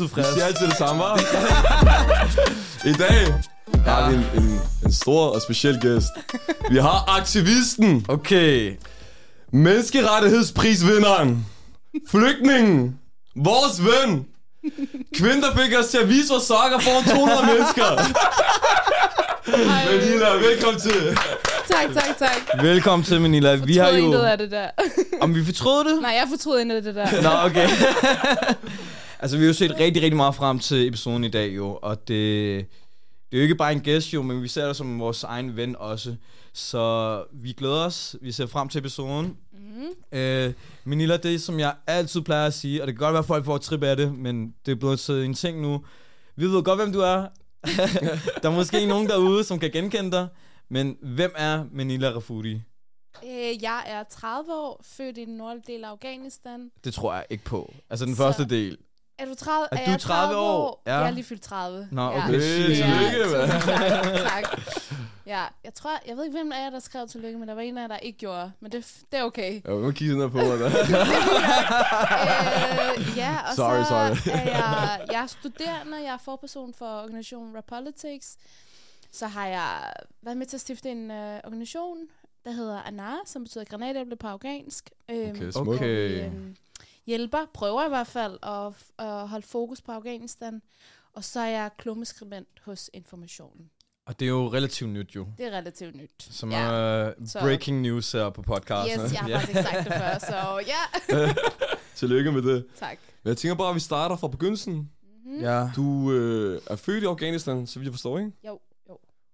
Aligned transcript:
altid 0.00 0.04
Vi 0.16 0.22
frisk. 0.22 0.32
siger 0.32 0.44
altid 0.46 0.66
det 0.66 0.76
samme, 0.76 1.04
hva'? 1.04 2.88
I 2.88 2.92
dag 2.92 3.34
har 3.86 4.10
vi 4.10 4.14
en, 4.16 4.26
en, 4.42 4.60
en 4.86 4.92
stor 4.92 5.26
og 5.28 5.42
speciel 5.42 5.78
gæst. 5.80 6.06
Vi 6.70 6.76
har 6.78 7.18
aktivisten, 7.18 8.06
Okay. 8.08 8.72
menneskerettighedsprisvinderen, 9.52 11.46
flygtningen, 12.10 12.98
vores 13.36 13.82
ven, 13.84 14.26
kvinden, 15.16 15.42
der 15.42 15.56
fik 15.56 15.74
os 15.78 15.86
til 15.86 15.98
at 15.98 16.08
vise 16.08 16.28
vores 16.30 16.44
sokker 16.44 16.78
foran 16.78 17.04
200 17.04 17.46
mennesker. 17.52 17.84
Manila, 19.90 20.28
velkommen 20.48 20.80
til. 20.80 21.18
Tak, 21.70 21.94
tak, 21.94 22.18
tak. 22.18 22.62
Velkommen 22.62 23.04
til, 23.06 23.20
Manila. 23.20 23.54
Vi 23.54 23.76
har 23.76 23.84
Fortrød 23.84 23.98
intet 24.02 24.18
jo... 24.18 24.24
af 24.24 24.38
det 24.38 24.50
der. 24.50 24.68
Om 25.20 25.34
vi 25.34 25.44
fortrød 25.44 25.84
det? 25.84 26.02
Nej, 26.02 26.10
jeg 26.10 26.24
fortrød 26.30 26.60
intet 26.60 26.76
af 26.76 26.82
det 26.82 26.94
der. 26.94 27.22
Nå, 27.22 27.30
okay. 27.50 27.68
altså, 29.20 29.36
vi 29.36 29.42
har 29.42 29.46
jo 29.48 29.52
set 29.54 29.70
rigtig, 29.80 30.02
rigtig 30.02 30.16
meget 30.16 30.34
frem 30.34 30.58
til 30.58 30.88
episoden 30.88 31.24
i 31.24 31.28
dag, 31.28 31.56
jo. 31.56 31.78
Og 31.82 32.08
det, 32.08 32.66
det 33.30 33.36
er 33.36 33.38
jo 33.38 33.42
ikke 33.42 33.54
bare 33.54 33.72
en 33.72 33.80
gæst, 33.80 34.14
jo, 34.14 34.22
men 34.22 34.42
vi 34.42 34.48
ser 34.48 34.66
dig 34.66 34.76
som 34.76 35.00
vores 35.00 35.24
egen 35.24 35.56
ven 35.56 35.76
også. 35.78 36.16
Så 36.52 37.24
vi 37.32 37.52
glæder 37.52 37.84
os. 37.84 38.16
Vi 38.22 38.32
ser 38.32 38.46
frem 38.46 38.68
til 38.68 38.78
episoden. 38.78 39.36
Mm. 39.52 40.18
Øh, 40.18 40.52
Manila, 40.84 41.16
det 41.16 41.42
som 41.42 41.58
jeg 41.60 41.74
altid 41.86 42.20
plejer 42.20 42.46
at 42.46 42.54
sige, 42.54 42.82
og 42.82 42.86
det 42.86 42.94
kan 42.96 43.00
godt 43.04 43.12
være, 43.12 43.18
at 43.18 43.24
folk 43.26 43.44
får 43.44 43.56
et 43.56 43.62
trip 43.62 43.82
af 43.82 43.96
det, 43.96 44.14
men 44.18 44.54
det 44.66 44.72
er 44.72 44.76
blevet 44.76 45.00
til 45.00 45.14
en 45.24 45.34
ting 45.34 45.60
nu. 45.60 45.84
Vi 46.36 46.46
ved 46.46 46.62
godt, 46.62 46.78
hvem 46.78 46.92
du 46.92 47.00
er. 47.00 47.26
der 48.42 48.48
er 48.48 48.54
måske 48.54 48.86
nogen 48.86 49.08
derude, 49.08 49.44
som 49.44 49.58
kan 49.58 49.70
genkende 49.70 50.10
dig. 50.10 50.28
Men 50.70 50.96
hvem 51.02 51.32
er 51.36 51.64
Manila 51.72 52.08
Rafudi? 52.10 52.54
Øh, 53.24 53.62
jeg 53.62 53.82
er 53.86 54.02
30 54.10 54.52
år, 54.54 54.80
født 54.84 55.18
i 55.18 55.24
den 55.24 55.34
nordlige 55.36 55.64
del 55.74 55.84
af 55.84 55.88
Afghanistan. 55.88 56.70
Det 56.84 56.94
tror 56.94 57.14
jeg 57.14 57.24
ikke 57.30 57.44
på. 57.44 57.74
Altså 57.90 58.04
den 58.06 58.14
Så- 58.16 58.22
første 58.22 58.44
del. 58.48 58.78
Er 59.18 59.24
du 59.26 59.34
30, 59.34 59.68
Er 59.72 59.84
du 59.84 59.90
jeg 59.90 60.00
30 60.00 60.36
år? 60.36 60.82
Ja. 60.86 60.98
Jeg 60.98 61.06
er 61.06 61.10
lige 61.10 61.24
fyldt 61.24 61.42
30. 61.42 61.88
Nå, 61.92 62.02
ja. 62.02 62.08
okay. 62.24 62.40
Hey, 62.40 62.64
tillykke, 62.66 63.36
mand. 63.36 63.50
tak, 63.50 63.62
tak. 64.30 64.60
Ja, 65.26 65.44
jeg 65.64 65.74
tror, 65.74 65.90
jeg 66.08 66.16
ved 66.16 66.24
ikke, 66.24 66.36
hvem 66.36 66.52
af 66.52 66.64
jer, 66.64 66.70
der 66.70 66.78
skrev 66.78 67.08
tillykke, 67.08 67.38
men 67.38 67.48
der 67.48 67.54
var 67.54 67.60
en 67.62 67.78
af 67.78 67.82
jer, 67.82 67.88
der 67.88 67.96
ikke 67.96 68.18
gjorde. 68.18 68.52
Men 68.60 68.72
det, 68.72 68.86
det 69.12 69.18
er 69.18 69.24
okay. 69.24 69.60
Jeg 69.64 69.74
må 69.74 69.90
kigge 69.90 70.14
sådan 70.14 70.20
her 70.22 70.28
på 70.28 70.36
mig. 70.48 70.58
Der. 70.58 70.66
øh, 72.98 73.16
ja, 73.16 73.36
og 73.50 73.54
Sorry, 73.56 73.82
så 73.82 73.88
sorry. 73.88 74.34
er 74.36 74.42
jeg, 74.42 75.00
jeg 75.12 75.22
er 75.22 75.26
studerende, 75.26 75.96
jeg 75.96 76.12
er 76.14 76.18
forperson 76.24 76.74
for 76.74 76.86
organisationen 77.02 77.56
Rapolitics. 77.56 78.36
Så 79.12 79.26
har 79.26 79.46
jeg 79.46 79.92
været 80.22 80.36
med 80.36 80.46
til 80.46 80.56
at 80.56 80.60
stifte 80.60 80.90
en 80.90 81.10
øh, 81.10 81.40
organisation, 81.44 81.96
der 82.44 82.50
hedder 82.50 82.82
ANAR, 82.82 83.18
som 83.26 83.42
betyder 83.44 83.64
granatæble 83.64 84.16
på 84.16 84.26
afghansk. 84.26 84.90
Øhm, 85.10 85.30
Okay, 85.30 85.50
smukt. 85.50 85.68
Okay. 85.68 86.08
vi, 86.08 86.20
øhm, 86.20 86.56
hjælper, 87.08 87.38
prøver 87.54 87.84
i 87.86 87.88
hvert 87.88 88.06
fald 88.06 88.38
at, 88.42 88.72
at 89.06 89.28
holde 89.28 89.46
fokus 89.46 89.80
på 89.82 89.92
Afghanistan. 89.92 90.62
Og 91.12 91.24
så 91.24 91.40
er 91.40 91.46
jeg 91.48 91.70
klummeskribent 91.78 92.48
hos 92.64 92.90
Informationen. 92.92 93.70
Og 94.06 94.20
det 94.20 94.26
er 94.26 94.30
jo 94.30 94.52
relativt 94.52 94.90
nyt 94.90 95.14
jo. 95.16 95.26
Det 95.38 95.46
er 95.46 95.50
relativt 95.50 95.94
nyt. 95.96 96.10
Som 96.18 96.50
ja. 96.50 96.58
er 96.60 97.12
så- 97.26 97.40
breaking 97.40 97.80
news 97.80 98.12
her 98.12 98.30
på 98.30 98.42
podcasten. 98.42 99.00
Yes, 99.04 99.12
jeg 99.12 99.20
har 99.20 99.28
faktisk 99.28 99.48
ikke 99.48 99.62
sagt 99.62 99.84
det 99.84 99.92
før, 99.94 100.18
så 100.18 100.62
ja. 100.66 101.32
Tillykke 101.96 102.32
med 102.32 102.42
det. 102.42 102.66
tak. 102.78 102.98
Men 103.22 103.28
jeg 103.28 103.36
tænker 103.36 103.54
bare, 103.54 103.68
at 103.68 103.74
vi 103.74 103.80
starter 103.80 104.16
fra 104.16 104.28
begyndelsen. 104.28 104.90
Mm. 105.26 105.40
Ja. 105.40 105.70
Du 105.76 106.12
øh, 106.12 106.60
er 106.66 106.76
født 106.76 107.02
i 107.02 107.06
Afghanistan, 107.06 107.66
så 107.66 107.78
vidt 107.78 107.86
jeg 107.86 107.92
forstår, 107.94 108.18
ikke? 108.18 108.32
Jo. 108.46 108.58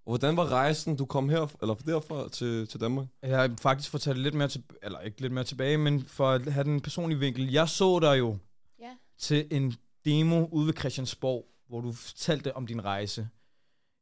Og 0.06 0.10
hvordan 0.10 0.37
var 0.37 0.47
rejsen, 0.53 0.97
du 0.97 1.04
kom 1.04 1.28
her, 1.28 1.47
eller 1.62 1.75
derfra 1.75 2.28
til, 2.28 2.66
til 2.69 2.81
Danmark? 2.81 3.06
Jeg 3.22 3.38
har 3.41 3.50
faktisk 3.60 3.92
det 3.92 4.16
lidt 4.19 4.34
mere 4.34 4.48
tilbage, 4.48 4.78
eller 4.82 5.00
ikke 5.00 5.20
lidt 5.20 5.32
mere 5.32 5.44
tilbage, 5.44 5.78
men 5.78 6.04
for 6.06 6.31
at 6.31 6.53
have 6.53 6.65
den 6.65 6.81
personlige 6.81 7.19
vinkel. 7.19 7.53
Jeg 7.53 7.69
så 7.69 7.98
dig 7.98 8.19
jo 8.19 8.37
Ja. 8.81 8.91
til 9.19 9.47
en 9.50 9.75
demo 10.04 10.47
ude 10.47 10.66
ved 10.66 10.75
Christiansborg, 10.78 11.47
hvor 11.69 11.81
du 11.81 11.92
fortalte 11.92 12.56
om 12.56 12.66
din 12.66 12.84
rejse. 12.84 13.28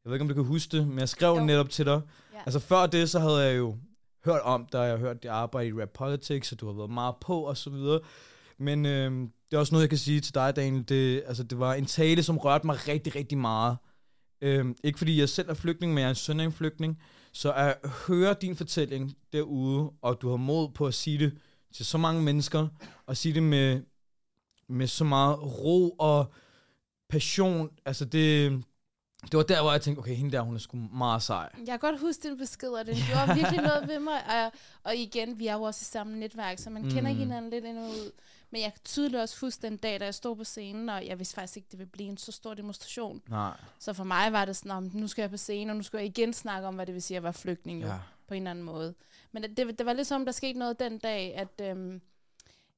Jeg 0.05 0.09
ved 0.09 0.15
ikke, 0.15 0.21
om 0.23 0.27
du 0.27 0.33
kan 0.33 0.43
huske 0.43 0.77
det, 0.77 0.87
men 0.87 0.99
jeg 0.99 1.09
skrev 1.09 1.33
Jo. 1.33 1.45
netop 1.45 1.69
til 1.69 1.85
dig. 1.85 2.01
Ja. 2.33 2.37
Altså 2.45 2.59
før 2.59 2.85
det, 2.85 3.09
så 3.09 3.19
havde 3.19 3.37
jeg 3.39 3.57
jo 3.57 3.77
hørt 4.25 4.41
om 4.41 4.65
dig, 4.71 4.79
jeg 4.79 4.89
har 4.89 4.97
hørt 4.97 5.23
dit 5.23 5.31
arbejde 5.31 5.69
i 5.69 5.73
Rap 5.73 5.89
Politics, 5.89 6.51
og 6.51 6.59
du 6.59 6.65
har 6.65 6.73
været 6.73 6.89
meget 6.91 7.15
på 7.21 7.41
og 7.41 7.57
så 7.57 7.69
videre. 7.69 7.99
Men 8.57 8.85
øhm, 8.85 9.31
det 9.51 9.55
er 9.55 9.59
også 9.59 9.73
noget, 9.73 9.81
jeg 9.83 9.89
kan 9.89 9.97
sige 9.97 10.21
til 10.21 10.33
dig, 10.33 10.55
Daniel. 10.55 10.89
Det, 10.89 11.23
altså, 11.27 11.43
det 11.43 11.59
var 11.59 11.73
en 11.73 11.85
tale, 11.85 12.23
som 12.23 12.37
rørte 12.37 12.65
mig 12.65 12.87
rigtig, 12.87 13.15
rigtig 13.15 13.37
meget. 13.37 13.77
Øhm, 14.43 14.75
ikke 14.83 14.97
fordi 14.97 15.19
jeg 15.19 15.29
selv 15.29 15.49
er 15.49 15.53
flygtning, 15.53 15.93
men 15.93 16.01
jeg 16.01 16.05
er 16.05 16.09
en 16.09 16.15
søn 16.15 16.39
af 16.39 16.45
en 16.45 16.51
flygtning. 16.51 16.99
Så 17.31 17.53
at 17.53 17.89
høre 18.07 18.35
din 18.41 18.55
fortælling 18.55 19.15
derude, 19.33 19.91
og 20.01 20.21
du 20.21 20.29
har 20.29 20.37
mod 20.37 20.69
på 20.69 20.87
at 20.87 20.93
sige 20.93 21.19
det 21.19 21.37
til 21.73 21.85
så 21.85 21.97
mange 21.97 22.21
mennesker, 22.21 22.67
og 23.05 23.17
sige 23.17 23.33
det 23.33 23.43
med, 23.43 23.81
med 24.69 24.87
så 24.87 25.03
meget 25.03 25.41
ro 25.41 25.89
og 25.89 26.33
passion, 27.09 27.69
altså 27.85 28.05
det, 28.05 28.63
det 29.21 29.37
var 29.37 29.43
der, 29.43 29.61
hvor 29.61 29.71
jeg 29.71 29.81
tænkte, 29.81 29.99
okay, 29.99 30.15
hende 30.15 30.31
der, 30.31 30.41
hun 30.41 30.55
er 30.55 30.59
sgu 30.59 30.77
meget 30.77 31.21
sej. 31.21 31.49
Jeg 31.57 31.67
kan 31.67 31.79
godt 31.79 31.99
huske 31.99 32.29
din 32.29 32.37
besked, 32.37 32.69
og 32.69 32.85
den 32.85 32.95
gjorde 33.09 33.35
virkelig 33.35 33.61
noget 33.61 33.87
ved 33.87 33.99
mig. 33.99 34.19
Og, 34.29 34.51
og 34.83 34.95
igen, 34.95 35.39
vi 35.39 35.47
er 35.47 35.53
jo 35.53 35.61
også 35.61 35.79
i 35.83 35.89
samme 35.91 36.19
netværk, 36.19 36.59
så 36.59 36.69
man 36.69 36.81
mm. 36.81 36.89
kender 36.91 37.11
hinanden 37.11 37.51
lidt 37.51 37.65
og 37.65 37.83
ud. 37.83 38.11
Men 38.53 38.61
jeg 38.61 38.73
kan 38.73 38.81
tydeligt 38.83 39.21
også 39.21 39.39
huske 39.41 39.61
den 39.61 39.77
dag, 39.77 39.99
da 39.99 40.05
jeg 40.05 40.13
stod 40.13 40.35
på 40.35 40.43
scenen, 40.43 40.89
og 40.89 41.05
jeg 41.07 41.19
vidste 41.19 41.35
faktisk 41.35 41.57
ikke, 41.57 41.67
det 41.71 41.79
ville 41.79 41.91
blive 41.91 42.09
en 42.09 42.17
så 42.17 42.31
stor 42.31 42.53
demonstration. 42.53 43.21
Nej. 43.29 43.57
Så 43.79 43.93
for 43.93 44.03
mig 44.03 44.31
var 44.33 44.45
det 44.45 44.55
sådan, 44.55 44.91
nu 44.93 45.07
skal 45.07 45.21
jeg 45.21 45.29
på 45.29 45.37
scenen, 45.37 45.69
og 45.69 45.75
nu 45.75 45.83
skal 45.83 45.97
jeg 45.97 46.05
igen 46.05 46.33
snakke 46.33 46.67
om, 46.67 46.75
hvad 46.75 46.85
det 46.85 46.93
vil 46.93 47.01
sige 47.01 47.17
at 47.17 47.23
være 47.23 47.33
flygtning 47.33 47.81
jo, 47.81 47.87
Ja. 47.87 47.99
på 48.27 48.33
en 48.33 48.41
eller 48.41 48.51
anden 48.51 48.65
måde. 48.65 48.93
Men 49.31 49.43
det, 49.43 49.77
det, 49.79 49.85
var 49.85 49.93
ligesom, 49.93 50.25
der 50.25 50.31
skete 50.31 50.59
noget 50.59 50.79
den 50.79 50.97
dag, 50.97 51.35
at... 51.35 51.61
Øhm, 51.61 52.01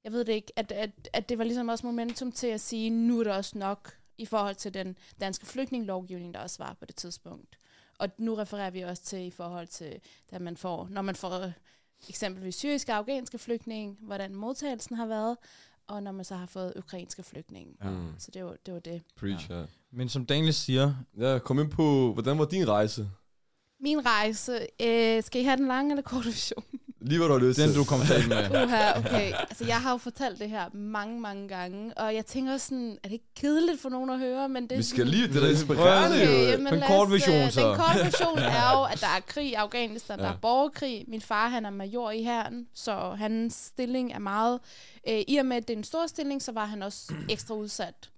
jeg 0.04 0.12
ved 0.14 0.26
det 0.26 0.34
ikke, 0.34 0.52
at, 0.56 0.72
at, 0.72 0.92
at 1.14 1.30
det 1.30 1.38
var 1.38 1.44
ligesom 1.44 1.70
også 1.70 1.86
momentum 1.86 2.32
til 2.32 2.48
at 2.48 2.62
sige, 2.62 2.90
nu 2.90 3.20
er 3.20 3.24
det 3.24 3.34
også 3.34 3.58
nok 3.58 3.98
i 4.18 4.26
forhold 4.26 4.56
til 4.56 4.74
den 4.74 4.98
danske 5.20 5.46
flygtningelovgivning, 5.46 6.34
der 6.34 6.40
også 6.40 6.64
var 6.64 6.74
på 6.80 6.86
det 6.86 6.96
tidspunkt. 6.96 7.58
Og 8.00 8.10
nu 8.18 8.36
refererer 8.36 8.70
vi 8.70 8.82
også 8.82 9.04
til 9.04 9.20
i 9.20 9.32
forhold 9.32 9.68
til, 9.68 10.00
at 10.32 10.42
man 10.42 10.58
får, 10.58 10.88
når 10.92 11.02
man 11.02 11.16
får 11.16 11.52
eksempelvis 12.10 12.56
syriske 12.56 12.92
og 12.92 12.98
afghanske 12.98 13.38
flygtninge, 13.38 13.98
hvordan 14.02 14.36
modtagelsen 14.36 14.96
har 14.96 15.06
været, 15.06 15.38
og 15.88 16.04
når 16.04 16.12
man 16.12 16.26
så 16.26 16.36
har 16.36 16.46
fået 16.46 16.74
ukrainske 16.76 17.24
flygtninge. 17.24 17.74
Ja. 17.84 17.90
Mm. 17.90 18.08
Så 18.20 18.32
det 18.32 18.46
var 18.46 18.56
det. 18.66 18.74
Var 18.74 18.80
det. 18.80 19.02
Preach, 19.20 19.50
ja. 19.52 19.64
Men 19.92 20.10
som 20.10 20.26
Daniel 20.26 20.54
siger, 20.54 20.94
Ja, 21.18 21.40
kom 21.40 21.60
ind 21.60 21.72
på, 21.72 22.14
hvordan 22.14 22.40
var 22.40 22.46
din 22.46 22.68
rejse? 22.68 23.10
Min 23.80 24.06
rejse, 24.06 24.68
øh, 24.82 25.24
skal 25.24 25.42
I 25.42 25.44
have 25.44 25.58
den 25.58 25.68
lange 25.68 25.92
eller 25.92 26.04
korte 26.04 26.26
version? 26.26 26.64
Lige 27.08 27.18
hvad 27.20 27.28
du 27.28 27.34
har 27.34 27.40
lyst 27.48 27.60
den 27.60 27.70
til. 27.70 27.80
du 27.80 27.84
kom 27.84 28.00
til 28.02 28.30
med. 28.30 28.64
Uha, 28.64 28.98
okay. 29.00 29.32
Altså, 29.50 29.66
jeg 29.66 29.76
har 29.82 29.92
jo 29.92 29.98
fortalt 29.98 30.40
det 30.40 30.50
her 30.50 30.66
mange, 30.74 31.20
mange 31.22 31.48
gange, 31.48 31.94
og 31.98 32.16
jeg 32.16 32.26
tænker 32.26 32.58
sådan, 32.58 32.98
er 33.04 33.08
det 33.08 33.14
ikke 33.14 33.34
kedeligt 33.36 33.82
for 33.82 33.90
nogen 33.90 34.10
at 34.10 34.20
høre, 34.20 34.50
men 34.50 34.64
det 34.64 34.72
er 34.72 34.78
Vi 34.78 34.84
skal 34.84 35.08
lige, 35.08 35.28
det 35.28 35.36
er 35.36 35.40
da 35.42 35.48
inspirerende 35.50 36.18
Okay, 36.22 36.52
jamen 36.52 36.66
Den 36.74 36.80
lad 36.80 36.88
korte 36.88 37.08
os, 37.08 37.14
version, 37.14 37.36
øh, 37.36 37.52
så. 37.52 37.68
Den 37.70 37.78
korte 37.78 38.00
version 38.06 38.40
er 38.40 38.78
jo, 38.78 38.84
at 38.84 39.02
der 39.02 39.08
er 39.08 39.20
krig 39.34 39.50
i 39.50 39.54
Afghanistan, 39.54 40.20
der 40.20 40.26
Ja. 40.26 40.32
er 40.32 40.38
borgerkrig. 40.42 41.06
Min 41.08 41.22
far, 41.22 41.48
han 41.50 41.66
er 41.66 41.70
major 41.70 42.12
i 42.12 42.24
herren, 42.24 42.68
så 42.74 43.16
hans 43.18 43.54
stilling 43.54 44.14
er 44.14 44.20
meget... 44.20 44.60
Øh, 45.10 45.22
I 45.28 45.38
og 45.38 45.46
med, 45.46 45.58
at 45.58 45.68
det 45.68 45.74
er 45.74 45.78
en 45.78 45.84
stor 45.84 46.08
stilling, 46.08 46.42
så 46.42 46.52
var 46.52 46.66
han 46.66 46.84
også 46.84 47.14
ekstra 47.30 47.56
udsat. 47.56 48.10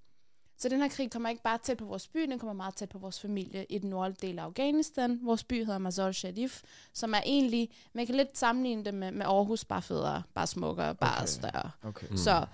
Så 0.60 0.70
den 0.70 0.82
her 0.82 0.88
krig 0.90 1.12
kommer 1.12 1.30
ikke 1.30 1.44
bare 1.44 1.58
tæt 1.58 1.78
på 1.78 1.86
vores 1.86 2.08
by, 2.08 2.20
den 2.20 2.40
kommer 2.40 2.54
meget 2.54 2.76
tæt 2.76 2.90
på 2.90 2.98
vores 2.98 3.20
familie 3.20 3.66
i 3.70 3.78
den 3.78 3.90
nordlige 3.90 4.28
del 4.28 4.40
af 4.40 4.44
Afghanistan. 4.44 5.20
Vores 5.24 5.44
by 5.44 5.66
hedder 5.66 5.78
Mazar 5.78 6.12
Sharif, 6.12 6.62
som 6.94 7.14
er 7.14 7.22
egentlig, 7.26 7.70
man 7.94 8.06
kan 8.06 8.16
lidt 8.16 8.38
sammenligne 8.38 8.86
det 8.86 8.94
med, 8.94 9.12
med 9.12 9.26
Aarhus, 9.26 9.66
bare 9.66 9.82
federe, 9.82 10.24
bare 10.34 10.48
smukkere, 10.48 10.96
bare 10.96 11.18
Okay. 11.18 11.28
større. 11.28 11.72
Okay. 11.84 12.08
Mm. 12.10 12.18
Så 12.18 12.46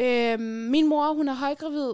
øh, 0.00 0.40
min 0.70 0.88
mor, 0.88 1.12
hun 1.12 1.28
er 1.28 1.34
højgravid, 1.34 1.92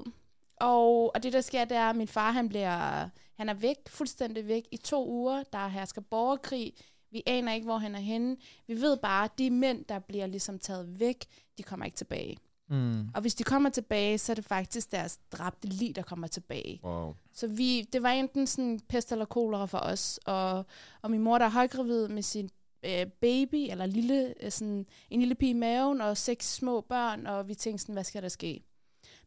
og, 0.60 1.14
og 1.14 1.22
det 1.22 1.32
der 1.32 1.40
sker, 1.40 1.64
det 1.64 1.76
er, 1.76 1.90
at 1.90 1.96
min 1.96 2.08
far, 2.08 2.30
han 2.30 2.48
bliver, 2.48 3.08
han 3.36 3.48
er 3.48 3.54
væk, 3.54 3.76
fuldstændig 3.88 4.48
væk 4.48 4.62
i 4.72 4.76
to 4.76 5.08
uger. 5.08 5.42
Der 5.52 5.68
hersker 5.68 6.00
borgerkrig. 6.00 6.72
Vi 7.10 7.22
aner 7.26 7.52
ikke, 7.52 7.64
hvor 7.64 7.78
han 7.78 7.94
er 7.94 7.98
henne. 8.00 8.36
Vi 8.66 8.80
ved 8.80 8.96
bare, 8.96 9.24
at 9.24 9.38
de 9.38 9.50
mænd, 9.50 9.84
der 9.84 9.98
bliver 9.98 10.26
ligesom 10.26 10.58
taget 10.58 11.00
væk, 11.00 11.24
de 11.58 11.62
kommer 11.62 11.86
ikke 11.86 11.96
tilbage. 11.96 12.36
Mm. 12.68 13.08
Og 13.14 13.20
hvis 13.20 13.34
de 13.34 13.44
kommer 13.44 13.70
tilbage, 13.70 14.18
så 14.18 14.32
er 14.32 14.34
det 14.34 14.44
faktisk 14.44 14.92
deres 14.92 15.18
dræbte 15.32 15.68
lig, 15.68 15.96
der 15.96 16.02
kommer 16.02 16.26
tilbage. 16.26 16.80
Wow. 16.84 17.14
Så 17.32 17.46
vi, 17.46 17.82
det 17.82 18.02
var 18.02 18.10
enten 18.10 18.46
sådan 18.46 18.80
pest 18.88 19.12
eller 19.12 19.24
kolera 19.24 19.66
for 19.66 19.78
os. 19.78 20.20
Og, 20.26 20.66
og 21.02 21.10
min 21.10 21.20
mor, 21.20 21.38
der 21.38 21.44
er 21.44 21.50
højgravid 21.50 22.08
med 22.08 22.22
sin 22.22 22.50
øh, 22.82 23.06
baby, 23.06 23.70
eller 23.70 23.86
lille, 23.86 24.44
øh, 24.44 24.50
sådan, 24.50 24.86
en 25.10 25.20
lille 25.20 25.34
pige 25.34 25.50
i 25.50 25.52
maven, 25.52 26.00
og 26.00 26.16
seks 26.16 26.54
små 26.54 26.80
børn, 26.80 27.26
og 27.26 27.48
vi 27.48 27.54
tænkte 27.54 27.82
sådan, 27.82 27.92
hvad 27.92 28.04
skal 28.04 28.22
der 28.22 28.28
ske? 28.28 28.64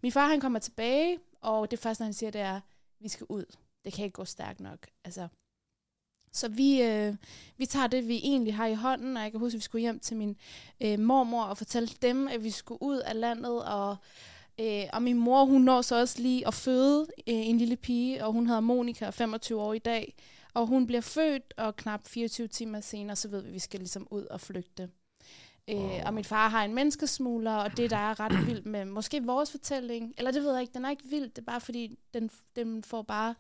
Min 0.04 0.12
far, 0.12 0.28
han 0.28 0.40
kommer 0.40 0.60
tilbage, 0.60 1.18
og 1.42 1.72
det 1.72 1.80
første, 1.80 2.04
han 2.04 2.14
siger, 2.14 2.32
det 2.32 2.42
er, 2.42 2.60
vi 3.00 3.08
skal 3.08 3.26
ud. 3.30 3.46
Det 3.86 3.94
kan 3.94 4.06
ikke 4.06 4.14
gå 4.14 4.26
stærkt 4.26 4.60
nok. 4.60 4.88
Altså, 5.06 5.28
så 6.34 6.48
vi, 6.48 6.82
øh, 6.82 7.16
vi 7.58 7.66
tager 7.66 7.88
det, 7.88 8.08
vi 8.08 8.18
egentlig 8.18 8.56
har 8.56 8.68
i 8.68 8.74
hånden, 8.74 9.18
og 9.18 9.24
jeg 9.24 9.32
kan 9.32 9.40
huske, 9.40 9.56
at 9.56 9.60
vi 9.60 9.64
skulle 9.64 9.82
hjem 9.82 10.00
til 10.00 10.18
min 10.18 10.38
øh, 10.82 11.00
mormor 11.00 11.44
og 11.44 11.58
fortælle 11.58 11.90
dem, 12.02 12.28
at 12.28 12.44
vi 12.44 12.50
skulle 12.50 12.84
ud 12.84 12.98
af 12.98 13.20
landet, 13.20 13.66
og, 13.66 13.96
øh, 14.60 14.84
og 14.94 15.04
min 15.04 15.18
mor, 15.18 15.46
hun 15.46 15.62
når 15.62 15.82
så 15.82 16.00
også 16.00 16.22
lige 16.22 16.48
at 16.48 16.54
føde 16.54 17.08
øh, 17.18 17.48
en 17.48 17.58
lille 17.58 17.76
pige, 17.76 18.26
og 18.26 18.34
hun 18.34 18.48
hedder 18.48 18.62
Monika, 18.62 19.10
25 19.10 19.62
år 19.62 19.74
i 19.74 19.80
dag, 19.80 20.16
og 20.54 20.68
hun 20.68 20.88
bliver 20.88 21.02
født, 21.02 21.54
og 21.58 21.76
knap 21.76 22.08
24 22.08 22.48
timer 22.48 22.80
senere, 22.80 23.16
så 23.16 23.28
ved 23.28 23.42
vi, 23.42 23.48
at 23.48 23.54
vi 23.54 23.60
skal 23.60 23.80
ligesom 23.80 24.08
ud 24.12 24.26
og 24.26 24.42
flygte. 24.42 24.90
Wow. 25.72 25.98
Øh, 25.98 26.02
og 26.06 26.14
min 26.14 26.24
far 26.24 26.50
har 26.50 26.64
en 26.64 26.74
menneskesmugler, 26.74 27.54
og 27.54 27.78
det, 27.78 27.90
der 27.90 27.98
er 27.98 28.20
ret 28.20 28.48
vildt 28.48 28.66
med 28.66 28.86
måske 28.86 29.24
vores 29.24 29.52
fortælling, 29.52 30.14
eller 30.18 30.32
det 30.32 30.44
ved 30.44 30.52
jeg 30.52 30.62
ikke, 30.62 30.74
den 30.74 30.86
er 30.86 30.90
ikke 30.90 31.10
vild, 31.10 31.30
det 31.30 31.38
er 31.38 31.42
bare 31.42 31.62
fordi, 31.62 32.00
den, 32.14 32.30
den 32.56 32.84
får 32.84 33.02
bare, 33.02 33.36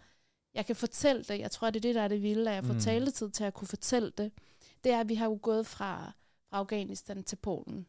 jeg 0.53 0.65
kan 0.65 0.75
fortælle 0.75 1.24
det, 1.24 1.39
jeg 1.39 1.51
tror, 1.51 1.69
det 1.69 1.80
er 1.80 1.81
det, 1.81 1.95
der 1.95 2.01
er 2.01 2.07
det 2.07 2.24
vilde, 2.24 2.50
at 2.50 2.56
jeg 2.56 2.65
får 2.65 2.74
mm. 2.74 2.80
taletid 2.80 3.30
til 3.30 3.44
at 3.44 3.53
kunne 3.53 3.68
fortælle 3.68 4.12
det, 4.18 4.31
det 4.83 4.92
er, 4.92 5.00
at 5.00 5.09
vi 5.09 5.15
har 5.15 5.25
jo 5.25 5.39
gået 5.42 5.68
fra, 5.68 6.12
fra 6.50 6.57
Afghanistan 6.57 7.24
til 7.24 7.36
Polen, 7.36 7.86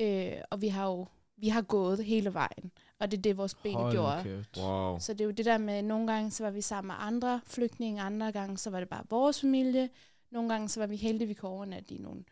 øh, 0.00 0.32
og 0.50 0.62
vi 0.62 0.68
har 0.68 0.86
jo 0.86 1.06
vi 1.36 1.48
har 1.48 1.62
gået 1.62 2.04
hele 2.04 2.34
vejen, 2.34 2.72
og 2.98 3.10
det 3.10 3.18
er 3.18 3.22
det, 3.22 3.36
vores 3.36 3.54
ben 3.54 3.74
Hold 3.74 3.92
gjorde. 3.92 4.22
kæft. 4.22 4.56
Wow. 4.56 4.98
Så 4.98 5.12
det 5.12 5.20
er 5.20 5.24
jo 5.24 5.30
det 5.30 5.44
der 5.44 5.58
med, 5.58 5.82
nogle 5.82 6.12
gange 6.12 6.30
så 6.30 6.44
var 6.44 6.50
vi 6.50 6.60
sammen 6.60 6.86
med 6.88 6.94
andre 6.98 7.40
flygtninge, 7.46 8.02
andre 8.02 8.32
gange 8.32 8.58
så 8.58 8.70
var 8.70 8.80
det 8.80 8.88
bare 8.88 9.04
vores 9.10 9.40
familie, 9.40 9.88
nogle 10.30 10.48
gange 10.48 10.68
så 10.68 10.80
var 10.80 10.86
vi 10.86 10.96
heldige, 10.96 11.28
vi 11.28 11.34
kunne 11.34 11.50
overnatte 11.50 11.94
i 11.94 11.98
nogle 11.98 12.24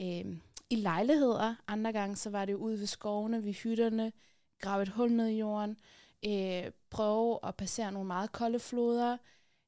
øh, 0.00 0.36
i 0.70 0.76
lejligheder, 0.76 1.54
andre 1.68 1.92
gange 1.92 2.16
så 2.16 2.30
var 2.30 2.44
det 2.44 2.54
ude 2.54 2.78
ved 2.78 2.86
skovene, 2.86 3.44
ved 3.44 3.52
hytterne, 3.52 4.12
grave 4.60 4.82
et 4.82 4.88
hul 4.88 5.12
ned 5.12 5.26
i 5.26 5.38
jorden, 5.38 5.76
øh, 6.24 6.72
prøve 6.90 7.38
at 7.42 7.56
passere 7.56 7.92
nogle 7.92 8.06
meget 8.06 8.32
kolde 8.32 8.58
floder. 8.58 9.16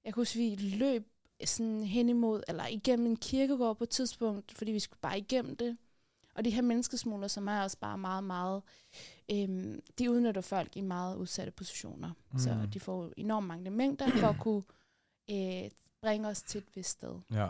Jeg 0.05 0.15
kunne 0.15 0.21
huske, 0.21 0.39
vi 0.39 0.57
løb 0.57 1.07
sådan 1.45 1.85
hen 1.85 2.09
imod, 2.09 2.43
eller 2.49 2.67
igennem 2.67 3.07
en 3.07 3.17
kirkegård 3.17 3.77
på 3.77 3.85
et 3.85 3.91
tidspunkt, 3.91 4.53
fordi 4.59 4.73
vi 4.73 4.79
skulle 4.79 5.01
bare 5.01 5.19
igennem 5.19 5.57
det. 5.57 5.77
Og 6.35 6.45
de 6.45 6.51
her 6.51 6.63
menneskesmugler, 6.63 7.29
som 7.29 7.49
er 7.49 7.63
også 7.63 7.79
bare 7.79 7.99
meget, 7.99 8.25
meget, 8.25 8.63
øhm, 9.33 9.81
de 9.99 10.11
udnytter 10.11 10.41
folk 10.41 10.77
i 10.77 10.81
meget 10.81 11.17
udsatte 11.17 11.53
positioner. 11.53 12.13
Mm. 12.33 12.39
Så 12.39 12.69
de 12.73 12.81
får 12.81 13.13
enormt 13.17 13.47
mange 13.47 13.71
mængder 13.71 14.11
for 14.11 14.27
at 14.27 14.41
kunne 14.41 14.63
øh, 15.31 15.71
bringe 16.03 16.29
os 16.29 16.43
til 16.43 16.59
et 16.59 16.77
vist 16.77 16.91
sted. 16.91 17.19
Ja. 17.31 17.49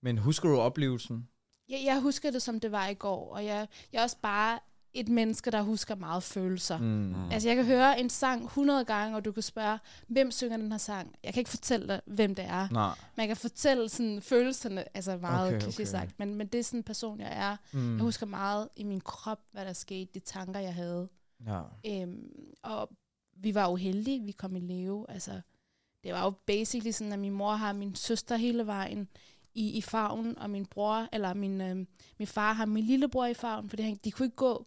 Men 0.00 0.18
husker 0.18 0.48
du 0.48 0.58
oplevelsen? 0.58 1.28
Jeg, 1.68 1.82
jeg 1.84 2.00
husker 2.00 2.30
det, 2.30 2.42
som 2.42 2.60
det 2.60 2.72
var 2.72 2.88
i 2.88 2.94
går, 2.94 3.34
og 3.34 3.44
jeg, 3.44 3.68
jeg 3.92 3.98
er 3.98 4.02
også 4.02 4.16
bare 4.22 4.60
et 4.94 5.08
menneske, 5.08 5.50
der 5.50 5.62
husker 5.62 5.94
meget 5.94 6.22
følelser. 6.22 6.78
Mm. 6.78 6.84
Mm. 6.84 7.30
Altså, 7.30 7.48
jeg 7.48 7.56
kan 7.56 7.64
høre 7.64 8.00
en 8.00 8.10
sang 8.10 8.44
100 8.44 8.84
gange, 8.84 9.16
og 9.16 9.24
du 9.24 9.32
kan 9.32 9.42
spørge, 9.42 9.78
hvem 10.08 10.30
synger 10.30 10.56
den 10.56 10.70
her 10.72 10.78
sang? 10.78 11.14
Jeg 11.24 11.34
kan 11.34 11.40
ikke 11.40 11.50
fortælle 11.50 11.88
dig, 11.88 12.00
hvem 12.06 12.34
det 12.34 12.44
er. 12.44 12.68
Nej. 12.70 12.94
Men 13.16 13.20
jeg 13.20 13.28
kan 13.28 13.36
fortælle 13.36 13.88
sådan, 13.88 14.22
følelserne, 14.22 14.96
altså 14.96 15.16
meget 15.16 15.48
Okay, 15.48 15.56
okay, 15.56 15.66
kliché 15.66 15.74
okay. 15.74 15.84
sagt, 15.84 16.18
men, 16.18 16.34
men 16.34 16.46
det 16.46 16.58
er 16.58 16.64
sådan 16.64 16.80
en 16.80 16.84
person, 16.84 17.20
jeg 17.20 17.32
er. 17.32 17.56
Mm. 17.72 17.96
Jeg 17.96 18.02
husker 18.02 18.26
meget 18.26 18.68
i 18.76 18.84
min 18.84 19.00
krop, 19.00 19.40
hvad 19.52 19.64
der 19.64 19.72
skete, 19.72 20.10
de 20.14 20.18
tanker, 20.20 20.60
jeg 20.60 20.74
havde. 20.74 21.08
Ja. 21.46 21.60
Øhm, 21.86 22.54
og 22.62 22.90
vi 23.36 23.54
var 23.54 23.70
jo 23.70 23.76
heldige, 23.76 24.22
vi 24.24 24.32
kom 24.32 24.56
i 24.56 24.60
leve. 24.60 25.06
Altså, 25.08 25.40
det 26.04 26.12
var 26.12 26.24
jo 26.24 26.30
basically 26.46 26.90
sådan, 26.90 27.12
at 27.12 27.18
min 27.18 27.32
mor 27.32 27.52
har 27.52 27.72
min 27.72 27.94
søster 27.94 28.36
hele 28.36 28.66
vejen 28.66 29.08
i, 29.54 29.70
i 29.70 29.80
farven, 29.80 30.38
og 30.38 30.50
min 30.50 30.66
bror, 30.66 31.08
eller 31.12 31.34
min, 31.34 31.60
øhm, 31.60 31.86
min 32.18 32.28
far 32.28 32.52
har 32.52 32.66
min 32.66 32.84
lillebror 32.84 33.26
i 33.26 33.34
farven, 33.34 33.68
fordi 33.68 33.82
han, 33.82 34.00
de 34.04 34.10
kunne 34.10 34.26
ikke 34.26 34.36
gå. 34.36 34.66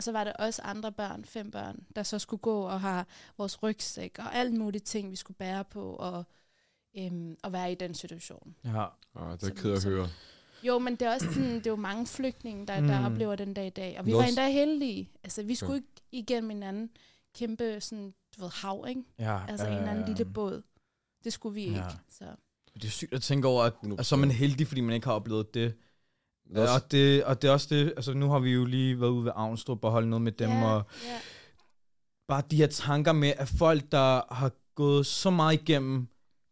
Og 0.00 0.04
så 0.04 0.12
var 0.12 0.24
der 0.24 0.32
også 0.32 0.62
andre 0.62 0.92
børn, 0.92 1.24
fem 1.24 1.50
børn, 1.50 1.76
der 1.96 2.02
så 2.02 2.18
skulle 2.18 2.40
gå 2.40 2.60
og 2.62 2.80
have 2.80 3.04
vores 3.38 3.62
rygsæk 3.62 4.16
og 4.18 4.34
alt 4.34 4.54
muligt 4.54 4.84
ting, 4.84 5.10
vi 5.10 5.16
skulle 5.16 5.36
bære 5.36 5.64
på 5.64 5.92
og, 5.92 6.24
øhm, 6.98 7.36
og 7.42 7.52
være 7.52 7.72
i 7.72 7.74
den 7.74 7.94
situation. 7.94 8.54
Ja. 8.64 8.84
Ah, 9.16 9.40
det 9.40 9.50
er 9.50 9.54
ked 9.54 9.72
at 9.72 9.84
høre. 9.84 10.08
Jo, 10.62 10.78
men 10.78 10.96
det 10.96 11.02
er 11.08 11.12
også 11.14 11.26
sådan, 11.32 11.54
det 11.54 11.66
er 11.66 11.70
jo 11.70 11.76
mange 11.76 12.06
flygtninge, 12.06 12.66
der, 12.66 12.80
der 12.80 12.98
Mm. 13.00 13.04
oplever 13.14 13.36
den 13.36 13.54
dag 13.54 13.66
i 13.66 13.70
dag. 13.70 13.98
Og 13.98 14.06
vi 14.06 14.10
Men 14.10 14.18
var 14.18 14.24
endda 14.24 14.48
heldige. 14.50 15.10
Altså, 15.24 15.42
vi 15.42 15.54
skulle 15.54 15.72
Ja. 15.72 15.76
ikke 15.78 16.32
igennem 16.32 16.50
en 16.50 16.62
anden 16.62 16.90
kæmpe 17.34 17.80
sådan, 17.80 18.14
du 18.36 18.40
ved, 18.42 18.50
hav, 18.50 18.84
ikke? 18.88 19.02
ja. 19.18 19.40
Altså 19.48 19.66
en 19.66 19.72
anden 19.88 20.04
lille 20.06 20.24
båd. 20.24 20.62
Det 21.24 21.32
skulle 21.32 21.54
vi 21.54 21.64
Ja. 21.64 21.70
ikke. 21.70 21.98
Så. 22.10 22.24
Det 22.74 22.84
er 22.84 22.88
sygt 22.88 23.14
at 23.14 23.22
tænke 23.22 23.48
over, 23.48 23.62
at, 23.64 23.72
at 23.98 24.06
så 24.06 24.14
er 24.14 24.18
man 24.18 24.30
heldig, 24.30 24.66
fordi 24.66 24.80
man 24.80 24.94
ikke 24.94 25.06
har 25.06 25.14
oplevet 25.14 25.54
det. 25.54 25.74
Også- 26.56 26.74
Og 26.74 26.90
det, 26.92 27.24
og 27.24 27.42
det 27.42 27.48
er 27.48 27.52
også 27.52 27.66
det, 27.70 27.86
altså 27.96 28.14
nu 28.14 28.28
har 28.30 28.38
vi 28.38 28.50
jo 28.50 28.64
lige 28.64 29.00
været 29.00 29.10
ude 29.10 29.24
ved 29.24 29.32
Avnstrup 29.34 29.84
og 29.84 29.90
holdt 29.90 30.08
noget 30.08 30.22
med 30.22 30.32
dem, 30.32 30.48
ja, 30.50 30.64
og 30.66 30.84
ja. 31.06 31.18
bare 32.28 32.42
de 32.50 32.56
her 32.56 32.66
tanker 32.66 33.12
med, 33.12 33.32
at 33.36 33.48
folk, 33.48 33.92
der 33.92 34.34
har 34.34 34.50
gået 34.74 35.06
så 35.06 35.30
meget 35.30 35.60
igennem, 35.60 36.06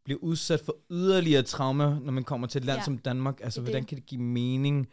bliver 0.05 0.21
udsat 0.21 0.61
for 0.65 0.77
yderligere 0.91 1.43
trauma, 1.43 1.99
når 2.03 2.13
man 2.13 2.25
kommer 2.25 2.47
til 2.47 2.59
et 2.59 2.65
land 2.65 2.79
Ja. 2.79 2.85
som 2.85 2.99
Danmark. 2.99 3.41
Altså, 3.43 3.61
Det 3.61 3.67
hvordan 3.69 3.83
det. 3.83 3.89
kan 3.89 3.97
det 3.99 4.07
give 4.07 4.21
mening? 4.23 4.89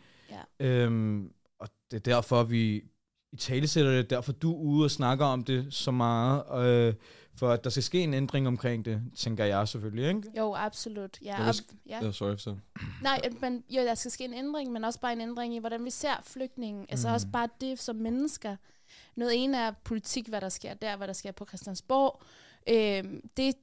Ja. 0.60 0.66
Øhm, 0.68 1.32
og 1.60 1.68
det 1.92 1.98
er 1.98 2.02
derfor, 2.14 2.44
vi 2.44 2.84
i 3.32 3.38
tale 3.38 3.68
sætter 3.68 3.92
det, 3.92 4.10
derfor 4.10 4.32
du 4.32 4.52
er 4.54 4.58
ude 4.58 4.86
og 4.86 4.92
snakker 4.92 5.26
om 5.26 5.44
det 5.44 5.74
så 5.74 5.92
meget, 5.92 6.44
øh, 6.68 6.94
for 7.38 7.50
at 7.52 7.64
der 7.64 7.70
skal 7.70 7.84
ske 7.84 8.00
en 8.02 8.14
ændring 8.14 8.48
omkring 8.48 8.86
det, 8.86 9.02
tænker 9.16 9.46
jeg 9.46 9.68
selvfølgelig, 9.68 10.08
ikke? 10.08 10.24
Jo, 10.38 10.54
absolut. 10.56 11.18
Ja, 11.22 11.52
ja. 11.90 12.06
Ja, 12.06 12.12
sorry 12.12 12.38
for 12.44 12.58
Nej, 13.02 13.22
men 13.42 13.64
jo, 13.70 13.82
der 13.82 13.96
skal 13.96 14.12
ske 14.12 14.26
en 14.26 14.34
ændring, 14.34 14.72
men 14.72 14.84
også 14.84 15.00
bare 15.00 15.14
en 15.14 15.22
ændring 15.22 15.56
i, 15.56 15.60
hvordan 15.60 15.86
vi 15.86 15.90
ser 15.90 16.14
flygtningen. 16.24 16.86
Altså 16.90 17.08
Mm. 17.08 17.14
også 17.14 17.28
bare 17.34 17.50
det 17.62 17.80
som 17.80 17.96
mennesker. 17.96 18.56
Noget 19.16 19.44
ene 19.44 19.58
er 19.58 19.72
politik, 19.84 20.28
hvad 20.28 20.42
der 20.42 20.50
sker 20.50 20.74
der, 20.74 20.98
hvad 20.98 21.08
der 21.08 21.14
sker 21.14 21.32
på 21.32 21.46
Christiansborg. 21.46 22.22
Øhm, 22.70 23.30
det, 23.38 23.56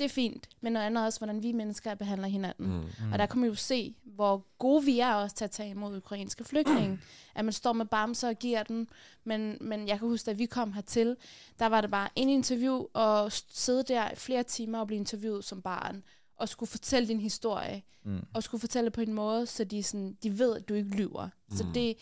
det 0.00 0.04
er 0.04 0.14
fint, 0.14 0.48
men 0.60 0.72
noget 0.72 0.86
andet 0.86 1.04
også, 1.04 1.18
hvordan 1.20 1.42
vi 1.42 1.52
mennesker 1.52 1.94
behandler 1.94 2.28
hinanden. 2.28 2.66
Mm. 2.66 2.72
Mm. 3.06 3.12
Og 3.12 3.18
der 3.18 3.26
kan 3.26 3.40
man 3.40 3.48
jo 3.48 3.54
se, 3.54 3.94
hvor 4.04 4.46
gode 4.58 4.84
vi 4.84 4.98
er 5.00 5.14
også 5.14 5.36
til 5.36 5.44
at 5.44 5.50
tage 5.50 5.70
imod 5.70 5.96
ukrainske 5.96 6.44
flygtninge. 6.44 6.98
at 7.34 7.44
man 7.44 7.52
står 7.52 7.72
med 7.72 7.86
bamser 7.86 8.28
og 8.28 8.38
giver 8.38 8.62
den. 8.62 8.88
Men, 9.24 9.58
men 9.60 9.88
jeg 9.88 9.98
kan 9.98 10.08
huske, 10.08 10.26
da 10.26 10.32
vi 10.32 10.46
kom 10.46 10.72
hertil, 10.72 11.16
der 11.58 11.66
var 11.66 11.80
det 11.80 11.90
bare 11.90 12.08
en 12.16 12.28
interview, 12.28 12.84
og 12.94 13.32
sidde 13.32 13.82
der 13.82 14.10
i 14.10 14.14
flere 14.16 14.42
timer 14.42 14.78
og 14.78 14.86
blive 14.86 14.98
interviewet 14.98 15.44
som 15.44 15.62
barn, 15.62 16.02
og 16.36 16.48
skulle 16.48 16.70
fortælle 16.70 17.08
din 17.08 17.20
historie, 17.20 17.82
Mm. 18.04 18.20
og 18.34 18.42
skulle 18.42 18.60
fortælle 18.60 18.90
på 18.90 19.00
en 19.00 19.12
måde, 19.12 19.46
så 19.46 19.64
de, 19.64 19.82
sådan, 19.82 20.16
de 20.22 20.38
ved, 20.38 20.56
at 20.56 20.68
du 20.68 20.74
ikke 20.74 20.90
lyver. 20.96 21.28
Mm. 21.50 21.56
Så 21.56 21.64
det, 21.74 21.96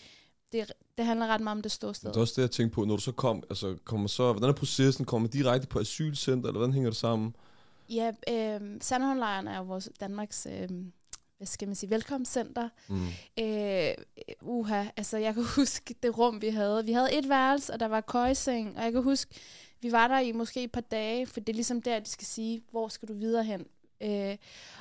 det, 0.52 0.73
det 0.99 1.06
handler 1.06 1.26
ret 1.26 1.40
meget 1.40 1.56
om 1.56 1.62
det 1.62 1.73
ståsted. 1.73 2.11
Det 2.11 2.16
er 2.16 2.20
også 2.20 2.32
det, 2.37 2.42
jeg 2.42 2.50
tænker 2.50 2.75
på, 2.75 2.84
når 2.84 2.96
du 2.96 3.02
så 3.02 3.12
kom, 3.12 3.42
altså 3.50 3.76
kommer 3.84 4.08
så, 4.08 4.32
hvordan 4.32 4.49
er 4.49 4.52
processen, 4.52 5.04
kommer 5.04 5.28
direkte 5.28 5.66
på 5.68 5.78
asylcenter, 5.78 6.49
eller 6.49 6.58
hvordan 6.58 6.73
hænger 6.75 6.90
det 6.90 6.96
sammen? 6.96 7.34
Ja, 7.88 8.12
øh, 8.28 8.61
Sandholmlejren 8.80 9.49
er 9.49 9.57
jo 9.57 9.62
vores 9.62 9.90
Danmarks, 10.00 10.47
øh, 10.47 10.68
hvad 11.37 11.47
skal 11.47 11.68
man 11.68 11.75
sige, 11.75 11.90
velkomstcenter. 11.90 12.68
Mm. 12.88 13.07
Øh, 13.38 13.95
uha, 14.42 14.85
altså 14.97 15.16
jeg 15.16 15.35
kan 15.35 15.45
huske 15.57 15.95
det 16.02 16.18
rum, 16.18 16.42
vi 16.42 16.49
havde. 16.49 16.85
Vi 16.85 16.92
havde 16.92 17.18
et 17.18 17.28
værelse, 17.28 17.73
og 17.73 17.80
der 17.80 17.88
var 17.88 18.00
køjeseng, 18.00 18.76
og 18.76 18.85
jeg 18.85 18.92
kan 18.92 19.02
huske, 19.02 19.35
vi 19.80 19.92
var 19.92 20.09
der 20.09 20.18
i 20.18 20.33
måske 20.33 20.62
et 20.62 20.73
par 20.73 20.80
dage, 20.80 21.26
for 21.26 21.40
det 21.40 21.49
er 21.49 21.54
ligesom 21.54 21.83
der, 21.83 21.99
de 21.99 22.09
skal 22.09 22.26
sige, 22.26 22.62
hvor 22.71 22.88
skal 22.88 23.09
du 23.09 23.14
videre 23.14 23.45
hen? 23.45 23.66
Øh, 24.00 24.37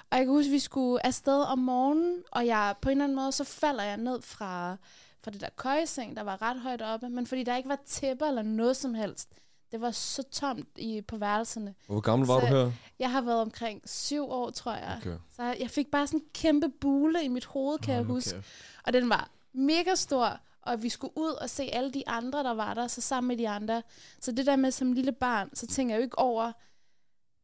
og 0.10 0.18
jeg 0.18 0.26
kan 0.26 0.28
huske, 0.28 0.52
vi 0.52 0.60
skulle 0.60 1.06
afsted 1.06 1.42
om 1.44 1.60
morgenen, 1.60 2.24
og 2.32 2.46
jeg 2.46 2.76
på 2.82 2.90
en 2.90 2.92
eller 2.92 3.04
anden 3.04 3.16
måde, 3.16 3.32
så 3.32 3.44
falder 3.44 3.84
jeg 3.84 3.98
ned 3.98 4.22
fra, 4.22 4.78
fra 5.24 5.32
det 5.32 5.42
der 5.42 5.50
køjeseng, 5.56 6.16
der 6.16 6.24
var 6.24 6.42
ret 6.42 6.60
højt 6.60 6.82
oppe, 6.82 7.10
men 7.10 7.28
fordi 7.28 7.44
der 7.44 7.58
ikke 7.58 7.70
var 7.70 7.80
tæpper 7.86 8.26
eller 8.26 8.42
noget 8.42 8.78
som 8.78 8.94
helst, 8.94 9.30
det 9.72 9.82
var 9.82 9.92
så 9.92 10.24
tomt 10.32 10.68
i, 10.78 11.02
på 11.02 11.18
værelserne. 11.18 11.76
Hvor 11.88 12.00
gammel 12.00 12.28
var 12.28 12.40
Så- 12.40 12.48
du 12.48 12.56
her? 12.56 12.72
Jeg 13.00 13.12
har 13.12 13.22
været 13.22 13.42
omkring 13.42 13.90
syv 13.90 14.30
år, 14.30 14.50
tror 14.50 14.74
jeg. 14.74 14.98
Okay. 15.02 15.18
Så 15.32 15.44
jeg 15.44 15.70
fik 15.70 15.92
bare 15.92 16.08
sådan 16.08 16.20
en 16.20 16.26
kæmpe 16.34 16.70
bule 16.82 17.24
i 17.24 17.28
mit 17.28 17.46
hoved, 17.46 17.80
kan 17.80 17.90
jeg 17.94 17.98
Hold 18.00 18.08
nu 18.08 18.14
huske. 18.14 18.32
kæft. 18.36 18.48
Og 18.84 18.94
den 18.94 19.10
var 19.10 19.32
mega 19.54 19.96
stor, 19.96 20.40
og 20.62 20.84
vi 20.84 20.90
skulle 20.90 21.14
ud 21.18 21.32
og 21.32 21.50
se 21.50 21.64
alle 21.64 21.92
de 21.92 22.08
andre, 22.10 22.44
der 22.44 22.54
var 22.54 22.74
der, 22.74 22.88
så 22.88 23.02
sammen 23.02 23.28
med 23.28 23.38
de 23.38 23.50
andre. 23.50 23.84
Så 24.20 24.32
det 24.32 24.46
der 24.46 24.56
med 24.56 24.72
som 24.72 24.92
lille 24.94 25.12
barn, 25.12 25.50
så 25.54 25.68
tænker 25.68 25.96
jeg 25.96 26.00
jo 26.00 26.04
ikke 26.04 26.20
over, 26.20 26.52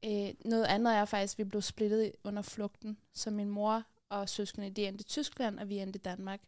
øh, 0.06 0.30
noget 0.46 0.63
andet 0.65 0.96
er 0.96 1.06
faktisk, 1.06 1.34
at 1.34 1.38
vi 1.38 1.44
blev 1.44 1.62
splittet 1.62 2.12
under 2.24 2.42
flugten. 2.42 2.98
Så 3.13 3.32
min 3.32 3.50
mor 3.50 3.84
og 4.10 4.30
søskende, 4.30 4.70
de 4.70 4.88
endte 4.88 5.01
i 5.01 5.03
Tyskland, 5.03 5.60
og 5.60 5.70
vi 5.70 5.77
endte 5.80 5.98
i 5.98 6.01
Danmark. 6.01 6.42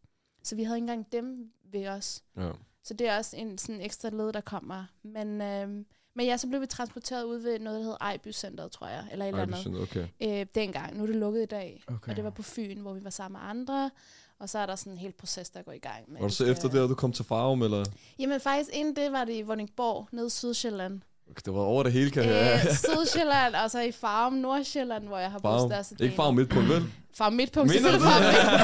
Så 0.44 0.56
vi 0.56 0.64
havde 0.64 0.78
ikke 0.78 0.84
engang 0.84 1.12
dem 1.12 1.52
ved 1.72 1.88
os. 1.88 2.24
Ja. 2.38 2.52
Så 2.86 2.94
det 2.94 3.08
er 3.08 3.18
også 3.18 3.38
en 3.38 3.58
sådan 3.58 3.82
ekstra 3.82 4.10
led, 4.10 4.34
der 4.34 4.42
kommer. 4.42 4.86
Men, 5.04 5.42
øh, 5.42 5.68
men 6.16 6.26
ja, 6.26 6.38
så 6.38 6.48
blev 6.48 6.62
vi 6.62 6.66
transporteret 6.66 7.24
ud 7.24 7.38
ved 7.38 7.60
noget, 7.60 7.78
der 7.78 7.84
hedder 7.84 7.98
Ejby 8.02 8.32
Center, 8.32 8.68
tror 8.68 8.88
jeg, 8.88 9.06
eller 9.12 9.26
et 9.26 9.30
eller 9.30 9.42
andet 9.42 9.66
det 9.66 9.82
okay. 9.82 10.08
øh, 10.22 10.46
dengang. 10.56 10.98
Nu 10.98 11.04
er 11.04 11.08
det 11.08 11.16
lukket 11.16 11.44
i 11.44 11.46
dag. 11.46 11.84
Okay. 11.88 12.10
Og 12.10 12.16
det 12.16 12.24
var 12.24 12.30
på 12.30 12.44
Fyn, 12.44 12.80
hvor 12.80 12.94
vi 12.94 13.04
var 13.04 13.10
sammen 13.10 13.42
med 13.42 13.50
andre. 13.50 13.92
Og 14.40 14.50
så 14.50 14.60
er 14.60 14.66
der 14.66 14.76
sådan 14.76 14.94
en 14.94 14.98
hel 14.98 15.12
proces, 15.12 15.50
der 15.50 15.62
går 15.62 15.72
i 15.72 15.78
gang. 15.78 16.12
Med, 16.12 16.22
Var 16.22 16.28
du 16.28 16.34
så 16.34 16.46
efter 16.46 16.70
det, 16.70 16.84
at 16.84 16.90
du 16.90 16.96
kom 16.96 17.12
til 17.12 17.26
Farum, 17.26 17.62
eller? 17.62 17.86
Jamen 18.20 18.40
faktisk 18.40 18.70
inden 18.74 18.96
det 18.96 19.12
var 19.12 19.26
det 19.26 19.34
i 19.34 19.42
Vordingborg, 19.42 20.08
nede 20.12 20.28
i 20.28 20.30
Sydsjælland. 20.30 21.02
Det 21.46 21.54
var 21.54 21.60
over 21.62 21.84
det 21.84 21.92
hele, 21.92 22.12
kan 22.12 22.24
jeg 22.24 22.62
Øh, 22.66 22.76
Sydsjælland, 22.76 23.56
og 23.56 23.72
så 23.72 23.80
i 23.80 23.92
Farum, 23.92 24.34
Nordsjælland, 24.34 25.08
hvor 25.08 25.18
jeg 25.18 25.32
har 25.32 25.40
boet 25.40 25.72
størstedelen. 25.72 26.04
Ikke 26.06 26.16
farm 26.16 26.34
midt 26.36 26.50
på 26.50 26.60
vel? 26.60 26.84
Farum 27.18 27.34
Midtpunkt, 27.34 27.72
selvfølgelig 27.72 28.02
Farum 28.08 28.24
Midtpunkt. 28.24 28.62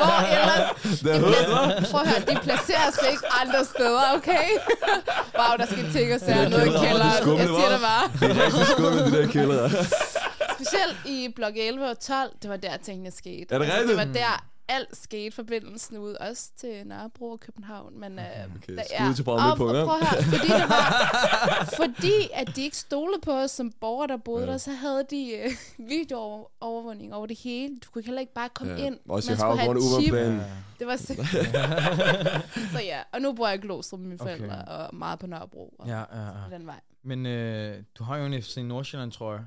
Hvor 0.00 0.18
ellers? 0.38 1.00
Det 1.04 1.10
hva'? 1.22 1.90
Prøv 1.90 2.00
at 2.00 2.08
høre, 2.08 2.20
de 2.30 2.36
placerer 2.42 2.90
sig 2.98 3.08
ikke 3.14 3.26
andre 3.42 3.64
steder, 3.64 4.02
okay? 4.16 4.46
wow, 5.38 5.52
der 5.58 5.66
skal 5.72 5.92
ting 5.92 6.14
og 6.14 6.20
sager 6.20 6.42
der 6.42 6.48
noget 6.48 6.66
i 6.66 6.68
kælder, 6.68 6.84
kælderen. 6.84 7.38
er 7.38 7.42
Jeg 7.42 7.48
siger 7.58 7.70
det 7.76 7.80
bare. 7.90 8.04
Det 8.20 8.36
er 8.36 8.44
rigtig 8.44 8.66
skummelt, 8.66 9.04
de 9.06 9.12
der 9.18 9.26
kældre. 9.36 9.70
Specielt 10.56 10.96
i 11.06 11.28
blok 11.36 11.52
11 11.56 11.90
og 11.90 11.98
12, 12.00 12.30
det 12.42 12.50
var 12.50 12.56
der 12.56 12.76
tingene 12.76 13.10
skete. 13.10 13.46
Er 13.54 13.58
det 13.58 13.64
Altså, 13.64 13.78
rigtigt? 13.80 13.98
Det 13.98 14.06
var 14.08 14.12
der 14.20 14.34
alt 14.68 14.96
skete 14.96 15.30
forbindelsen 15.30 15.98
ud, 15.98 16.14
også 16.14 16.50
til 16.56 16.86
Nørrebro 16.86 17.30
og 17.30 17.40
København. 17.40 18.00
Men, 18.00 18.18
øh, 18.18 18.24
Okay, 18.56 18.76
der- 18.76 18.82
skud 18.98 19.14
til 19.14 19.28
Og- 19.28 19.34
og 19.34 19.40
ja. 19.40 19.54
prøv 19.54 19.68
at 19.68 19.76
høre, 19.76 20.22
fordi, 20.22 20.46
det 20.46 20.68
var, 20.68 21.74
fordi 21.82 22.12
at 22.34 22.56
de 22.56 22.62
ikke 22.62 22.76
stolede 22.76 23.20
på 23.20 23.32
os 23.32 23.50
som 23.50 23.72
borgere, 23.80 24.06
der 24.08 24.16
boede 24.16 24.40
Ja. 24.42 24.46
ja. 24.46 24.52
der, 24.52 24.58
så 24.58 24.70
havde 24.72 25.04
de 25.10 25.30
øh, 25.36 25.50
videoovervågning 25.88 27.14
over 27.14 27.26
det 27.26 27.38
hele. 27.38 27.78
Du 27.84 27.90
kunne 27.90 28.04
heller 28.04 28.20
ikke 28.20 28.34
bare 28.34 28.48
komme 28.48 28.72
Ja, 28.72 28.86
ind. 28.86 28.98
også 29.08 29.30
i 29.30 29.32
Man 29.32 29.38
skulle 29.38 29.58
have 29.60 29.76
et 29.76 29.82
chip. 30.02 30.12
Uberplan. 30.12 30.40
Det 30.78 30.86
var 30.86 30.96
så... 30.96 31.14
så 32.72 32.80
ja, 32.82 32.98
og 33.12 33.20
nu 33.20 33.32
bor 33.32 33.48
jeg 33.48 33.58
i 33.58 33.66
Glostrup 33.66 34.00
med 34.00 34.08
mine 34.08 34.20
okay. 34.22 34.50
og 34.66 34.96
meget 34.96 35.18
på 35.18 35.26
Nørrebro. 35.26 35.74
Og 35.78 35.86
Ja, 35.88 35.98
ja, 35.98 36.22
ja. 36.50 36.56
den 36.58 36.66
vej. 36.66 36.80
Men 37.02 37.26
øh, 37.26 37.82
du 37.98 38.04
har 38.04 38.16
jo 38.16 38.24
en 38.26 38.42
FC 38.42 38.56
Nordsjælland, 38.56 39.12
tror 39.12 39.32
jeg. 39.32 39.44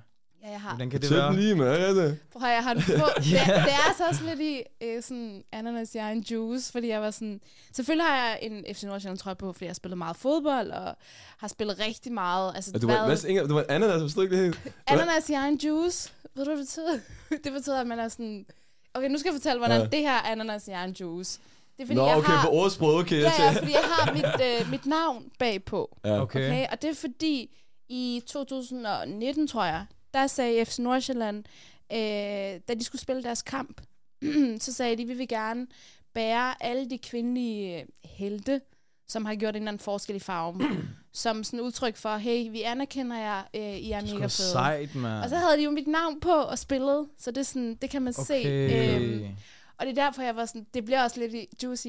Ja, 0.47 0.51
jeg 0.51 0.61
har. 0.61 0.69
Hvordan 0.69 0.89
kan 0.89 1.01
det 1.01 1.09
Tæt 1.09 1.17
være? 1.17 1.35
lige 1.35 1.55
med, 1.55 1.67
er 1.67 1.93
det? 1.93 2.19
Prøv 2.31 2.49
at 2.49 2.55
jeg 2.55 2.63
har 2.63 2.73
den 2.73 2.83
på. 2.83 2.91
det, 3.17 3.25
det 3.45 3.73
er 3.73 3.93
så 3.97 4.03
også 4.09 4.23
lidt 4.25 4.39
i 4.39 4.61
øh, 4.81 5.03
sådan 5.03 5.43
ananas 5.51 5.95
i 5.95 5.97
egen 5.97 6.19
juice, 6.31 6.71
fordi 6.71 6.87
jeg 6.87 7.01
var 7.01 7.11
sådan... 7.11 7.41
Selvfølgelig 7.73 8.05
har 8.07 8.15
jeg 8.15 8.39
en 8.41 8.65
FC 8.75 8.83
Nordsjælland 8.83 9.17
trøje 9.17 9.35
på, 9.35 9.53
fordi 9.53 9.65
jeg 9.65 9.69
har 9.69 9.73
spillet 9.75 9.97
meget 9.97 10.15
fodbold, 10.17 10.71
og 10.71 10.95
har 11.37 11.47
spillet 11.47 11.79
rigtig 11.79 12.11
meget. 12.13 12.51
Altså, 12.55 12.71
Og 12.73 12.81
Du 12.81 12.87
var, 12.87 13.05
hvad, 13.05 13.23
Inger, 13.27 13.47
du 13.47 13.53
var 13.53 13.65
ananas, 13.69 13.93
jeg 13.93 14.01
forstod 14.01 14.23
ikke 14.23 14.35
det 14.35 14.43
helt. 14.43 14.73
ananas 14.87 15.29
i 15.29 15.33
egen 15.33 15.55
juice. 15.57 16.11
Ved 16.35 16.45
du, 16.45 16.49
hvad 16.51 16.57
det 16.57 16.65
betyder? 16.65 16.99
det 17.43 17.53
betyder, 17.53 17.81
at 17.81 17.87
man 17.87 17.99
er 17.99 18.07
sådan... 18.07 18.45
Okay, 18.93 19.09
nu 19.09 19.17
skal 19.17 19.29
jeg 19.29 19.35
fortælle, 19.41 19.57
hvordan 19.59 19.81
Ja. 19.81 19.87
det 19.87 19.99
her 19.99 20.13
er 20.13 20.31
ananas 20.31 20.67
i 20.67 20.71
egen 20.71 20.91
juice. 20.91 21.39
Det 21.77 21.83
er 21.83 21.87
fordi, 21.87 21.95
Nå, 21.99 22.07
jeg 22.07 22.17
okay, 22.17 22.27
har... 22.31 22.45
på 22.45 22.51
ordsprog, 22.51 22.93
okay. 22.95 23.21
Ja, 23.21 23.23
jeg 23.23 23.33
ja, 23.53 23.59
fordi 23.59 23.71
jeg 23.71 23.81
har 23.83 24.13
mit, 24.13 24.61
øh, 24.61 24.71
mit 24.71 24.85
navn 24.85 25.23
bagpå. 25.39 25.97
ja. 26.05 26.21
Okay. 26.21 26.47
Okay, 26.49 26.65
og 26.71 26.81
det 26.81 26.89
er 26.89 26.95
fordi, 26.95 27.57
i 27.89 28.21
2019, 28.27 29.47
tror 29.47 29.65
jeg, 29.65 29.85
der 30.17 30.27
sagde 30.27 30.65
FC 30.65 30.79
Nordsjælland, 30.79 31.43
øh, 31.91 32.59
da 32.67 32.73
de 32.73 32.83
skulle 32.83 33.01
spille 33.01 33.23
deres 33.23 33.41
kamp, 33.41 33.81
så 34.59 34.73
sagde 34.73 34.97
de, 34.97 35.05
vi 35.05 35.13
vil 35.13 35.27
gerne 35.27 35.67
bære 36.13 36.63
alle 36.63 36.89
de 36.89 36.97
kvindelige 36.97 37.85
helte, 38.03 38.61
som 39.07 39.25
har 39.25 39.35
gjort 39.35 39.55
en 39.55 39.61
eller 39.61 39.71
anden 39.71 39.83
forskel 39.83 40.15
i 40.15 40.19
farven, 40.19 40.61
som 41.13 41.43
sådan 41.43 41.61
udtryk 41.61 41.95
for, 41.95 42.17
hey, 42.17 42.51
vi 42.51 42.61
anerkender 42.61 43.17
jer, 43.17 43.43
øh, 43.53 43.61
I 43.77 43.91
er 43.91 44.01
mega 44.01 44.15
fede. 44.15 44.29
sejt, 44.29 44.95
mand. 44.95 45.23
Og 45.23 45.29
så 45.29 45.35
havde 45.35 45.57
de 45.57 45.63
jo 45.63 45.71
mit 45.71 45.87
navn 45.87 46.19
på 46.19 46.33
og 46.33 46.59
spillet, 46.59 47.07
så 47.17 47.31
det, 47.31 47.37
er 47.37 47.45
sådan, 47.45 47.75
det 47.75 47.89
kan 47.89 48.01
man 48.01 48.13
se. 48.13 48.39
Okay. 48.39 48.99
Øhm, 49.01 49.35
og 49.77 49.85
det 49.85 49.97
er 49.97 50.03
derfor, 50.05 50.21
jeg 50.21 50.35
var 50.35 50.45
sådan, 50.45 50.67
det 50.73 50.85
bliver 50.85 51.03
også 51.03 51.19
lidt 51.19 51.63
juicy, 51.63 51.87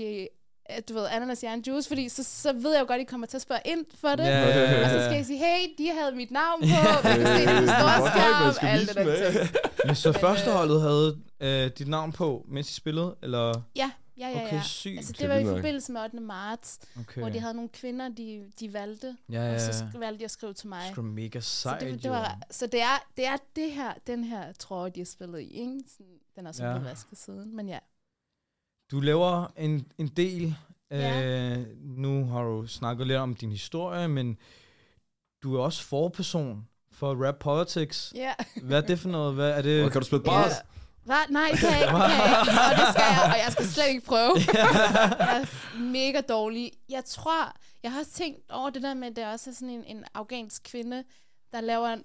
du 0.88 0.94
ved, 0.94 1.06
ananas 1.10 1.42
i 1.42 1.46
juice, 1.66 1.88
fordi 1.88 2.08
så, 2.08 2.22
så 2.24 2.52
ved 2.52 2.72
jeg 2.72 2.80
jo 2.80 2.86
godt, 2.86 2.94
at 2.94 3.00
I 3.00 3.04
kommer 3.04 3.26
til 3.26 3.36
at 3.36 3.42
spørge 3.42 3.60
ind 3.64 3.84
for 3.94 4.08
det. 4.08 4.24
Ja, 4.24 4.40
ja, 4.48 4.70
ja, 4.72 4.84
Og 4.84 4.90
så 4.90 5.04
skal 5.04 5.16
jeg 5.16 5.26
sige, 5.26 5.38
hey, 5.38 5.74
de 5.78 5.90
havde 6.00 6.12
mit 6.16 6.30
navn 6.30 6.60
på, 6.60 6.66
man 7.04 7.16
kan 7.18 7.26
se 7.26 7.46
det 7.46 7.60
på 7.60 7.66
storskærm, 7.66 8.68
alt 8.68 8.88
det 8.88 8.96
der 8.96 9.30
ting. 9.32 9.50
Men 9.86 9.94
så 9.94 10.12
Men, 10.12 10.20
førsteholdet 10.20 10.80
havde 10.80 11.18
øh, 11.40 11.70
dit 11.78 11.88
navn 11.88 12.12
på, 12.12 12.44
mens 12.48 12.70
I 12.70 12.74
spillede? 12.74 13.16
Eller? 13.22 13.62
Ja, 13.76 13.90
ja, 14.18 14.28
ja, 14.28 14.44
Okay, 14.46 14.56
ja. 14.56 14.62
sygt. 14.62 14.96
Altså, 14.98 15.12
Okay, 15.16 15.22
det 15.22 15.28
var 15.46 15.52
i 15.52 15.56
forbindelse 15.56 15.92
med 15.92 16.00
8. 16.02 16.20
marts, 16.20 16.78
Okay. 17.00 17.20
hvor 17.20 17.28
de 17.30 17.40
havde 17.40 17.54
nogle 17.54 17.68
kvinder, 17.68 18.08
de, 18.08 18.44
de 18.60 18.72
valgte, 18.72 19.16
Ja, 19.32 19.42
ja. 19.48 19.54
og 19.54 19.60
så 19.60 19.84
valgte 19.98 20.18
de 20.18 20.24
at 20.24 20.30
skrive 20.30 20.52
til 20.54 20.68
mig. 20.68 20.82
Det 20.90 20.98
er 20.98 21.02
mega 21.02 21.40
Så 21.40 21.50
sejt, 21.50 21.80
det, 21.80 21.94
det 21.94 22.04
jo. 22.04 22.10
var, 22.12 22.38
så 22.50 22.66
det 22.66 22.80
er, 22.82 23.04
det 23.16 23.26
er 23.26 23.36
det 23.56 23.72
her, 23.72 23.92
den 24.06 24.24
her 24.24 24.52
trøje, 24.58 24.90
de 24.90 25.00
har 25.00 25.04
spillet 25.04 25.40
i, 25.40 25.44
ikke? 25.60 25.80
Sådan, 25.92 26.06
den 26.36 26.46
er 26.46 26.52
så 26.52 26.64
Ja. 26.64 26.72
blevet 26.72 26.90
vasket 26.90 27.18
siden, 27.18 27.56
men 27.56 27.68
ja. 27.68 27.78
Du 28.90 29.00
laver 29.00 29.46
en, 29.56 29.86
en 29.98 30.08
del. 30.08 30.56
Ja. 30.90 31.52
Øh, 31.52 31.66
nu 31.82 32.24
har 32.26 32.42
du 32.42 32.66
snakket 32.66 33.06
lidt 33.06 33.18
om 33.18 33.34
din 33.34 33.50
historie, 33.50 34.08
men 34.08 34.38
du 35.42 35.56
er 35.56 35.62
også 35.62 35.82
forperson 35.84 36.68
for 36.92 37.26
Rap 37.26 37.34
Politics. 37.34 38.12
Ja. 38.16 38.32
Hvad 38.62 38.82
er 38.82 38.86
det 38.86 38.98
for 38.98 39.08
noget? 39.08 39.34
Hvad 39.34 39.50
er 39.50 39.62
det? 39.62 39.84
Og 39.84 39.92
kan 39.92 40.00
du 40.00 40.06
spille 40.06 40.24
bars? 40.24 40.52
Hvad? 41.04 41.16
Nej, 41.30 41.48
det 41.52 41.60
kan 41.60 41.70
jeg 41.70 41.80
ikke. 41.80 41.94
Det 41.94 42.02
kan 42.02 42.10
jeg 42.10 42.40
ikke. 42.40 42.60
Og 42.70 42.76
det 42.76 42.86
skal 42.94 43.04
jeg, 43.12 43.32
og 43.32 43.38
jeg 43.44 43.52
skal 43.52 43.66
slet 43.66 43.88
ikke 43.88 44.06
prøve. 44.06 44.34
jeg 44.54 45.40
er 45.40 45.78
mega 45.78 46.20
dårlig. 46.28 46.72
Jeg 46.88 47.04
tror, 47.04 47.52
jeg 47.82 47.92
har 47.92 47.98
også 47.98 48.12
tænkt 48.12 48.50
over 48.50 48.70
det 48.70 48.82
der 48.82 48.94
med, 48.94 49.08
at 49.08 49.16
det 49.16 49.26
også 49.26 49.50
er 49.50 49.54
sådan 49.54 49.70
en, 49.70 49.84
en 49.84 50.04
afghansk 50.14 50.62
kvinde, 50.62 51.04
der 51.52 51.60
laver 51.60 51.88
en, 51.88 52.04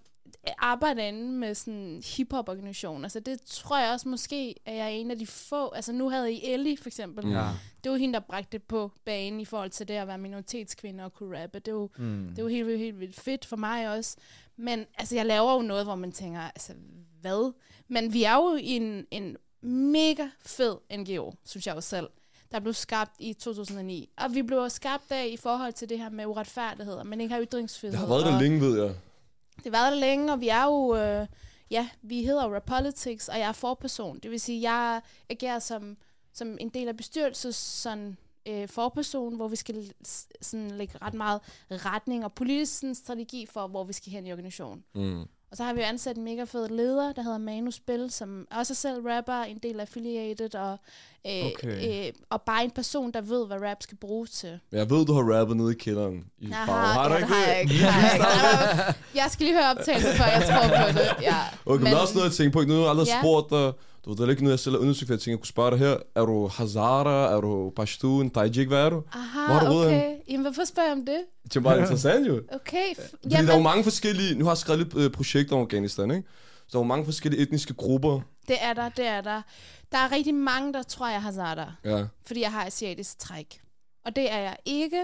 arbejder 0.58 1.04
inde 1.04 1.32
med 1.32 1.56
sådan 1.56 1.74
en 1.74 2.04
hip-hop-organisation. 2.06 3.04
Altså 3.06 3.20
det 3.20 3.42
tror 3.42 3.80
jeg 3.80 3.92
også 3.92 4.10
måske, 4.10 4.56
at 4.66 4.76
jeg 4.76 4.84
er 4.86 4.88
en 4.90 5.12
af 5.12 5.20
de 5.20 5.28
få. 5.28 5.70
Altså 5.72 5.92
nu 5.92 6.10
havde 6.10 6.34
I 6.34 6.46
Ellie 6.52 6.78
for 6.78 6.90
eksempel. 6.90 7.30
Ja. 7.32 7.48
Det 7.84 7.92
var 7.92 7.98
hende, 7.98 8.14
der 8.14 8.20
bragte 8.20 8.50
det 8.52 8.64
på 8.64 8.92
banen 9.06 9.40
i 9.40 9.46
forhold 9.46 9.70
til 9.70 9.88
det 9.88 9.94
at 9.94 10.08
være 10.08 10.18
minoritetskvinde 10.18 11.04
og 11.04 11.14
kunne 11.14 11.42
rappe. 11.44 11.60
Det 11.60 11.74
var, 11.74 11.88
Mm. 11.98 12.28
det 12.30 12.40
er 12.40 12.44
jo 12.44 12.48
helt, 12.50 12.68
vildt- 12.68 12.80
helt 12.80 13.00
vildt 13.00 13.20
fedt 13.20 13.46
for 13.46 13.56
mig 13.56 13.90
også. 13.90 14.16
Men 14.58 14.86
altså, 14.98 15.16
jeg 15.16 15.26
laver 15.26 15.54
jo 15.54 15.62
noget, 15.62 15.86
hvor 15.86 15.96
man 15.96 16.12
tænker, 16.12 16.42
altså, 16.42 16.74
hvad? 17.22 17.54
Men 17.88 18.14
vi 18.14 18.24
er 18.24 18.36
jo 18.36 18.56
i 18.62 18.68
en, 18.70 19.06
en 19.12 19.38
mega 19.62 20.28
fed 20.46 20.76
NGO, 20.98 21.32
synes 21.46 21.68
jeg 21.68 21.76
jo 21.76 21.82
selv, 21.82 22.08
der 22.52 22.60
blev 22.60 22.74
skabt 22.74 23.12
i 23.20 23.34
2009. 23.34 24.10
Og 24.18 24.34
vi 24.34 24.42
blev 24.42 24.70
skabt 24.70 25.12
af 25.12 25.28
i 25.28 25.38
forhold 25.38 25.74
til 25.74 25.90
det 25.90 26.00
her 26.00 26.10
med 26.10 26.26
uretfærdighed, 26.26 26.94
og 26.94 27.08
man 27.08 27.22
ikke 27.22 27.34
har 27.34 27.42
ytringsfrihed. 27.42 27.92
Det 27.92 28.00
har 28.00 28.08
været 28.08 28.26
der 28.26 28.40
længe, 28.42 28.62
ved 28.62 28.84
jeg. 28.84 28.96
Det 29.64 29.72
var 29.72 29.78
været 29.78 29.92
der 29.92 30.00
længe, 30.00 30.34
og 30.34 30.42
vi 30.42 30.48
er 30.48 30.64
jo... 30.64 30.96
Øh, 30.96 31.28
ja, 31.72 31.90
vi 32.02 32.24
hedder 32.24 32.56
Rap 32.56 32.64
Politics, 32.66 33.30
og 33.30 33.40
jeg 33.40 33.48
er 33.48 33.52
forperson. 33.52 34.20
Det 34.20 34.32
vil 34.32 34.40
sige, 34.40 34.72
jeg 34.72 35.02
agerer 35.30 35.60
som, 35.60 35.98
som 36.34 36.58
en 36.60 36.70
del 36.70 36.88
af 36.88 36.98
bestyrelses 36.98 37.56
sådan, 37.56 38.18
øh, 38.46 38.68
forperson, 38.68 39.36
hvor 39.36 39.48
vi 39.48 39.56
skal 39.56 39.94
sådan, 40.42 40.72
lægge 40.72 40.98
ret 41.02 41.14
meget 41.14 41.42
retning 41.72 42.26
og 42.26 42.34
politisk 42.34 42.80
sådan, 42.80 42.96
strategi 42.96 43.46
for, 43.46 43.68
hvor 43.68 43.84
vi 43.84 43.94
skal 43.94 44.12
hen 44.12 44.28
i 44.28 44.32
organisationen. 44.32 44.84
Mm. 44.96 45.26
Og 45.54 45.58
så 45.58 45.64
har 45.64 45.74
vi 45.74 45.80
jo 45.80 45.86
ansat 45.86 46.18
en 46.18 46.24
mega 46.24 46.44
fed 46.44 46.70
leder, 46.70 47.14
der 47.14 47.22
hedder 47.22 47.38
Manu 47.38 47.72
Spil, 47.72 48.12
som 48.12 48.48
også 48.52 48.74
er 48.74 48.76
selv 48.76 49.08
rapper, 49.08 49.34
en 49.44 49.58
del 49.64 49.80
af 49.80 49.84
Affiliated, 49.84 50.56
og, 50.56 50.78
øh, 51.28 51.46
Okay. 51.46 52.08
øh, 52.08 52.14
og 52.30 52.42
bare 52.42 52.64
en 52.64 52.72
person, 52.72 53.12
der 53.12 53.22
ved, 53.22 53.48
hvad 53.48 53.58
rap 53.70 53.78
skal 53.84 53.98
bruges 53.98 54.30
til. 54.32 54.60
Men 54.72 54.80
jeg 54.80 54.90
ved, 54.90 55.06
du 55.06 55.14
har 55.14 55.40
rappet 55.40 55.58
nede 55.58 55.72
i 55.72 55.76
kælderen. 55.80 56.26
I 56.40 56.48
Jeg 56.50 56.64
Farm. 56.66 56.98
har 56.98 57.08
du 57.10 57.14
ja, 57.14 57.20
ikke 57.20 57.28
det? 57.28 57.36
Har 57.38 57.52
jeg 57.52 57.62
ikke. 57.62 57.74
Har 57.84 58.60
jeg, 58.60 58.88
ikke. 58.90 59.00
jeg 59.22 59.26
skal 59.32 59.46
lige 59.46 59.56
høre 59.58 59.70
optagelsen, 59.72 60.12
før 60.12 60.26
jeg 60.26 60.44
tror 60.50 60.68
på 60.86 61.00
det. 61.00 61.08
Ja. 61.22 61.36
Okay, 61.66 61.84
men, 61.84 61.94
er 61.94 61.98
også 61.98 62.14
noget, 62.16 62.30
jeg 62.30 62.36
tænker 62.36 62.52
på. 62.60 62.62
Nu 62.66 62.74
har 62.74 62.82
jeg 62.82 62.90
aldrig 62.90 63.08
Ja. 63.08 63.20
spurgt 63.22 63.50
dig. 63.50 63.72
Du 64.06 64.10
ved, 64.10 64.18
det 64.18 64.24
er 64.26 64.30
ikke 64.30 64.44
noget, 64.44 64.52
jeg 64.52 64.60
selv 64.60 64.76
har 64.76 64.80
undersøgt, 64.82 65.08
for 65.08 65.14
jeg 65.14 65.20
tænker, 65.20 65.32
jeg 65.32 65.40
kunne 65.40 65.48
spørge 65.48 65.72
dig 65.72 65.80
her. 65.80 65.98
Er 66.16 66.26
du 66.26 66.48
Hazara? 66.48 67.32
Er 67.38 67.42
du 67.42 67.74
Pashtun? 67.76 68.30
Tajik? 68.30 68.68
Hvad 68.68 68.78
er 68.86 68.90
du? 68.90 69.04
Aha, 69.14 69.40
Hvor 69.46 69.54
har 69.60 69.70
du 69.70 69.80
okay. 69.80 70.16
Jamen, 70.30 70.42
hvorfor 70.42 70.66
spørger 70.66 70.90
jeg 70.90 70.98
om 70.98 71.06
det? 71.06 71.22
Det 71.44 71.56
er 71.56 71.60
bare 71.60 71.80
interessant, 71.80 72.28
jo. 72.28 72.42
Okay. 72.54 72.96
Fordi 72.96 73.30
der 73.30 73.38
er 73.38 73.42
jo 73.44 73.48
Jamen, 73.50 73.64
mange 73.64 73.84
forskellige... 73.84 74.36
Nu 74.36 74.46
har 74.46 74.52
jeg 74.52 74.58
skrevet 74.58 74.80
lidt 74.80 74.98
øh, 74.98 75.12
projekter 75.12 75.56
om 75.56 75.62
Afghanistan, 75.62 76.12
ikke? 76.12 76.24
Så 76.54 76.68
der 76.72 76.78
er 76.78 76.84
jo 76.84 76.88
mange 76.88 77.06
forskellige 77.06 77.42
etniske 77.42 77.74
grupper. 77.74 78.22
det 78.48 78.56
er 78.62 78.74
der, 78.74 78.90
det 78.90 79.06
er 79.08 79.22
der. 79.22 79.42
Der 79.92 79.98
er 79.98 80.12
rigtig 80.12 80.36
mange, 80.36 80.74
der 80.74 80.84
tror, 80.84 81.08
jeg 81.10 81.22
har 81.22 81.32
Hazara, 81.32 81.72
Ja. 81.86 82.06
fordi 82.26 82.42
jeg 82.42 82.52
har 82.52 82.66
asiatisk 82.66 83.20
træk. 83.20 83.62
Og 84.06 84.16
det 84.16 84.32
er 84.32 84.38
jeg 84.38 84.56
ikke. 84.66 85.02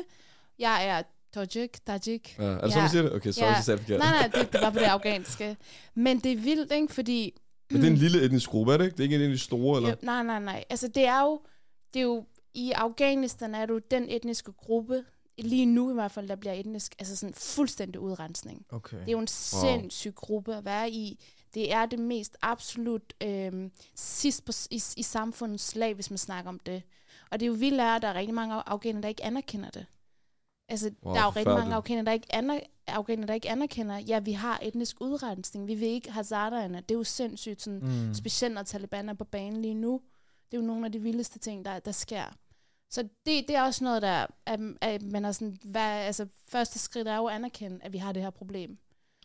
Jeg 0.60 0.88
er 0.88 1.02
Tajik, 1.34 1.78
Tajik. 1.86 2.36
ja. 2.40 2.44
Er 2.44 2.62
det 2.62 2.72
sådan, 2.74 2.78
Ja. 2.80 2.84
du 2.86 2.90
siger 2.92 3.02
det? 3.04 3.14
Okay, 3.14 3.32
så 3.32 3.46
Ja. 3.46 3.52
jeg 3.54 3.64
sagde 3.64 3.78
det 3.78 3.86
forkert. 3.86 4.00
Nej, 4.00 4.12
nej, 4.12 4.28
det, 4.44 4.54
det 4.54 4.62
var 4.62 4.70
på 4.70 4.80
det 4.80 4.86
afghanske. 4.86 5.58
Men 5.96 6.20
det 6.20 6.32
er 6.32 6.38
vildt, 6.38 6.72
ikke? 6.72 6.94
Fordi... 6.94 7.34
Men 7.72 7.82
det 7.82 7.88
er 7.88 7.92
en 7.92 7.98
lille 7.98 8.22
etnisk 8.22 8.50
gruppe, 8.50 8.74
er 8.74 8.78
det 8.78 8.86
ikke? 8.86 8.98
Det 8.98 9.00
er 9.00 9.04
ikke 9.04 9.16
en 9.16 9.22
af 9.22 9.30
de 9.30 9.38
store, 9.38 9.78
eller? 9.78 9.90
Jo, 9.90 9.96
nej, 10.02 10.24
nej, 10.24 10.40
nej. 10.40 10.64
Altså, 10.70 10.88
det 10.88 11.06
er 11.06 11.22
jo... 11.22 11.42
Det 11.94 12.00
er 12.00 12.04
jo 12.04 12.26
I 12.54 12.72
Afghanistan 12.72 13.56
er 13.56 13.66
du 13.66 13.80
den 13.92 14.10
etniske 14.10 14.52
gruppe, 14.52 15.04
lige 15.38 15.66
nu 15.66 15.92
i 15.92 15.94
hvert 15.94 16.12
fald, 16.12 16.28
der 16.28 16.36
bliver 16.36 16.54
etnisk, 16.54 16.96
altså 17.00 17.16
sådan 17.16 17.34
fuldstændig 17.34 18.02
udrensning. 18.02 18.66
Okay. 18.70 18.98
Det 18.98 19.08
er 19.08 19.12
jo 19.12 19.20
en 19.20 19.28
sindssyg 19.28 20.16
gruppe 20.16 20.56
at 20.56 20.66
være 20.66 20.92
i. 20.92 21.20
Det 21.54 21.74
er 21.74 21.86
det 21.86 22.00
mest 22.00 22.38
absolut 22.42 23.14
øhm, 23.24 23.72
sidst 23.96 24.46
på, 24.46 24.52
i, 24.72 24.84
i 24.98 25.04
samfundets 25.04 25.76
lag, 25.76 25.94
hvis 25.94 26.10
man 26.10 26.18
snakker 26.18 26.50
om 26.50 26.60
det. 26.60 26.84
Og 27.32 27.40
det 27.40 27.46
er 27.46 27.48
jo 27.48 27.54
vildt, 27.54 27.82
at 27.82 28.02
der 28.02 28.08
er 28.08 28.14
rigtig 28.14 28.34
mange 28.34 28.56
afghanere, 28.66 29.02
der 29.02 29.10
ikke 29.10 29.26
anerkender 29.26 29.70
det. 29.70 29.86
Altså, 30.70 30.92
Wow, 31.06 31.14
der 31.14 31.20
er 31.20 31.24
jo 31.24 31.30
rigtig 31.30 31.54
mange 31.56 31.76
afghanere, 31.76 32.06
der 32.06 32.12
ikke, 32.12 32.36
aner, 32.36 32.60
afghanere, 32.88 33.28
der 33.28 33.34
ikke 33.34 33.50
anerkender, 33.50 33.98
ja, 33.98 34.20
vi 34.20 34.32
har 34.32 34.60
etnisk 34.62 34.96
udrensning, 35.02 35.68
vi 35.68 35.76
vil 35.76 35.88
ikke 35.88 36.12
hazarderne. 36.12 36.78
Det 36.78 36.92
er 36.92 36.96
jo 36.98 37.04
sindssygt, 37.04 37.62
sådan, 37.62 37.80
Mm. 38.08 38.14
specielt 38.14 38.54
når 38.56 38.64
Taliban 38.64 39.10
er 39.10 39.14
på 39.14 39.24
banen 39.24 39.62
lige 39.62 39.74
nu. 39.74 40.02
Det 40.52 40.58
er 40.58 40.62
jo 40.62 40.68
nogle 40.68 40.86
af 40.86 40.92
de 40.92 41.00
vildeste 41.00 41.40
ting, 41.40 41.66
der, 41.66 41.80
der 41.80 41.92
sker. 41.92 42.24
Så 42.92 43.02
det, 43.02 43.48
det 43.48 43.56
er 43.56 43.62
også 43.64 43.84
noget, 43.84 44.02
der 44.02 44.26
at, 44.46 44.60
at 44.82 45.02
man 45.02 45.26
er 45.26 45.32
sådan, 45.32 45.58
hvad, 45.64 45.82
altså, 45.82 46.28
første 46.48 46.80
skridt 46.80 47.08
er 47.08 47.16
jo 47.18 47.26
at 47.26 47.36
anerkende, 47.36 47.80
at 47.82 47.94
vi 47.94 47.98
har 47.98 48.12
det 48.12 48.22
her 48.22 48.30
problem. 48.30 48.78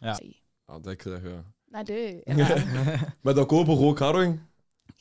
Ja. 0.03 0.07
Ja, 0.09 0.13
det 0.79 0.87
er 0.87 0.91
jeg 0.91 0.99
ked 0.99 1.13
af 1.13 1.17
at 1.17 1.23
høre. 1.23 1.45
nej, 1.73 1.83
det 1.83 2.23
eller, 2.27 2.47
Men 3.23 3.37
der 3.37 3.43
er 3.43 3.47
gået 3.47 3.67
på 3.67 3.73
ruk, 3.75 3.99
har 3.99 4.13
du 4.13 4.21
ikke? 4.21 4.41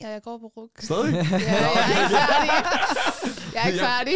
ja, 0.00 0.08
jeg 0.08 0.22
går 0.22 0.38
på 0.38 0.52
ruk. 0.56 0.70
Stadig? 0.78 1.12
Ja, 1.14 1.20
jeg 1.20 1.30
er 1.94 1.98
ikke 1.98 2.16
færdig. 2.16 2.50
Jeg 3.54 3.62
er 3.62 3.66
ikke 3.66 3.78
færdig. 3.78 4.14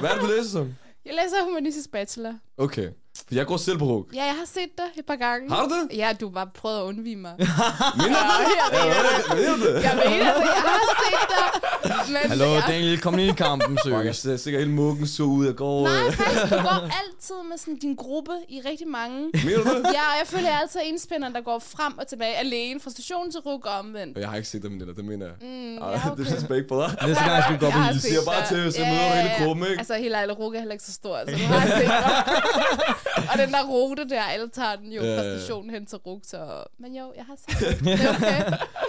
Hvad 0.00 0.10
er 0.10 0.14
det, 0.14 0.22
du 0.22 0.26
læser 0.36 0.50
som? 0.50 0.74
Jeg 1.08 1.16
læser 1.16 1.44
humanistisk 1.44 1.90
bachelor. 1.90 2.34
Okay. 2.56 2.88
Jeg 3.32 3.46
går 3.46 3.56
selv 3.56 3.78
på 3.78 3.84
RUG. 3.84 4.06
Ja, 4.14 4.24
jeg 4.24 4.34
har 4.34 4.44
set 4.54 4.68
dig 4.78 4.84
et 4.98 5.06
par 5.06 5.16
gange. 5.16 5.50
Har 5.50 5.62
du 5.64 5.68
det? 5.74 5.96
Ja, 5.98 6.12
du 6.20 6.30
bare 6.30 6.46
prøvet 6.54 6.78
at 6.78 6.82
undvige 6.82 7.16
mig. 7.16 7.32
Mener 7.38 8.18
du 8.30 8.34
det? 8.44 8.56
jeg 8.62 8.80
mener 9.36 9.52
er 9.52 9.56
det? 9.56 9.82
Jeg 9.82 9.94
mener 10.04 10.34
det, 10.34 10.48
jeg 10.56 10.62
har 10.72 10.80
set 11.04 11.28
dig. 11.34 11.46
Men 12.08 12.30
Hallo, 12.30 12.44
jeg, 12.44 12.62
Daniel, 12.68 13.00
kom 13.00 13.14
lige 13.16 13.28
i 13.28 13.32
kampen, 13.32 13.78
Fuck, 13.84 13.92
jeg 13.92 14.00
seriøst. 14.00 14.22
ser 14.22 14.36
sikkert 14.36 14.60
hele 14.62 14.72
muggen 14.74 15.06
så 15.06 15.22
ud. 15.22 15.46
Jeg 15.46 15.54
går... 15.54 15.84
Nej, 15.88 16.06
øh, 16.06 16.12
faktisk, 16.12 16.42
du 16.42 16.48
går 16.62 16.78
altid 17.02 17.34
med 17.50 17.58
sådan 17.58 17.76
din 17.78 17.94
gruppe 17.94 18.32
i 18.48 18.60
rigtig 18.70 18.88
mange. 18.88 19.18
Mener 19.44 19.62
du 19.64 19.70
det? 19.78 19.82
Ja, 19.98 20.04
og 20.12 20.16
jeg 20.20 20.26
føler, 20.26 20.48
jeg 20.48 20.54
er 20.56 20.60
altid 20.60 20.80
enspænderen, 20.84 21.34
der 21.34 21.40
går 21.40 21.58
frem 21.58 21.98
og 21.98 22.06
tilbage 22.06 22.34
alene 22.36 22.80
fra 22.80 22.90
station 22.90 23.30
til 23.32 23.40
rug 23.40 23.66
og 23.66 23.78
omvendt. 23.78 24.18
Jeg 24.18 24.28
har 24.28 24.36
ikke 24.36 24.48
set 24.48 24.62
dig, 24.62 24.70
Manila, 24.72 24.92
det 24.92 25.04
mener 25.04 25.26
jeg. 25.26 25.34
Mm, 25.40 25.74
ja, 25.74 25.80
Det 26.16 26.28
er 26.32 26.36
respekt 26.36 26.68
på 26.68 26.76
dig. 26.82 26.90
Næste 27.08 27.24
gang 27.24 27.42
skal 27.42 27.54
vi 27.54 27.58
gå 27.58 27.66
Jeg 27.66 27.72
på 27.74 27.78
har 27.80 27.92
is. 27.92 28.02
siger 28.02 28.20
bare 28.26 28.46
til, 28.48 28.72
så 28.72 28.80
møder 28.80 29.08
du 29.08 29.16
hele 29.16 29.30
gruppen, 29.44 29.64
ikke? 29.64 29.78
Altså, 29.78 29.94
helt 29.94 30.14
ærligt, 30.14 30.38
Ruge 30.38 30.56
er 30.56 30.60
heller 30.60 30.72
ikke 30.72 30.84
så 30.84 30.92
stor, 30.92 31.18
så 31.26 31.32
du 31.32 31.44
har 31.52 31.66
set. 31.78 31.90
og 33.32 33.38
den 33.38 33.52
der 33.52 33.64
rute 33.68 34.08
der, 34.08 34.22
alle 34.22 34.48
tager 34.48 34.76
den 34.76 34.92
jo 34.92 35.00
fra 35.02 35.22
stationen 35.38 35.70
hen 35.70 35.86
til 35.86 35.98
Rug, 35.98 36.20
så... 36.24 36.64
Men 36.78 36.94
jo, 36.96 37.12
jeg 37.16 37.24
har 37.24 37.36
set 37.48 37.68
det. 37.68 37.80
Det 37.84 37.92
er 38.04 38.14
okay. 38.16 38.44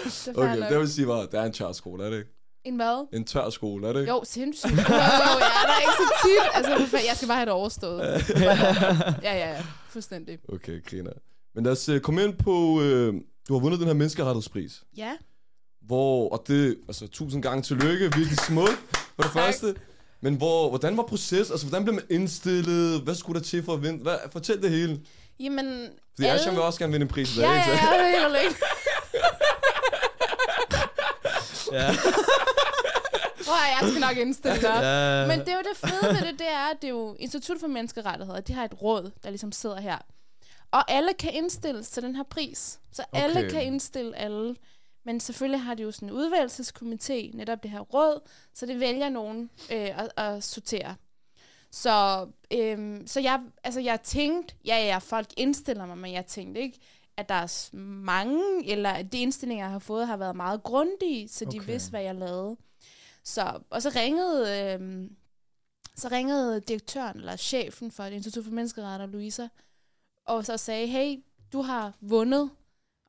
Det 0.06 0.28
er 0.28 0.34
Okay, 0.38 0.60
nok. 0.60 0.70
det 0.70 0.80
vil 0.80 0.90
sige 0.90 1.06
bare, 1.08 1.22
det 1.22 1.34
er 1.34 1.44
en 1.44 1.54
tør 1.54 1.72
skole, 1.72 2.06
er 2.06 2.10
det 2.10 2.18
ikke? 2.18 2.30
En 2.64 2.76
hvad? 2.76 3.08
En 3.14 3.24
tør 3.26 3.50
skole, 3.50 3.88
er 3.88 3.94
det 3.94 4.00
ikke? 4.00 4.12
Jo, 4.12 4.22
sindssygt. 4.24 4.72
Jo, 4.72 4.78
jo, 4.78 5.40
jeg 5.40 5.62
er 5.64 5.68
der 5.68 5.80
ikke 5.82 5.94
så 5.98 6.14
tit. 6.24 6.50
Altså, 6.54 6.98
jeg 7.08 7.16
skal 7.16 7.28
bare 7.28 7.38
have 7.38 7.46
det 7.46 7.54
overstået. 7.54 8.00
Ja, 9.24 9.38
ja, 9.38 9.50
ja. 9.52 9.62
Fuldstændig. 9.90 10.38
Okay, 10.54 10.86
griner. 10.86 11.12
Men 11.56 11.64
lad 11.64 11.72
os 11.72 11.90
uh, 11.90 12.00
komme 12.00 12.24
ind 12.24 12.34
på, 12.34 12.82
øh, 12.82 13.14
du 13.48 13.54
har 13.54 13.60
vundet 13.60 13.80
den 13.80 13.88
her 13.88 13.94
menneskerettighedspris. 13.94 14.84
Ja. 14.98 15.12
Hvor, 15.82 16.30
og 16.30 16.44
det, 16.48 16.78
altså 16.88 17.08
tusind 17.08 17.44
gange 17.44 17.62
tillykke, 17.62 18.00
virkelig 18.16 18.38
smukt 18.38 18.80
for 19.16 19.24
det 19.24 19.32
Tak. 19.32 19.44
første. 19.44 19.76
Men 20.22 20.36
hvor, 20.36 20.70
hvordan 20.70 20.98
var 20.98 21.04
proces? 21.04 21.52
Altså, 21.52 21.66
hvordan 21.68 21.84
blev 21.84 21.96
man 21.96 22.04
indstillet? 22.10 23.02
Hvad 23.02 23.16
skulle 23.16 23.40
der 23.40 23.46
til 23.46 23.64
for 23.64 23.74
at 23.74 23.84
vinde? 23.84 24.04
Hvad, 24.04 24.18
fortæl 24.32 24.62
det 24.62 24.70
hele. 24.70 25.00
Jamen, 25.40 25.90
Fordi 26.16 26.28
alle... 26.28 26.40
Asher 26.40 26.52
vil 26.52 26.62
også 26.62 26.80
gerne 26.80 26.92
vinde 26.92 27.04
en 27.04 27.08
pris 27.10 27.38
i 27.38 27.40
dag, 27.40 27.46
Ja, 27.48 27.54
ikke? 27.54 27.86
ja, 27.86 27.94
ja, 27.94 28.24
er 28.24 28.30
helt 28.30 28.44
ikke. 28.44 28.56
Ja. 31.72 31.92
Prøv 33.46 33.56
at, 33.56 33.82
jeg 33.82 33.90
skal 33.90 34.02
nok 34.02 34.18
indstille 34.18 34.62
dig. 34.62 34.80
Ja. 34.82 35.28
Men 35.28 35.40
det 35.40 35.50
er 35.50 35.56
jo 35.56 35.64
det 35.70 35.90
fede 35.90 36.14
ved 36.16 36.32
det, 36.32 36.40
det 36.40 36.48
er, 36.48 36.70
at 36.72 36.78
det 36.82 36.88
er 36.88 36.92
jo 36.92 37.16
Institut 37.20 37.58
for 37.60 37.68
Menneskerettigheder, 37.68 38.40
de 38.42 38.54
har 38.54 38.66
et 38.66 38.82
råd, 38.82 39.12
der 39.24 39.30
ligesom 39.30 39.52
sidder 39.52 39.80
her. 39.82 39.98
Og 40.72 40.92
alle 40.92 41.14
kan 41.14 41.34
indstilles 41.34 41.90
til 41.90 42.04
den 42.04 42.16
her 42.16 42.24
pris. 42.24 42.80
Så 42.92 43.04
okay. 43.12 43.24
alle 43.24 43.50
kan 43.50 43.64
indstille 43.64 44.18
alle. 44.18 44.56
Men 45.04 45.20
selvfølgelig 45.20 45.62
har 45.62 45.74
de 45.74 45.84
jo 45.84 45.92
sådan 45.92 46.10
en 46.10 46.16
udvalgelseskomité, 46.16 47.38
netop 47.38 47.64
det 47.64 47.72
her 47.72 47.80
råd, 47.80 48.30
så 48.54 48.66
det 48.66 48.80
vælger 48.80 49.10
nogen 49.10 49.50
øh, 49.72 50.00
at, 50.04 50.12
at 50.18 50.44
sortere. 50.44 50.96
Så, 51.72 52.28
øhm, 52.54 53.08
så 53.08 53.20
jeg, 53.20 53.42
altså 53.64 53.80
jeg 53.80 54.02
tænkte, 54.02 54.56
ja 54.66 54.86
ja, 54.86 54.98
folk 54.98 55.28
indstiller 55.38 55.86
mig, 55.86 55.98
men 55.98 56.14
jeg 56.14 56.26
tænkte 56.26 56.62
ikke, 56.62 56.80
at 57.18 57.30
der 57.30 57.36
er 57.36 57.76
mange, 58.06 58.68
eller 58.72 58.90
at 58.90 59.12
de 59.12 59.22
indstillinger, 59.22 59.66
jeg 59.66 59.72
har 59.72 59.80
fået, 59.80 60.08
har 60.08 60.18
været 60.18 60.36
meget 60.36 60.64
grundige, 60.64 61.28
så 61.30 61.46
de 61.46 61.58
Okay. 61.58 61.66
vidste, 61.72 61.90
hvad 61.90 62.02
jeg 62.02 62.16
lavede. 62.16 62.58
Så, 63.24 63.60
og 63.70 63.82
så 63.82 63.92
ringede, 63.96 64.64
øhm, 64.74 65.16
så 65.96 66.08
ringede 66.12 66.60
direktøren, 66.60 67.18
eller 67.18 67.36
chefen 67.36 67.92
for 67.92 68.04
Institut 68.04 68.44
for 68.44 68.52
Menneskerettigheder, 68.52 69.12
Louisa, 69.14 69.48
og 70.26 70.46
så 70.46 70.58
sagde, 70.58 70.88
hey, 70.88 71.24
du 71.54 71.62
har 71.62 71.94
vundet. 72.02 72.50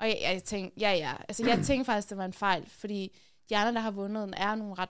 Og 0.00 0.06
jeg, 0.06 0.18
jeg 0.22 0.42
tænkte, 0.44 0.80
ja 0.80 0.92
ja, 0.92 1.10
altså 1.28 1.46
jeg 1.46 1.58
tænkte 1.64 1.84
faktisk, 1.92 2.08
det 2.08 2.18
var 2.18 2.24
en 2.24 2.32
fejl, 2.32 2.62
fordi 2.80 3.18
de 3.50 3.56
andre, 3.56 3.72
der 3.72 3.80
har 3.80 3.90
vundet, 3.90 4.22
den, 4.26 4.34
er 4.36 4.54
nogle 4.54 4.74
ret 4.78 4.88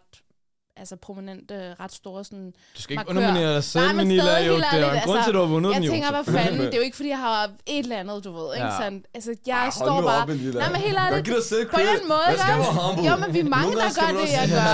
altså 0.76 0.96
prominente, 0.96 1.74
ret 1.80 1.92
store 1.92 2.24
sådan... 2.24 2.50
Du 2.76 2.82
skal 2.82 2.92
ikke 2.92 2.98
markør. 2.98 3.10
underminere 3.10 3.54
dig 3.54 3.64
selv, 3.64 3.84
Nej, 3.84 3.92
men 3.94 4.20
stadig 4.20 4.46
Jo, 4.48 4.56
det 4.56 4.64
er 4.64 4.92
en 4.92 5.00
grund 5.04 5.18
altså, 5.18 5.24
til, 5.24 5.30
at 5.30 5.34
du 5.34 5.38
har 5.40 5.46
vundet 5.46 5.70
Jeg 5.70 5.76
den, 5.76 5.84
jo. 5.84 5.90
tænker, 5.92 6.10
hvad 6.10 6.24
fanden, 6.24 6.60
det 6.66 6.74
er 6.74 6.76
jo 6.76 6.82
ikke, 6.82 6.96
fordi 6.96 7.08
jeg 7.08 7.18
har 7.18 7.44
et 7.44 7.78
eller 7.78 7.96
andet, 7.96 8.24
du 8.24 8.32
ved, 8.32 8.54
ikke 8.54 8.66
Ja. 8.66 8.72
sådan? 8.78 9.04
Altså, 9.14 9.34
jeg 9.46 9.56
Ej, 9.64 9.70
står 9.70 10.00
bare... 10.02 10.22
op. 10.22 10.28
Nej, 10.28 10.68
men 10.72 10.80
helt 10.86 10.98
ærligt, 10.98 11.26
på 11.70 11.78
den 11.80 12.08
måde, 12.12 12.26
Man 12.28 12.38
skal 12.38 12.54
ikke 12.54 12.64
være. 12.70 13.10
Jo, 13.10 13.16
men 13.22 13.34
vi 13.34 13.40
er 13.40 13.44
mange, 13.58 13.72
der 13.82 13.90
gør 14.00 14.10
det, 14.20 14.28
jeg 14.38 14.46
gør. 14.56 14.70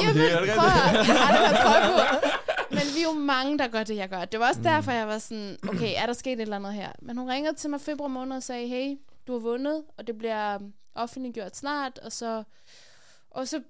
Jamen, 0.00 0.14
prøv 1.64 1.76
at, 1.76 1.82
jeg 1.84 1.92
på. 2.22 2.28
Men 2.70 2.86
vi 2.94 3.00
er 3.00 3.08
jo 3.12 3.18
mange, 3.34 3.58
der 3.58 3.68
gør 3.68 3.82
det, 3.82 3.96
jeg 3.96 4.08
gør. 4.08 4.24
Det 4.24 4.40
var 4.40 4.48
også 4.48 4.60
Mm. 4.60 4.64
derfor, 4.64 4.90
jeg 4.92 5.08
var 5.08 5.18
sådan, 5.18 5.56
okay, 5.68 5.92
er 5.96 6.06
der 6.06 6.12
sket 6.12 6.32
et 6.32 6.40
eller 6.40 6.56
andet 6.56 6.74
her? 6.74 6.88
Men 7.02 7.16
hun 7.18 7.28
ringede 7.30 7.54
til 7.56 7.70
mig 7.70 7.80
februar 7.80 8.08
måned 8.08 8.36
og 8.36 8.42
sagde, 8.42 8.68
hey, 8.68 8.88
du 9.26 9.32
har 9.32 9.38
vundet, 9.38 9.84
og 9.98 10.06
det 10.06 10.18
bliver 10.18 10.56
um, 10.56 10.72
offentliggjort 10.94 11.56
snart, 11.56 11.98
og 11.98 12.12
så, 12.12 12.42
og 13.30 13.48
så, 13.48 13.62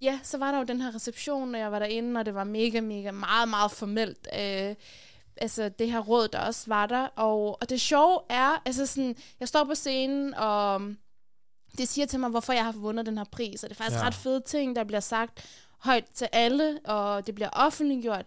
ja, 0.00 0.20
så 0.22 0.38
var 0.38 0.52
der 0.52 0.58
jo 0.58 0.64
den 0.64 0.80
her 0.80 0.94
reception, 0.94 1.54
og 1.54 1.60
jeg 1.60 1.72
var 1.72 1.78
derinde, 1.78 2.20
og 2.20 2.26
det 2.26 2.34
var 2.34 2.44
mega, 2.44 2.80
mega, 2.80 3.10
meget, 3.10 3.48
meget 3.48 3.70
formelt. 3.70 4.28
Øh, 4.34 4.74
altså 5.36 5.68
det 5.68 5.92
her 5.92 6.00
råd, 6.00 6.28
der 6.28 6.38
også 6.38 6.64
var 6.66 6.86
der. 6.86 7.08
Og, 7.16 7.58
og 7.60 7.70
det 7.70 7.80
sjove 7.80 8.20
er, 8.30 8.62
altså 8.64 8.86
sådan, 8.86 9.16
jeg 9.40 9.48
står 9.48 9.64
på 9.64 9.74
scenen, 9.74 10.34
og 10.34 10.80
det 11.78 11.88
siger 11.88 12.06
til 12.06 12.20
mig, 12.20 12.30
hvorfor 12.30 12.52
jeg 12.52 12.64
har 12.64 12.72
vundet 12.72 13.06
den 13.06 13.18
her 13.18 13.24
pris. 13.24 13.62
Og 13.64 13.70
det 13.70 13.76
er 13.76 13.78
faktisk 13.78 14.00
ja. 14.00 14.06
ret 14.06 14.14
fede 14.14 14.40
ting, 14.40 14.76
der 14.76 14.84
bliver 14.84 15.00
sagt 15.00 15.44
højt 15.78 16.04
til 16.14 16.28
alle, 16.32 16.80
og 16.84 17.26
det 17.26 17.34
bliver 17.34 17.50
offentliggjort. 17.52 18.26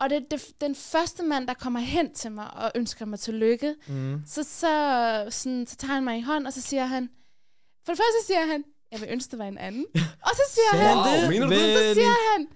Og 0.00 0.10
det, 0.10 0.30
det, 0.30 0.46
den 0.60 0.74
første 0.74 1.22
mand, 1.22 1.46
der 1.48 1.54
kommer 1.54 1.80
hen 1.80 2.14
til 2.14 2.32
mig 2.32 2.54
og 2.54 2.72
ønsker 2.74 3.04
mig 3.04 3.20
tillykke, 3.20 3.74
Mm. 3.88 4.22
så, 4.26 4.42
så, 4.42 5.26
sådan, 5.30 5.66
så 5.66 5.76
tager 5.76 5.94
han 5.94 6.04
mig 6.04 6.18
i 6.18 6.20
hånd, 6.22 6.46
og 6.46 6.52
så 6.52 6.60
siger 6.62 6.86
han, 6.86 7.08
for 7.86 7.92
det 7.92 7.98
første 7.98 8.26
siger 8.26 8.46
han, 8.46 8.64
jeg 8.92 9.00
vil 9.00 9.08
ønske, 9.12 9.30
det 9.30 9.38
var 9.38 9.44
en 9.44 9.58
anden. 9.58 9.86
Og 10.26 10.30
så 10.34 10.42
siger 10.54 10.78
han, 10.82 10.96
han 10.96 10.96
Wow, 10.96 11.48
du 11.48 11.54
det? 11.54 11.60
så 11.76 11.84
Men- 11.84 11.94
siger 11.94 12.14
han, 12.32 12.46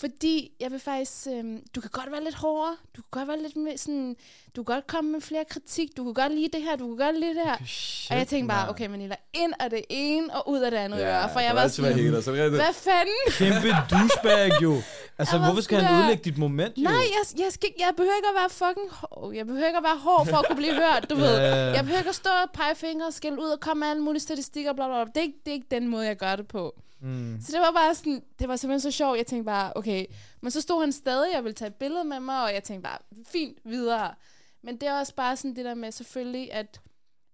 fordi 0.00 0.50
jeg 0.60 0.70
vil 0.70 0.80
faktisk, 0.80 1.26
øhm, 1.30 1.62
du 1.74 1.80
kan 1.80 1.90
godt 1.92 2.12
være 2.12 2.24
lidt 2.24 2.34
hårdere, 2.34 2.76
du 2.96 3.02
kan 3.02 3.08
godt 3.10 3.28
være 3.28 3.42
lidt 3.42 3.56
mere 3.56 3.78
sådan, 3.78 4.16
du 4.56 4.62
kan 4.62 4.74
godt 4.74 4.86
komme 4.86 5.12
med 5.12 5.20
flere 5.20 5.44
kritik, 5.50 5.96
du 5.96 6.04
kan 6.04 6.14
godt 6.14 6.34
lide 6.34 6.48
det 6.52 6.62
her, 6.62 6.76
du 6.76 6.86
kan 6.96 7.06
godt 7.06 7.20
lide 7.20 7.34
det 7.34 7.42
her. 7.44 7.56
Shit, 7.66 8.10
og 8.10 8.16
jeg 8.18 8.26
tænkte 8.26 8.48
bare, 8.54 8.68
okay, 8.70 8.86
Manila, 8.86 9.14
ind 9.32 9.52
af 9.60 9.70
det 9.70 9.82
ene 9.88 10.34
og 10.36 10.48
ud 10.50 10.58
af 10.60 10.70
det 10.70 10.78
andet 10.78 10.98
Ja, 10.98 11.22
øre, 11.22 11.28
for 11.32 11.40
jeg 11.40 11.54
var 11.54 11.68
sådan, 11.68 11.92
haters, 11.98 12.26
er 12.26 12.32
det 12.32 12.50
hvad 12.50 12.74
fanden? 12.74 13.12
Kæmpe 13.28 13.68
douchebag, 13.90 14.62
jo. 14.62 14.76
Altså, 15.20 15.36
Jeg 15.36 15.44
hvorfor 15.46 15.62
skal 15.62 15.78
han 15.78 15.98
ødelægge 15.98 16.24
dit 16.24 16.38
moment, 16.38 16.78
jo? 16.78 16.82
Nej, 16.82 16.92
jeg, 16.92 17.40
jeg, 17.44 17.52
skal, 17.52 17.68
jeg 17.78 17.92
behøver 17.96 18.14
ikke 18.16 18.28
at 18.28 18.34
være 18.34 18.50
fucking 18.50 18.90
hård. 18.90 19.34
Jeg 19.34 19.46
behøver 19.46 19.66
ikke 19.66 19.76
at 19.76 19.82
være 19.84 19.98
hård 19.98 20.26
for 20.26 20.36
at 20.36 20.46
kunne 20.46 20.56
blive 20.56 20.74
hørt, 20.74 21.10
du 21.10 21.14
ved. 21.24 21.36
Ja. 21.38 21.54
Jeg 21.56 21.82
behøver 21.84 21.98
ikke 21.98 22.08
at 22.08 22.14
stå 22.14 22.30
og 22.44 22.50
pege 22.52 22.74
fingre 22.74 23.06
og 23.06 23.12
skælde 23.12 23.38
ud 23.42 23.48
og 23.48 23.60
komme 23.60 23.80
med 23.80 23.88
alle 23.88 24.02
mulige 24.02 24.20
statistikker, 24.20 24.72
bla, 24.72 24.86
bla, 24.86 25.04
bla. 25.04 25.10
Det 25.14 25.16
er, 25.16 25.22
ikke, 25.22 25.38
det 25.44 25.50
er 25.50 25.54
ikke 25.54 25.66
den 25.70 25.88
måde, 25.88 26.06
jeg 26.06 26.16
gør 26.16 26.36
det 26.36 26.48
på. 26.48 26.74
Mm. 27.00 27.40
Så 27.40 27.52
det 27.52 27.60
var 27.60 27.72
bare 27.72 27.94
sådan, 27.94 28.22
det 28.38 28.48
var 28.48 28.56
simpelthen 28.56 28.92
så 28.92 28.96
sjovt. 28.96 29.18
Jeg 29.18 29.26
tænkte 29.26 29.44
bare, 29.44 29.72
okay. 29.76 30.06
Men 30.40 30.50
så 30.50 30.60
stod 30.60 30.80
han 30.80 30.92
stadig 30.92 31.38
og 31.38 31.44
ville 31.44 31.54
tage 31.54 31.68
et 31.68 31.74
billede 31.74 32.04
med 32.04 32.20
mig, 32.20 32.44
og 32.44 32.54
jeg 32.54 32.62
tænkte 32.62 32.82
bare, 32.88 32.98
fint, 33.26 33.58
videre. 33.64 34.14
Men 34.62 34.76
det 34.76 34.88
er 34.88 34.98
også 34.98 35.14
bare 35.14 35.36
sådan 35.36 35.56
det 35.56 35.64
der 35.64 35.74
med 35.74 35.92
selvfølgelig, 35.92 36.52
at 36.52 36.80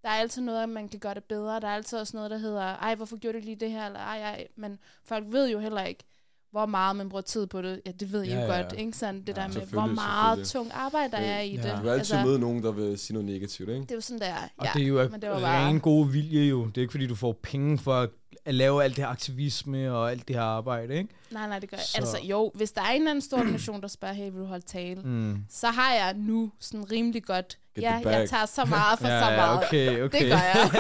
der 0.02 0.08
er 0.08 0.14
altid 0.14 0.42
noget, 0.42 0.62
at 0.62 0.68
man 0.68 0.88
kan 0.88 1.00
gøre 1.00 1.14
det 1.14 1.24
bedre. 1.24 1.60
Der 1.60 1.68
er 1.68 1.74
altid 1.74 1.98
også 1.98 2.16
noget, 2.16 2.30
der 2.30 2.38
hedder, 2.38 2.62
ej, 2.62 2.94
hvorfor 2.94 3.16
gjorde 3.16 3.38
du 3.38 3.44
lige 3.44 3.56
det 3.56 3.70
her? 3.70 3.86
Eller, 3.86 4.00
ej, 4.00 4.18
ej. 4.18 4.48
Men 4.56 4.78
folk 5.04 5.24
ved 5.28 5.50
jo 5.50 5.58
heller 5.58 5.82
ikke, 5.84 6.04
hvor 6.54 6.66
meget 6.66 6.96
man 6.96 7.08
bruger 7.08 7.22
tid 7.22 7.46
på 7.46 7.62
det. 7.62 7.80
Ja, 7.86 7.90
det 8.00 8.12
ved 8.12 8.22
I 8.22 8.28
Ja, 8.28 8.34
jo 8.34 8.40
ja. 8.52 8.56
godt, 8.62 8.74
ikke? 8.78 8.92
Sådan 8.92 9.20
det 9.20 9.28
Ja, 9.28 9.32
der 9.42 9.48
med, 9.48 9.66
hvor 9.66 9.86
meget 9.86 10.46
tung 10.46 10.70
arbejde 10.74 11.10
der 11.10 11.20
Ja. 11.20 11.26
er 11.36 11.40
i 11.40 11.54
Ja. 11.56 11.62
det. 11.62 11.76
Du 11.76 11.82
vil 11.82 11.88
altid 11.90 11.98
Altså, 12.14 12.22
møde 12.26 12.38
nogen, 12.38 12.62
der 12.62 12.72
vil 12.72 12.98
sige 12.98 13.14
noget 13.14 13.28
negativt, 13.28 13.68
ikke? 13.68 13.80
det 13.80 13.90
er 13.90 13.94
jo 13.94 14.00
sådan, 14.00 14.20
der 14.20 14.26
er. 14.26 14.48
Og 14.58 14.64
Ja, 14.64 14.70
det 14.74 14.82
er 14.82 14.86
jo 14.86 15.08
men 15.08 15.22
det 15.22 15.30
var 15.30 15.40
bare- 15.40 15.66
ren 15.68 15.80
god 15.80 16.06
vilje, 16.10 16.48
jo. 16.48 16.66
Det 16.66 16.76
er 16.76 16.80
ikke, 16.80 16.90
fordi 16.92 17.06
du 17.06 17.14
får 17.14 17.38
penge 17.42 17.78
for 17.78 17.94
at, 17.94 18.10
at 18.44 18.54
lave 18.54 18.84
alt 18.84 18.96
det 18.96 19.04
her 19.04 19.10
aktivisme 19.10 19.92
og 19.92 20.10
alt 20.10 20.28
det 20.28 20.36
her 20.36 20.42
arbejde, 20.42 20.94
ikke? 20.94 21.08
Nej, 21.30 21.48
nej, 21.48 21.58
det 21.58 21.70
gør 21.70 21.76
jeg. 21.76 21.84
Så- 21.86 21.98
Altså, 21.98 22.18
jo, 22.22 22.52
hvis 22.54 22.72
der 22.72 22.80
er 22.82 22.90
en 22.90 22.96
eller 22.96 23.10
anden 23.10 23.22
stor 23.22 23.36
organisation, 23.38 23.80
der 23.82 23.88
spørger, 23.88 24.14
hey, 24.14 24.30
vil 24.30 24.40
du 24.40 24.44
holde 24.46 24.64
tale? 24.66 25.00
Mm. 25.04 25.36
så 25.50 25.66
har 25.66 25.92
jeg 25.94 26.14
nu 26.16 26.52
sådan 26.60 26.92
rimelig 26.92 27.24
godt, 27.24 27.58
Get 27.76 27.82
ja, 27.82 27.92
jeg 28.04 28.28
tager 28.30 28.46
så 28.46 28.64
meget 28.64 28.98
for 28.98 29.08
ja, 29.14 29.20
så 29.20 29.26
meget. 29.36 29.60
Ja, 29.60 29.66
okay, 29.66 30.02
okay. 30.02 30.20
Det 30.20 30.28
gør 30.30 30.36
jeg. 30.38 30.70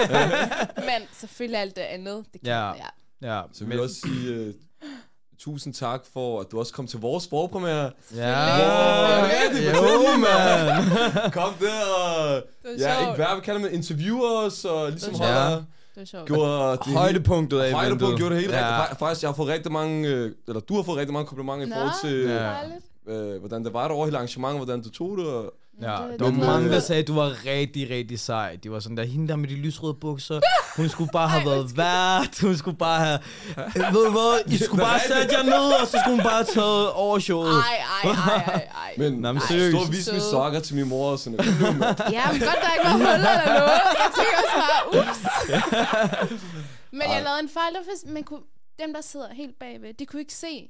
Men 0.88 1.08
selvfølgelig 1.12 1.60
alt 1.60 1.76
det 1.76 1.82
andet, 1.82 2.24
det 2.32 2.40
kan 2.40 2.50
Ja. 2.50 2.66
jeg. 2.66 2.90
Ja, 3.22 3.42
Så 3.52 3.64
vil 3.64 3.72
jeg 3.74 3.82
også 3.82 3.94
sige 4.06 4.48
uh, 4.48 4.54
tusind 5.38 5.74
tak 5.74 6.00
for, 6.12 6.40
at 6.40 6.46
du 6.52 6.58
også 6.58 6.72
kom 6.72 6.86
til 6.86 7.00
vores 7.00 7.28
forpremiere. 7.28 7.90
Ja, 8.16 8.34
Wow, 8.58 9.24
rigtig, 9.24 9.66
jo, 9.68 9.74
fortæl 9.74 9.98
lige, 9.98 10.18
man. 10.18 11.30
Kom 11.32 11.52
der 11.60 11.84
og... 11.98 12.34
Det 12.62 12.82
var 12.82 12.88
Ja, 12.88 13.00
ikke 13.00 13.12
hvad 13.16 13.26
vi 13.36 13.40
kalder 13.44 13.60
man 13.60 13.72
interviewers 13.72 14.64
og 14.64 14.90
ligesom 14.90 15.12
Det 15.14 15.20
holder... 15.20 15.50
Det 15.94 16.00
var 16.00 16.04
sjovt. 16.04 16.26
Gjorde 16.26 16.70
det 16.84 16.86
Højdepunktet 16.96 17.60
af 17.60 17.72
Højdepunkt 17.72 18.02
eventet. 18.02 18.18
gjorde 18.18 18.34
det 18.34 18.42
helt 18.42 18.54
ja. 18.54 18.80
rigtigt. 18.82 18.96
Fa- 19.00 19.04
Faktisk, 19.04 19.22
jeg 19.22 19.28
har 19.28 19.34
fået 19.34 19.48
rigtig 19.48 19.72
mange, 19.72 20.08
øh, 20.08 20.32
eller 20.48 20.60
du 20.60 20.74
har 20.76 20.82
fået 20.82 20.96
rigtig 20.98 21.12
mange 21.12 21.26
komplimenter 21.26 21.66
i 21.66 21.68
Nå, 21.68 21.74
forhold 21.74 22.00
til, 22.00 22.28
det 22.28 22.34
Ja. 22.34 23.12
øh, 23.14 23.38
hvordan 23.40 23.64
det 23.64 23.72
var 23.72 23.88
der 23.88 23.94
over 23.94 24.04
hele 24.04 24.16
arrangementet, 24.16 24.58
hvordan 24.58 24.82
du 24.82 24.90
tog 24.90 25.16
det. 25.18 25.26
Og, 25.26 25.54
Ja, 25.82 25.86
det- 25.86 26.18
der 26.18 26.24
var 26.24 26.30
det- 26.30 26.38
mange, 26.38 26.68
der 26.68 26.74
det- 26.74 26.82
sagde, 26.82 27.02
at 27.02 27.08
du 27.08 27.14
var 27.14 27.44
rigtig, 27.46 27.90
rigtig 27.90 28.20
sej. 28.20 28.56
De 28.62 28.70
var 28.70 28.80
sådan 28.80 28.96
der, 28.96 29.04
hende 29.04 29.28
der 29.28 29.36
med 29.36 29.48
de 29.48 29.54
lysrøde 29.54 29.94
bukser, 29.94 30.40
hun 30.76 30.88
skulle 30.88 31.10
bare 31.12 31.28
have 31.28 31.40
Ej, 31.42 31.48
været 31.48 31.76
vært, 31.76 32.40
hun 32.40 32.56
skulle 32.56 32.76
bare 32.76 33.00
have... 33.06 33.18
Ved 33.74 34.04
du 34.06 34.10
hvad, 34.10 34.52
I 34.52 34.56
skulle 34.58 34.82
bare 34.84 35.00
sætte 35.00 35.36
jer 35.36 35.42
ned, 35.42 35.80
og 35.80 35.86
så 35.86 35.98
skulle 36.04 36.16
hun 36.16 36.22
bare 36.24 36.32
have 36.34 36.44
taget 36.44 36.92
over 36.92 37.18
showet. 37.18 37.48
Ej, 37.50 37.76
ej, 38.04 38.10
ej, 38.10 38.44
ej, 38.44 38.68
ej. 38.84 38.94
men 38.98 39.12
Nå, 39.12 39.32
men 39.32 39.42
seriøst. 39.48 39.76
stå 39.76 39.78
og 39.86 39.92
vise 39.92 40.10
mine 40.12 40.20
Søde. 40.20 40.30
sokker 40.30 40.60
til 40.60 40.74
min 40.76 40.88
mor 40.88 41.10
og 41.10 41.18
sådan 41.18 41.36
noget. 41.36 42.00
Ja, 42.12 42.32
men 42.32 42.40
godt, 42.40 42.58
der 42.64 42.70
ikke 42.74 42.84
var 42.84 42.92
huller 42.92 43.14
eller 43.14 43.58
noget. 43.58 43.80
Jeg 44.02 44.10
tænker 44.18 44.36
også 44.42 44.56
bare, 44.62 44.80
ups. 45.00 45.20
Men 46.98 47.02
jeg 47.02 47.22
lavede 47.24 47.40
en 47.42 47.48
fejl, 47.48 47.72
faktisk- 47.86 48.06
man 48.12 48.22
kunne, 48.22 48.40
dem 48.78 48.94
der 48.94 49.00
sidder 49.00 49.26
helt 49.34 49.58
bagved, 49.60 49.94
de 49.98 50.06
kunne 50.06 50.20
ikke 50.20 50.34
se 50.34 50.68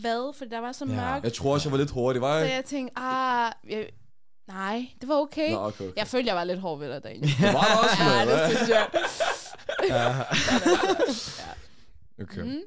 hvad, 0.00 0.34
for 0.38 0.44
der 0.44 0.60
var 0.60 0.72
så 0.72 0.84
Ja. 0.88 0.94
mørkt. 0.94 1.24
Jeg 1.24 1.32
tror 1.32 1.52
også, 1.54 1.68
jeg 1.68 1.72
var 1.72 1.78
lidt 1.78 1.90
hurtig, 1.90 2.22
var 2.22 2.38
Så 2.40 2.44
jeg? 2.44 2.54
jeg 2.54 2.64
tænkte, 2.64 2.98
ah, 2.98 3.52
jeg, 3.70 3.86
Nej, 4.52 4.88
det 5.00 5.08
var 5.08 5.14
okay. 5.14 5.50
Nå, 5.50 5.56
okay, 5.66 5.84
okay. 5.84 5.92
Jeg 5.96 6.06
følte, 6.06 6.28
jeg 6.28 6.36
var 6.36 6.44
lidt 6.44 6.60
hård 6.60 6.78
ved 6.78 6.92
dig, 6.92 7.02
Daniel. 7.04 7.22
Det 7.40 7.52
var 7.54 7.64
det 7.64 7.78
også, 7.90 8.02
ja, 8.04 8.24
mand. 8.24 8.30
det 8.30 8.56
synes 8.56 8.68
jeg. 8.68 8.86
Okay. 12.22 12.42
Mm. 12.42 12.60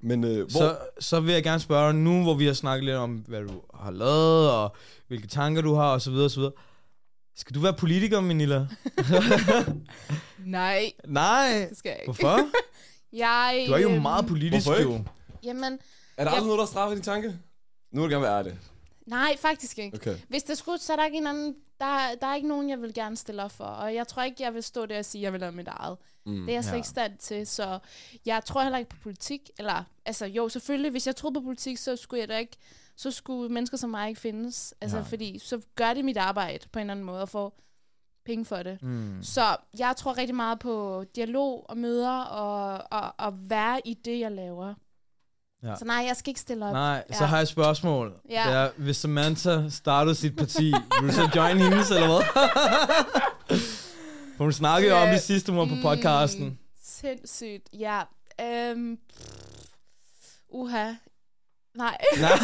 Men 0.00 0.24
øh, 0.24 0.36
hvor... 0.36 0.46
Så, 0.60 0.78
så 1.00 1.20
vil 1.20 1.34
jeg 1.34 1.42
gerne 1.42 1.60
spørge 1.60 1.92
dig, 1.92 1.94
nu 2.00 2.22
hvor 2.22 2.34
vi 2.34 2.46
har 2.46 2.52
snakket 2.52 2.84
lidt 2.84 2.96
om, 2.96 3.14
hvad 3.28 3.40
du 3.42 3.60
har 3.74 3.90
lavet, 3.90 4.50
og 4.50 4.76
hvilke 5.08 5.26
tanker 5.28 5.62
du 5.62 5.74
har, 5.74 5.92
og 5.92 6.02
så 6.02 6.10
videre, 6.10 6.24
og 6.26 6.30
så 6.30 6.40
videre. 6.40 6.52
Skal 7.36 7.54
du 7.54 7.60
være 7.60 7.72
politiker, 7.72 8.20
Manila? 8.20 8.66
Nej, 10.38 10.92
Nej. 11.06 11.66
det 11.70 11.78
skal 11.78 11.88
jeg 11.90 11.98
ikke. 12.00 12.06
Hvorfor? 12.12 12.48
Jeg, 13.12 13.64
Du 13.68 13.72
er 13.72 13.78
jo 13.78 13.90
øhm, 13.90 14.02
meget 14.02 14.26
politisk, 14.26 14.66
Hvorfor 14.66 14.78
ikke? 14.80 14.92
jo. 14.92 15.04
Jamen, 15.44 15.78
Er 16.16 16.24
der 16.24 16.30
aldrig 16.30 16.46
noget, 16.46 16.58
der 16.60 16.66
straffer 16.66 16.94
din 16.94 17.04
tanke? 17.04 17.34
Nu 17.92 18.00
vil 18.00 18.10
du 18.10 18.14
gerne 18.14 18.24
være 18.24 18.38
ærlig. 18.38 18.58
Nej, 19.08 19.36
faktisk 19.36 19.78
ikke. 19.78 19.96
Okay. 19.96 20.16
Hvis 20.28 20.42
det 20.42 20.58
skulle, 20.58 20.78
så 20.78 20.92
er 20.92 20.96
der 20.96 21.04
ikke 21.04 21.18
en 21.18 21.26
anden, 21.26 21.54
der, 21.80 22.14
der 22.20 22.26
er 22.26 22.34
ikke 22.34 22.48
nogen, 22.48 22.70
jeg 22.70 22.82
vil 22.82 22.94
gerne 22.94 23.16
stille 23.16 23.42
op 23.44 23.50
for. 23.52 23.64
Og 23.64 23.94
jeg 23.94 24.08
tror 24.08 24.22
ikke, 24.22 24.42
jeg 24.42 24.54
vil 24.54 24.62
stå 24.62 24.86
der 24.86 24.98
og 24.98 25.04
sige, 25.04 25.20
at 25.20 25.22
jeg 25.22 25.32
vil 25.32 25.40
lave 25.40 25.52
mit 25.52 25.68
eget. 25.68 25.98
Mm. 26.26 26.40
Det 26.40 26.48
er 26.48 26.52
jeg 26.54 26.64
slet 26.64 26.72
Ja. 26.72 26.76
ikke 26.76 26.88
stand 26.88 27.18
til, 27.18 27.46
så 27.46 27.78
jeg 28.26 28.44
tror 28.44 28.62
heller 28.62 28.78
ikke 28.78 28.90
på 28.90 28.96
politik. 29.02 29.50
Eller, 29.58 29.84
altså 30.06 30.26
jo, 30.26 30.48
selvfølgelig, 30.48 30.90
hvis 30.90 31.06
jeg 31.06 31.16
troede 31.16 31.34
på 31.34 31.40
politik, 31.40 31.76
så 31.78 31.96
skulle 31.96 32.20
jeg 32.20 32.28
da 32.28 32.38
ikke, 32.38 32.56
så 32.96 33.10
skulle 33.10 33.52
mennesker 33.52 33.76
som 33.76 33.90
mig 33.90 34.08
ikke 34.08 34.20
findes. 34.20 34.74
Altså, 34.80 34.96
ja. 34.96 35.02
fordi 35.02 35.38
så 35.38 35.60
gør 35.74 35.94
det 35.94 36.04
mit 36.04 36.16
arbejde 36.16 36.68
på 36.72 36.78
en 36.78 36.80
eller 36.80 36.92
anden 36.92 37.06
måde, 37.06 37.22
og 37.22 37.28
får 37.28 37.58
penge 38.24 38.44
for 38.44 38.62
det. 38.62 38.82
Mm. 38.82 39.22
Så 39.22 39.56
jeg 39.78 39.96
tror 39.96 40.18
rigtig 40.18 40.36
meget 40.36 40.58
på 40.58 41.04
dialog 41.16 41.66
og 41.70 41.78
møder, 41.78 42.20
og, 42.20 42.82
og, 42.90 43.14
og 43.18 43.32
være 43.50 43.80
i 43.84 43.94
det, 43.94 44.20
jeg 44.20 44.32
laver. 44.32 44.74
Ja. 45.62 45.76
Så 45.78 45.84
nej, 45.84 46.04
jeg 46.08 46.16
skal 46.16 46.28
ikke 46.30 46.40
stille 46.40 46.66
op. 46.66 46.72
Nej, 46.72 47.04
så 47.12 47.16
Ja. 47.20 47.26
har 47.26 47.36
jeg 47.36 47.42
et 47.42 47.48
spørgsmål. 47.48 48.12
Ja. 48.30 48.44
Det 48.46 48.52
er, 48.54 48.70
hvis 48.76 48.96
Samantha 48.96 49.68
startede 49.70 50.14
sit 50.14 50.36
parti, 50.36 50.64
vil 51.00 51.08
du 51.10 51.14
så 51.14 51.30
join 51.36 51.58
hendes, 51.58 51.90
eller 51.90 52.06
hvad? 52.06 52.22
For 54.36 54.44
hun 54.44 54.52
snakkede 54.52 54.92
jo 54.94 54.98
om 54.98 55.08
det 55.08 55.22
sidste 55.22 55.52
uge 55.52 55.68
på 55.68 55.74
podcasten. 55.82 56.44
Mm, 56.44 56.56
sindssygt, 56.84 57.68
ja. 57.78 58.00
Øhm, 58.40 58.98
uha. 60.48 60.92
Nej. 61.74 61.96
Nej. 62.20 62.30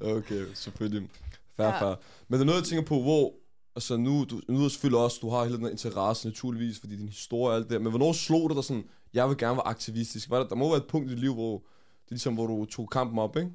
Okay, 0.00 0.44
selvfølgelig. 0.54 1.08
Fair, 1.56 1.66
Ja. 1.66 1.80
fair. 1.80 1.94
Men 2.28 2.38
der 2.38 2.44
er 2.44 2.46
noget, 2.46 2.60
jeg 2.60 2.68
tænker 2.68 2.84
på, 2.84 3.02
hvor... 3.02 3.32
Altså 3.76 3.96
nu, 3.96 4.24
du, 4.24 4.40
nu 4.48 4.64
er 4.64 4.68
selvfølgelig 4.68 4.98
også, 5.00 5.18
du 5.22 5.30
har 5.30 5.44
hele 5.44 5.56
den 5.56 5.70
interesse 5.70 6.26
naturligvis, 6.28 6.80
fordi 6.80 6.96
din 6.96 7.08
historie 7.08 7.50
og 7.52 7.56
alt 7.56 7.64
det 7.64 7.72
der. 7.72 7.78
Men 7.78 7.88
hvornår 7.90 8.12
slog 8.12 8.48
det 8.50 8.56
dig 8.56 8.64
sådan, 8.64 8.84
jeg 9.22 9.28
vil 9.28 9.36
gerne 9.38 9.56
være 9.56 9.66
aktivistisk? 9.66 10.30
Var 10.30 10.38
der, 10.38 10.48
der 10.48 10.54
må 10.54 10.68
være 10.68 10.76
et 10.78 10.86
punkt 10.86 11.08
i 11.08 11.10
dit 11.10 11.18
liv, 11.20 11.34
hvor, 11.34 11.52
det 11.54 12.10
er 12.10 12.10
ligesom, 12.10 12.34
hvor 12.34 12.46
du 12.46 12.64
tog 12.64 12.90
kampen 12.90 13.18
op, 13.18 13.36
ikke? 13.36 13.50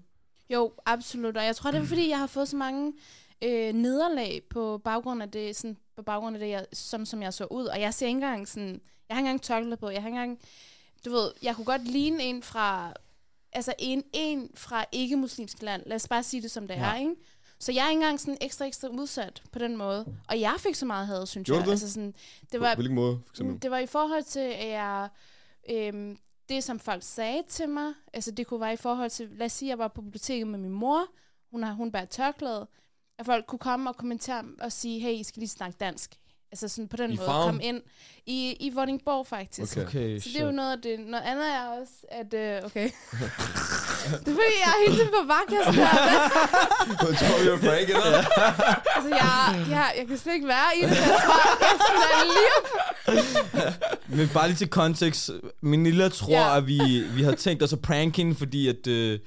Jo, 0.49 0.71
absolut. 0.86 1.38
Og 1.38 1.45
jeg 1.45 1.56
tror, 1.56 1.71
det 1.71 1.82
er 1.82 1.86
fordi, 1.93 2.10
jeg 2.10 2.19
har 2.19 2.28
fået 2.28 2.47
så 2.49 2.56
mange 2.58 2.93
øh, 3.41 3.73
nederlag 3.73 4.41
på 4.49 4.78
baggrund 4.84 5.21
af 5.21 5.32
det, 5.32 5.56
sådan, 5.56 5.78
på 5.95 6.02
baggrund 6.02 6.36
af 6.36 6.39
det, 6.39 6.49
jeg, 6.49 6.65
som, 6.73 7.06
som 7.06 7.21
jeg 7.21 7.34
så 7.34 7.45
ud. 7.45 7.65
Og 7.65 7.82
jeg 7.82 7.93
ser 7.93 8.08
ikke 8.08 8.17
engang 8.17 8.47
sådan, 8.47 8.82
jeg 9.10 9.15
har 9.15 9.19
ikke 9.21 9.30
engang 9.30 9.41
tørklæde 9.41 9.78
på. 9.78 9.89
Jeg 9.89 10.02
har 10.02 10.08
ikke 10.10 10.17
engang, 10.19 10.39
du 11.06 11.12
ved, 11.12 11.32
jeg 11.41 11.56
kunne 11.56 11.65
godt 11.65 11.88
ligne 11.88 12.23
en 12.23 12.43
fra, 12.43 12.93
altså 13.54 13.73
en, 13.80 14.04
en 14.13 14.49
fra 14.56 14.86
ikke-muslimsk 14.91 15.62
land. 15.62 15.84
Lad 15.86 15.95
os 15.95 16.08
bare 16.08 16.23
sige 16.23 16.41
det, 16.41 16.52
som 16.52 16.67
det 16.67 16.76
Ja. 16.76 16.91
er, 16.91 16.95
ikke? 16.99 17.15
Så 17.60 17.71
jeg 17.71 17.86
er 17.86 17.89
ikke 17.89 17.97
engang 17.99 18.19
sådan 18.19 18.38
ekstra, 18.41 18.65
ekstra 18.65 18.88
udsat 18.88 19.43
på 19.52 19.60
den 19.60 19.78
måde. 19.78 20.06
Og 20.28 20.39
jeg 20.39 20.56
fik 20.60 20.76
så 20.76 20.86
meget 20.86 21.08
had, 21.08 21.26
synes 21.26 21.45
Gjorde 21.45 21.60
jeg. 21.60 21.65
det? 21.65 21.71
Altså 21.71 21.91
sådan, 21.93 22.13
det 22.52 22.52
På 22.52 22.58
var, 22.58 22.76
hvilken 22.76 22.95
måde, 22.95 23.19
for 23.26 23.32
eksempel? 23.34 23.54
Mm, 23.54 23.60
Det 23.60 23.71
var 23.71 23.78
i 23.78 23.86
forhold 23.86 24.23
til, 24.23 24.39
at 24.39 24.67
jeg, 24.69 25.10
øhm, 25.69 26.17
det, 26.49 26.63
som 26.63 26.80
folk 26.80 27.04
sagde 27.04 27.43
til 27.47 27.69
mig, 27.69 27.93
altså 28.13 28.32
det 28.32 28.47
kunne 28.47 28.62
være 28.62 28.73
i 28.73 28.78
forhold 28.78 29.10
til, 29.10 29.30
lad 29.30 29.45
os 29.45 29.52
sige, 29.52 29.69
jeg 29.69 29.78
var 29.78 29.88
på 29.88 30.02
biblioteket 30.02 30.47
med 30.47 30.60
min 30.60 30.71
mor, 30.71 31.06
hun, 31.52 31.63
har, 31.63 31.73
hun 31.73 31.91
bærer 31.91 32.06
tørklæde, 32.06 32.67
at 33.17 33.26
folk 33.26 33.45
kunne 33.45 33.60
komme 33.60 33.89
og 33.89 33.95
kommentere 33.95 34.45
og 34.62 34.71
sige, 34.71 34.99
hey, 34.99 35.13
I 35.13 35.23
skal 35.23 35.39
lige 35.39 35.49
snakke 35.49 35.78
dansk. 35.80 36.19
Altså 36.53 36.67
sådan 36.67 36.87
på 36.87 36.97
den 36.97 37.11
I 37.11 37.15
måde, 37.15 37.25
Farum? 37.27 37.45
komme 37.47 37.63
ind 37.63 37.81
i, 38.25 38.55
i 38.59 38.71
Vordingborg 38.75 39.27
faktisk. 39.27 39.77
Okay. 39.77 39.87
Okay, 39.87 40.19
Så 40.19 40.29
det 40.33 40.41
er 40.41 40.45
jo 40.45 40.51
noget 40.51 40.71
af 40.71 40.77
det. 40.83 40.99
Noget 40.99 41.23
andet 41.23 41.45
er 41.49 41.65
også, 41.79 41.93
at... 42.11 42.33
Øh, 42.33 42.65
okay. 42.65 42.83
det 44.23 44.27
er 44.31 44.37
fordi, 44.39 44.55
jeg 44.63 44.69
er 44.73 44.79
hele 44.85 44.95
tiden 44.97 45.09
på 45.19 45.27
vagt, 45.27 45.51
jeg. 45.51 45.63
Jeg 47.09 47.17
tror, 47.19 47.43
vi 47.43 47.47
er 47.49 47.57
prank, 47.57 47.89
eller? 47.89 48.17
Altså, 48.95 49.09
jeg, 49.09 49.65
jeg, 49.69 49.93
jeg 49.97 50.07
kan 50.07 50.17
slet 50.17 50.33
ikke 50.33 50.47
være 50.47 50.69
i 50.77 50.81
det. 50.81 50.89
Jeg 50.89 51.21
tror, 51.25 51.41
jeg 51.59 51.79
sådan 51.87 52.27
lige 52.35 53.73
Men 54.17 54.29
bare 54.33 54.47
lige 54.47 54.57
til 54.57 54.67
kontekst. 54.69 55.31
Manila 55.61 56.09
tror, 56.09 56.31
Ja. 56.33 56.57
at 56.57 56.67
vi, 56.67 56.79
vi 57.15 57.23
havde 57.23 57.35
tænkt 57.35 57.63
os 57.63 57.73
at 57.73 57.81
prank 57.81 58.17
hende, 58.17 58.35
fordi 58.35 58.67
at, 58.67 58.87
øh, 58.87 59.19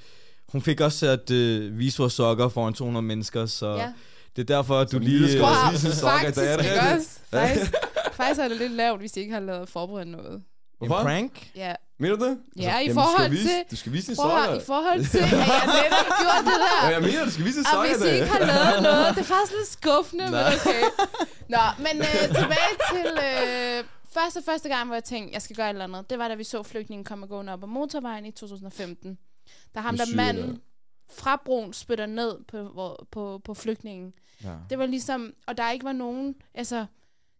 hun 0.49 0.61
fik 0.61 0.81
også 0.81 1.07
at 1.07 1.31
øh, 1.31 1.79
vise 1.79 1.97
vores 1.97 2.13
sokker 2.13 2.49
foran 2.49 2.73
200 2.73 3.05
mennesker, 3.05 3.45
så 3.45 3.75
Ja. 3.75 3.91
Det 4.37 4.49
er 4.49 4.55
derfor, 4.55 4.79
at 4.79 4.91
du 4.91 4.99
lige... 4.99 5.35
Øh, 5.35 5.41
Wow, 5.41 5.71
vise 5.71 5.81
sine 5.81 5.93
sokker 5.95 6.19
i 6.19 6.21
faktisk, 6.21 6.37
dag, 6.41 6.53
er 6.53 6.57
det 6.57 6.95
også? 6.97 7.09
Faktisk, 7.31 7.73
faktisk 8.13 8.39
er 8.41 8.47
det 8.47 8.57
lidt 8.57 8.71
lavt, 8.71 8.99
hvis 8.99 9.17
I 9.17 9.19
ikke 9.19 9.33
har 9.33 9.39
lavet 9.39 9.69
forberedt 9.69 10.07
noget. 10.07 10.43
En 10.81 10.87
Hvorfor? 10.87 11.03
prank? 11.03 11.51
Ja, 11.55 11.73
Mener 11.99 12.15
du 12.15 12.25
det? 12.25 12.37
ja 12.57 12.79
i 12.79 12.81
Jamen, 12.83 12.93
forhold 12.93 13.17
du 13.17 13.23
skal 13.23 13.31
vise, 13.31 13.47
til... 13.47 13.63
Du 13.71 13.75
skal 13.75 13.91
vise 13.93 14.15
sokker. 14.15 14.55
i 14.55 14.65
forhold 14.65 15.05
til, 15.05 15.17
at 15.17 15.31
jeg 15.31 15.39
netop 15.83 16.07
gjort 16.21 16.41
det 16.45 16.51
Ja, 16.83 16.87
der. 16.87 16.91
jeg 16.93 17.01
mener, 17.01 17.25
du 17.25 17.31
skal 17.31 17.45
vise 17.45 17.57
dine 17.57 17.65
Og 17.67 17.71
sokker 17.73 17.89
i 17.95 17.97
hvis 17.97 18.11
I 18.11 18.13
ikke 18.13 18.27
har 18.27 18.39
lavet 18.53 18.83
noget, 18.83 19.15
det 19.15 19.21
er 19.21 19.29
faktisk 19.35 19.53
lidt 19.59 19.69
skuffende, 19.77 20.23
men 20.23 20.31
Nej. 20.33 20.53
okay. 20.55 20.81
Nå, 21.55 21.63
men 21.85 21.95
øh, 22.07 22.23
tilbage 22.41 22.73
til 22.93 23.07
øh, 23.27 23.83
første 24.13 24.39
første 24.45 24.69
gang, 24.69 24.85
hvor 24.87 24.95
jeg 24.95 25.03
tænkte, 25.03 25.33
jeg 25.33 25.41
skal 25.41 25.55
gøre 25.55 25.65
et 25.69 25.69
eller 25.73 25.83
andet. 25.83 26.09
Det 26.09 26.19
var, 26.19 26.27
da 26.27 26.35
vi 26.35 26.43
så 26.43 26.63
flygtningen 26.63 27.05
komme 27.05 27.25
gående 27.27 27.53
op 27.53 27.63
ad 27.63 27.67
motorvejen 27.67 28.25
i 28.25 28.31
2015. 28.31 29.17
Der 29.75 29.81
ham 29.81 29.97
Det 29.97 30.07
der 30.07 30.13
er 30.13 30.15
manden 30.15 30.61
fra 31.09 31.41
broen 31.45 31.73
spytter 31.73 32.05
ned 32.05 32.43
på, 32.43 32.63
hvor, 32.69 33.07
på, 33.11 33.39
på 33.43 33.53
flygtningen. 33.53 34.13
Ja. 34.43 34.57
Det 34.69 34.77
var 34.77 34.85
ligesom, 34.85 35.33
og 35.47 35.57
der 35.57 35.71
ikke 35.71 35.85
var 35.85 35.91
nogen, 35.91 36.35
altså, 36.53 36.85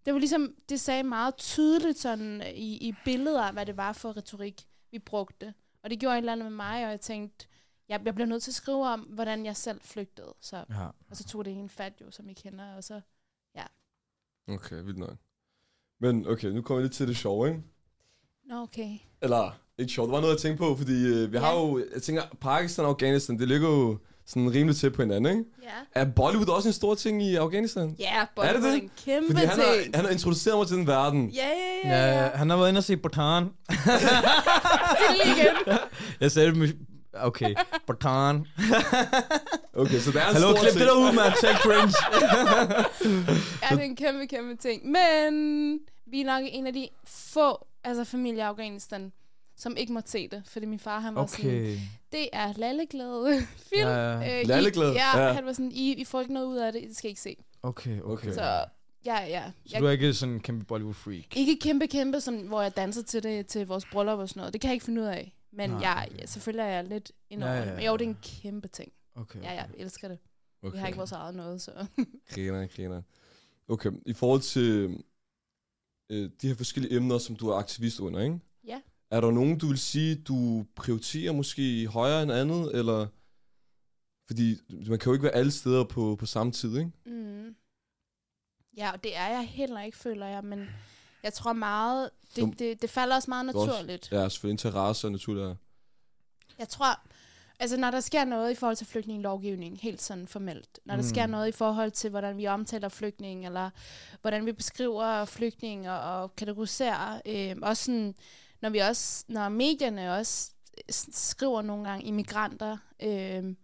det 0.05 0.13
var 0.13 0.19
ligesom, 0.19 0.55
det 0.69 0.79
sagde 0.79 1.03
meget 1.03 1.35
tydeligt 1.37 1.97
sådan 1.97 2.43
i, 2.55 2.87
i 2.87 2.93
billeder, 3.05 3.51
hvad 3.51 3.65
det 3.65 3.77
var 3.77 3.93
for 3.93 4.17
retorik, 4.17 4.67
vi 4.91 4.99
brugte. 4.99 5.53
Og 5.83 5.89
det 5.89 5.99
gjorde 5.99 6.15
et 6.15 6.17
eller 6.17 6.31
andet 6.31 6.45
med 6.45 6.55
mig, 6.55 6.85
og 6.85 6.91
jeg 6.91 7.01
tænkte, 7.01 7.47
jeg, 7.89 8.01
jeg 8.05 8.15
bliver 8.15 8.27
nødt 8.27 8.43
til 8.43 8.51
at 8.51 8.55
skrive 8.55 8.87
om, 8.87 8.99
hvordan 8.99 9.45
jeg 9.45 9.55
selv 9.57 9.81
flygtede. 9.81 10.33
Så, 10.41 10.65
Ja. 10.69 10.87
og 11.09 11.17
så 11.17 11.23
tog 11.23 11.45
det 11.45 11.53
en 11.53 11.69
fat 11.69 11.93
jo, 12.01 12.11
som 12.11 12.29
I 12.29 12.33
kender, 12.33 12.75
og 12.75 12.83
så, 12.83 13.01
Okay, 14.49 14.83
vildt 14.83 14.97
nok. 14.97 15.17
Men 15.99 16.27
okay, 16.27 16.47
nu 16.47 16.61
kommer 16.61 16.81
vi 16.81 16.83
lidt 16.85 16.93
til 16.93 17.07
det 17.07 17.17
sjove, 17.17 17.47
ikke? 17.47 17.63
nå 18.43 18.61
okay. 18.61 18.97
Eller, 19.21 19.59
ikke 19.79 19.93
sjovt, 19.93 20.07
det 20.07 20.13
var 20.13 20.21
noget 20.21 20.33
jeg 20.33 20.41
tænkte 20.41 20.57
på, 20.63 20.75
fordi 20.77 21.05
øh, 21.07 21.31
vi 21.31 21.37
Ja. 21.37 21.43
har 21.43 21.53
jo, 21.53 21.81
jeg 21.93 22.01
tænker, 22.01 22.21
Pakistan 22.41 22.85
og 22.85 22.89
Afghanistan, 22.91 23.39
det 23.39 23.47
ligger 23.47 23.69
jo 23.69 23.97
sådan 24.25 24.53
rimelig 24.53 24.75
tæt 24.77 24.93
på 24.93 25.01
hinanden, 25.01 25.37
ikke? 25.39 25.49
Ja. 25.63 26.01
Er 26.01 26.05
Bollywood 26.15 26.49
også 26.49 26.69
en 26.69 26.73
stor 26.73 26.95
ting 26.95 27.23
i 27.23 27.35
Afghanistan? 27.35 27.95
Ja, 27.99 28.25
Er 28.37 28.53
det 28.53 28.63
det? 28.63 28.73
en 28.83 28.91
kæmpe 29.05 29.27
Fordi 29.33 29.45
han 29.45 29.55
ting. 29.59 29.67
har, 29.67 29.97
han 29.97 30.05
har 30.05 30.11
introduceret 30.11 30.57
mig 30.57 30.67
til 30.67 30.77
den 30.77 30.87
verden. 30.87 31.29
Ja, 31.29 31.47
ja, 31.47 31.89
ja. 31.89 32.07
Ja, 32.07 32.23
ja. 32.23 32.29
han 32.37 32.49
har 32.49 32.57
været 32.57 32.69
inde 32.69 32.77
og 32.79 32.83
se 32.83 32.97
Bhutan. 32.97 33.43
Det 34.99 35.25
igen. 35.25 35.77
Jeg 36.19 36.31
sagde 36.31 36.47
det 36.49 36.57
med... 36.57 36.69
Okay, 37.13 37.55
Bhutan. 37.87 38.45
Okay, 39.73 39.99
så 39.99 40.11
der 40.11 40.19
er 40.21 40.27
en 40.27 40.33
Hallo, 40.33 40.49
stor 40.49 40.59
klip 40.59 40.71
ting. 40.71 40.79
det 40.79 40.87
der 40.87 40.93
ud, 40.93 41.13
man. 41.15 41.31
Take 41.41 41.57
cringe. 41.57 41.93
Ja, 43.63 43.75
det 43.75 43.79
er 43.81 43.85
en 43.85 43.95
kæmpe, 43.95 44.27
kæmpe 44.27 44.55
ting. 44.55 44.81
Men 44.91 45.79
vi 46.11 46.21
er 46.21 46.25
nok 46.25 46.41
en 46.51 46.67
af 46.67 46.73
de 46.73 46.87
få 47.07 47.65
altså 47.83 48.03
familier 48.03 48.43
i 48.43 48.47
Afghanistan, 48.47 49.11
som 49.57 49.77
ikke 49.77 49.93
måtte 49.93 50.11
se 50.11 50.27
det. 50.27 50.43
Fordi 50.45 50.65
min 50.65 50.79
far, 50.79 50.99
han 50.99 51.15
var 51.15 51.25
sådan, 51.25 51.45
Okay. 51.49 51.77
det 52.11 52.29
er 52.33 52.53
lalleglade 52.57 53.39
film. 53.69 53.81
Ja, 53.87 54.19
ja. 54.19 54.39
Øh, 54.39 54.63
I-? 54.63 54.81
Ja, 54.95 55.17
Ja. 55.27 55.33
han 55.33 55.45
var 55.45 55.53
sådan, 55.53 55.71
I, 55.71 55.93
I 55.93 56.03
får 56.05 56.21
ikke 56.21 56.33
noget 56.33 56.47
ud 56.47 56.57
af 56.57 56.71
det, 56.73 56.83
I 56.83 56.93
skal 56.93 57.09
ikke 57.09 57.21
se. 57.21 57.35
Okay, 57.63 58.01
okay. 58.01 58.11
Okay. 58.11 58.33
Så 58.33 58.41
ja, 59.05 59.25
ja. 59.25 59.51
Så 59.65 59.71
Jeg, 59.73 59.81
du 59.81 59.85
er 59.87 59.91
ikke 59.91 60.13
sådan 60.13 60.33
en 60.35 60.39
kæmpe 60.39 60.65
Bollywood-freak? 60.65 61.35
ikke 61.37 61.57
kæmpe, 61.61 61.87
kæmpe, 61.87 62.21
som, 62.21 62.35
hvor 62.35 62.61
jeg 62.61 62.75
danser 62.75 63.03
til 63.03 63.23
det 63.23 63.47
til 63.47 63.67
vores 63.67 63.85
bryllup 63.85 64.19
og 64.19 64.29
sådan 64.29 64.39
noget. 64.39 64.53
Det 64.53 64.61
kan 64.61 64.67
jeg 64.67 64.73
ikke 64.73 64.85
finde 64.85 65.01
ud 65.01 65.05
af. 65.07 65.33
Men 65.51 65.69
Nej, 65.69 65.79
jeg, 65.81 66.05
okay. 66.09 66.19
ja, 66.21 66.25
selvfølgelig 66.25 66.63
er 66.63 66.67
jeg 66.67 66.83
lidt 66.83 67.11
indover 67.29 67.53
Ja, 67.53 67.59
ja, 67.59 67.69
ja. 67.69 67.75
Men 67.75 67.85
jo, 67.85 67.93
det 67.97 68.05
er 68.05 68.09
en 68.09 68.17
kæmpe 68.41 68.67
ting. 68.67 68.91
Okay. 69.15 69.41
Ja, 69.43 69.51
jeg 69.51 69.67
elsker 69.77 70.07
det. 70.07 70.17
Okay. 70.63 70.71
Vi 70.73 70.79
har 70.79 70.87
ikke 70.87 70.97
vores 70.97 71.11
eget 71.11 71.35
noget, 71.35 71.61
så... 71.61 71.71
Griner, 72.33 72.67
griner. 72.75 73.01
Okay, 73.69 73.91
i 74.05 74.13
forhold 74.13 74.41
til 74.41 74.97
øh, 76.09 76.29
de 76.41 76.47
her 76.47 76.55
forskellige 76.55 76.95
emner, 76.95 77.17
som 77.17 77.35
du 77.35 77.49
er 77.49 77.55
aktivist 77.55 77.99
under, 77.99 78.21
ikke? 78.23 78.39
Ja. 79.11 79.15
Er 79.17 79.21
der 79.21 79.31
nogen, 79.31 79.57
du 79.59 79.67
vil 79.67 79.77
sige, 79.77 80.15
du 80.15 80.65
prioriterer 80.75 81.31
måske 81.31 81.87
højere 81.87 82.23
end 82.23 82.31
andet, 82.31 82.75
eller... 82.75 83.07
Fordi 84.27 84.55
man 84.89 84.99
kan 84.99 85.05
jo 85.09 85.13
ikke 85.13 85.23
være 85.23 85.35
alle 85.35 85.51
steder 85.51 85.83
på, 85.83 86.15
på 86.19 86.25
samme 86.25 86.51
tid, 86.51 86.77
ikke? 86.77 86.91
Mm. 87.05 87.55
Ja, 88.77 88.91
og 88.91 89.03
det 89.03 89.17
er 89.17 89.27
jeg 89.27 89.47
heller 89.47 89.81
ikke, 89.81 89.97
føler 89.97 90.25
jeg, 90.27 90.43
men 90.43 90.65
jeg 91.23 91.33
tror 91.33 91.53
meget, 91.53 92.09
det, 92.35 92.59
det, 92.59 92.81
det 92.81 92.89
falder 92.89 93.15
også 93.15 93.31
meget 93.31 93.53
Du 93.53 93.59
også- 93.59 93.71
naturligt. 93.73 94.11
Ja, 94.11 94.29
selvfølgelig 94.29 94.53
interesse 94.53 95.07
og 95.07 95.11
naturligt. 95.11 95.57
Jeg 96.59 96.69
tror, 96.69 96.99
altså 97.59 97.77
når 97.77 97.91
der 97.91 97.99
sker 97.99 98.25
noget 98.25 98.51
i 98.51 98.55
forhold 98.55 98.75
til 98.77 98.87
flygtningelovgivning, 98.87 99.79
helt 99.81 100.01
sådan 100.01 100.27
formelt, 100.27 100.79
når 100.85 100.95
der 100.95 101.01
Mm. 101.03 101.09
sker 101.09 101.27
noget 101.27 101.47
i 101.47 101.51
forhold 101.51 101.91
til, 101.91 102.09
hvordan 102.09 102.37
vi 102.37 102.47
omtaler 102.47 102.89
flygtninge, 102.89 103.45
eller 103.45 103.69
hvordan 104.21 104.45
vi 104.45 104.51
beskriver 104.51 105.25
flygtninge 105.25 105.91
og, 105.91 106.21
og 106.23 106.35
kategoriserer, 106.35 107.21
øh, 107.25 107.55
også 107.61 107.83
sådan, 107.83 108.15
når 108.61 108.69
vi 108.69 108.77
også, 108.79 109.25
når 109.27 109.49
medierne 109.49 110.13
også 110.13 110.51
s- 110.91 111.09
skriver 111.15 111.61
nogle 111.61 111.89
gange 111.89 112.05
immigranter, 112.05 112.77
øh, 113.03 113.55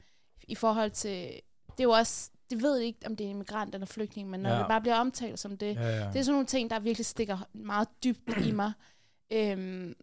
i 0.48 0.56
forhold 0.56 0.92
til, 0.92 1.42
det 1.72 1.80
er 1.80 1.84
jo 1.84 1.92
også, 1.92 2.30
det 2.50 2.58
de 2.58 2.64
ved 2.64 2.80
ikke, 2.80 3.00
om 3.06 3.16
det 3.16 3.26
er 3.26 3.30
immigrant 3.30 3.74
eller 3.76 3.88
flygtning, 3.88 4.30
men 4.30 4.40
når 4.40 4.50
Ja. 4.50 4.60
det 4.60 4.68
bare 4.68 4.82
bliver 4.82 4.96
omtalt 4.96 5.40
som 5.40 5.58
det, 5.58 5.76
Ja, 5.76 5.82
ja. 5.82 6.08
det 6.08 6.16
er 6.20 6.24
sådan 6.24 6.34
nogle 6.34 6.46
ting, 6.46 6.70
der 6.70 6.80
virkelig 6.80 7.06
stikker 7.06 7.38
meget 7.54 7.88
dybt 8.04 8.30
i 8.46 8.52
mig. 8.52 8.72
Øhm, 9.32 9.94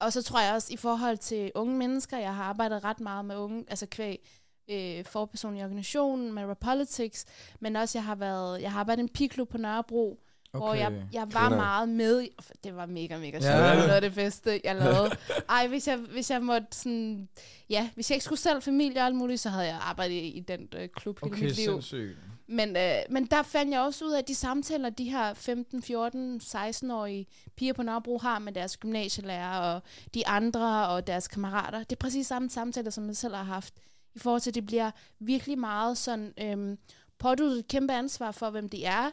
og 0.00 0.12
så 0.12 0.22
tror 0.22 0.40
jeg 0.40 0.54
også, 0.54 0.72
i 0.72 0.76
forhold 0.76 1.18
til 1.18 1.52
unge 1.54 1.76
mennesker, 1.76 2.18
jeg 2.18 2.34
har 2.34 2.44
arbejdet 2.44 2.84
ret 2.84 3.00
meget 3.00 3.24
med 3.24 3.36
unge, 3.36 3.64
altså 3.68 3.86
kvæg 3.86 4.28
øh, 4.70 5.04
forperson 5.04 5.56
i 5.56 5.62
organisationen, 5.64 6.32
med 6.32 6.44
Repolitics, 6.46 7.24
men 7.60 7.76
også 7.76 7.98
jeg 7.98 8.04
har 8.04 8.14
været, 8.14 8.62
jeg 8.62 8.72
har 8.72 8.80
arbejdet 8.80 9.02
i 9.02 9.04
en 9.04 9.08
piklub 9.08 9.48
på 9.48 9.58
Nørrebro, 9.58 10.20
okay. 10.52 10.64
hvor 10.66 10.74
jeg, 10.74 11.02
jeg 11.12 11.32
var 11.32 11.42
Griner. 11.48 11.56
meget 11.56 11.88
med. 11.88 12.22
i- 12.22 12.36
Det 12.64 12.76
var 12.76 12.86
mega, 12.86 13.18
mega 13.18 13.30
sjovt. 13.40 13.44
Ja. 13.44 13.56
Det 13.56 13.64
var 13.68 13.74
noget 13.74 13.90
af 13.90 14.00
det 14.00 14.14
bedste, 14.14 14.60
jeg 14.64 14.76
lavede. 14.76 15.10
Ej, 15.48 15.66
hvis 15.68 15.88
jeg, 15.88 15.96
hvis 15.96 16.30
jeg 16.30 16.42
måtte 16.42 16.66
sådan... 16.72 17.28
Ja, 17.70 17.88
hvis 17.94 18.10
jeg 18.10 18.16
ikke 18.16 18.24
skulle 18.24 18.40
selv 18.40 18.62
familie 18.62 19.00
og 19.00 19.06
alt 19.06 19.16
muligt, 19.16 19.40
så 19.40 19.48
havde 19.48 19.66
jeg 19.66 19.78
arbejdet 19.82 20.14
i, 20.14 20.18
i 20.28 20.40
den 20.40 20.68
øh, 20.76 20.88
klub 20.88 21.20
hele 21.24 21.32
Okay, 21.34 21.44
mit 21.44 21.56
liv. 21.56 21.64
sindssygt. 21.64 22.16
Men, 22.46 22.76
øh, 22.76 22.92
men 23.10 23.26
der 23.26 23.42
fandt 23.42 23.72
jeg 23.72 23.80
også 23.80 24.04
ud 24.04 24.12
af, 24.12 24.18
at 24.18 24.28
de 24.28 24.34
samtaler, 24.34 24.90
de 24.90 25.10
her 25.10 25.34
15, 25.34 25.82
14, 25.82 26.40
16-årige 26.44 27.26
piger 27.56 27.72
på 27.72 27.82
Nørrebro 27.82 28.18
har 28.18 28.38
med 28.38 28.52
deres 28.52 28.76
gymnasielærer 28.76 29.58
og 29.74 29.82
de 30.14 30.26
andre 30.26 30.88
og 30.88 31.06
deres 31.06 31.28
kammerater, 31.28 31.78
det 31.78 31.92
er 31.92 31.96
præcis 32.00 32.26
samme 32.26 32.50
samtaler, 32.50 32.90
som 32.90 33.06
jeg 33.06 33.16
selv 33.16 33.34
har 33.34 33.42
haft. 33.42 33.74
I 34.14 34.18
forhold 34.18 34.40
til, 34.40 34.50
at 34.50 34.54
det 34.54 34.66
bliver 34.66 34.90
virkelig 35.18 35.58
meget 35.58 35.98
sådan, 35.98 36.32
øhm, 36.40 36.78
påduttet 37.18 37.58
et 37.58 37.68
kæmpe 37.68 37.92
ansvar 37.92 38.30
for, 38.32 38.50
hvem 38.50 38.68
de 38.68 38.84
er. 38.84 39.10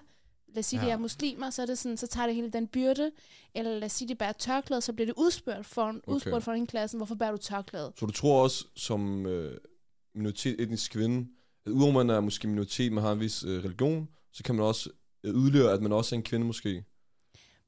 Lad 0.47 0.59
os 0.59 0.65
sige, 0.65 0.79
ja. 0.79 0.85
de 0.85 0.89
Ja. 0.89 0.93
er 0.93 0.99
muslimer, 0.99 1.49
så, 1.49 1.61
er 1.61 1.65
det 1.65 1.77
sådan, 1.77 1.97
så 1.97 2.07
tager 2.07 2.25
det 2.27 2.35
hele 2.35 2.49
den 2.51 2.67
byrde. 2.67 3.11
Eller 3.55 3.71
lad 3.71 3.83
os 3.83 3.91
sige, 3.91 4.07
de 4.07 4.15
bærer 4.15 4.31
tørklæde, 4.31 4.81
så 4.81 4.93
bliver 4.93 5.05
det 5.05 5.13
udspurgt 5.17 5.65
for, 5.65 5.83
okay. 5.87 5.99
udspurgt 6.07 6.43
for 6.43 6.51
en 6.51 6.67
klassen, 6.67 6.99
hvorfor 6.99 7.15
bærer 7.15 7.31
du 7.31 7.37
tørklæde? 7.37 7.93
Så 7.99 8.05
du 8.05 8.11
tror 8.11 8.43
også, 8.43 8.65
som 8.75 9.25
øh, 9.25 9.57
minoritet, 10.15 10.61
etnisk 10.61 10.91
kvinde, 10.91 11.27
at 11.65 11.71
udover 11.71 11.91
man 11.93 12.09
er 12.09 12.19
måske 12.19 12.47
minoritet, 12.47 12.91
man 12.91 13.03
har 13.03 13.11
en 13.11 13.19
vis 13.19 13.43
øh, 13.43 13.63
religion, 13.63 14.09
så 14.33 14.43
kan 14.43 14.55
man 14.55 14.65
også 14.65 14.89
øh, 15.23 15.33
yderligere, 15.35 15.71
at 15.73 15.81
man 15.81 15.91
også 15.91 16.15
er 16.15 16.17
en 16.17 16.23
kvinde 16.23 16.45
måske. 16.45 16.83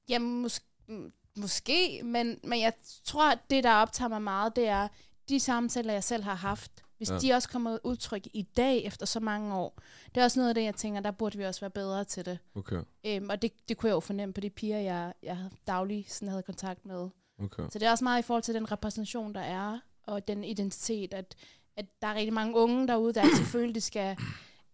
Jamen, 0.10 0.46
mås- 0.46 0.86
mm, 0.88 1.12
måske, 1.38 2.02
men, 2.04 2.40
men 2.44 2.60
jeg 2.62 2.74
tror, 3.04 3.32
at 3.32 3.40
det, 3.50 3.64
der 3.64 3.74
optager 3.74 4.10
mig 4.10 4.22
meget, 4.22 4.56
det 4.56 4.68
er 4.68 4.88
de 5.30 5.40
samtaler, 5.40 5.94
jeg 5.94 6.04
selv 6.04 6.24
har 6.24 6.36
haft. 6.36 6.72
Hvis 7.00 7.10
Ja. 7.10 7.18
de 7.18 7.34
også 7.34 7.50
kommer 7.50 7.72
ud 7.74 7.80
udtryk 7.84 8.28
i 8.34 8.42
dag, 8.42 8.84
efter 8.86 9.06
så 9.06 9.20
mange 9.20 9.56
år. 9.56 9.80
Det 10.16 10.22
er 10.22 10.24
også 10.26 10.40
noget 10.40 10.50
af 10.50 10.56
det, 10.56 10.64
jeg 10.64 10.76
tænker, 10.76 11.00
der 11.02 11.12
burde 11.12 11.38
vi 11.38 11.46
også 11.46 11.62
være 11.62 11.70
bedre 11.70 12.04
til 12.04 12.26
det. 12.26 12.40
Okay, 12.56 12.82
Øhm, 13.06 13.30
og 13.30 13.42
det, 13.42 13.52
det 13.70 13.78
kunne 13.78 13.88
jeg 13.88 13.94
jo 13.96 14.00
fornemme 14.00 14.34
på 14.34 14.42
de 14.42 14.50
piger, 14.50 14.78
jeg, 14.80 15.14
jeg 15.24 15.38
havde 15.38 15.50
daglig 15.68 16.06
sådan 16.10 16.28
havde 16.28 16.44
kontakt 16.44 16.86
med. 16.86 17.10
okay. 17.44 17.64
Så 17.70 17.80
det 17.80 17.84
er 17.88 17.92
også 17.92 18.04
meget 18.04 18.20
i 18.20 18.26
forhold 18.26 18.44
til 18.44 18.54
den 18.54 18.72
repræsentation, 18.72 19.34
der 19.36 19.42
er, 19.42 19.80
og 20.04 20.28
den 20.28 20.44
identitet, 20.44 21.14
at, 21.14 21.36
at 21.78 22.02
der 22.02 22.08
er 22.08 22.16
rigtig 22.16 22.34
mange 22.34 22.56
unge 22.56 22.88
derude, 22.88 23.14
der 23.14 23.22
altid 23.22 23.46
føler, 23.46 23.74
de 23.74 23.82
skal, 23.82 24.18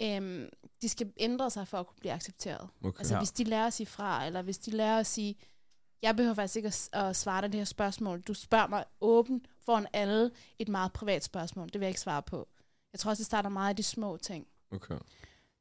øhm, 0.01 0.49
de 0.81 0.89
skal 0.89 1.13
ændre 1.17 1.49
sig 1.49 1.67
for 1.67 1.77
at 1.79 1.87
kunne 1.87 1.99
blive 1.99 2.13
accepteret. 2.13 2.67
okay. 2.83 2.99
Altså 2.99 3.13
Ja. 3.13 3.17
ja. 3.17 3.21
hvis 3.21 3.31
de 3.31 3.43
lærer 3.43 3.67
at 3.67 3.73
sige 3.73 3.87
fra, 3.87 4.25
eller 4.25 4.41
hvis 4.41 4.57
de 4.57 4.71
lærer 4.71 4.99
at 4.99 5.05
sige, 5.05 5.35
jeg 6.01 6.15
behøver 6.15 6.35
faktisk 6.35 6.55
ikke 6.55 6.67
at, 6.67 6.89
at 6.93 7.15
svare 7.15 7.41
dig 7.41 7.51
det 7.51 7.59
her 7.59 7.65
spørgsmål. 7.65 8.21
Du 8.21 8.33
spørger 8.33 8.67
mig 8.67 8.83
åbent 9.01 9.43
foran 9.65 9.87
alle 9.93 10.31
et 10.59 10.67
meget 10.69 10.93
privat 10.93 11.23
spørgsmål. 11.23 11.65
Det 11.65 11.73
vil 11.73 11.81
jeg 11.81 11.89
ikke 11.89 11.99
svare 12.01 12.21
på. 12.21 12.47
Jeg 12.93 12.99
tror 12.99 13.09
også, 13.11 13.21
det 13.21 13.25
starter 13.25 13.49
meget 13.49 13.69
af 13.69 13.75
de 13.75 13.83
små 13.83 14.17
ting. 14.17 14.47
okay. 14.71 14.95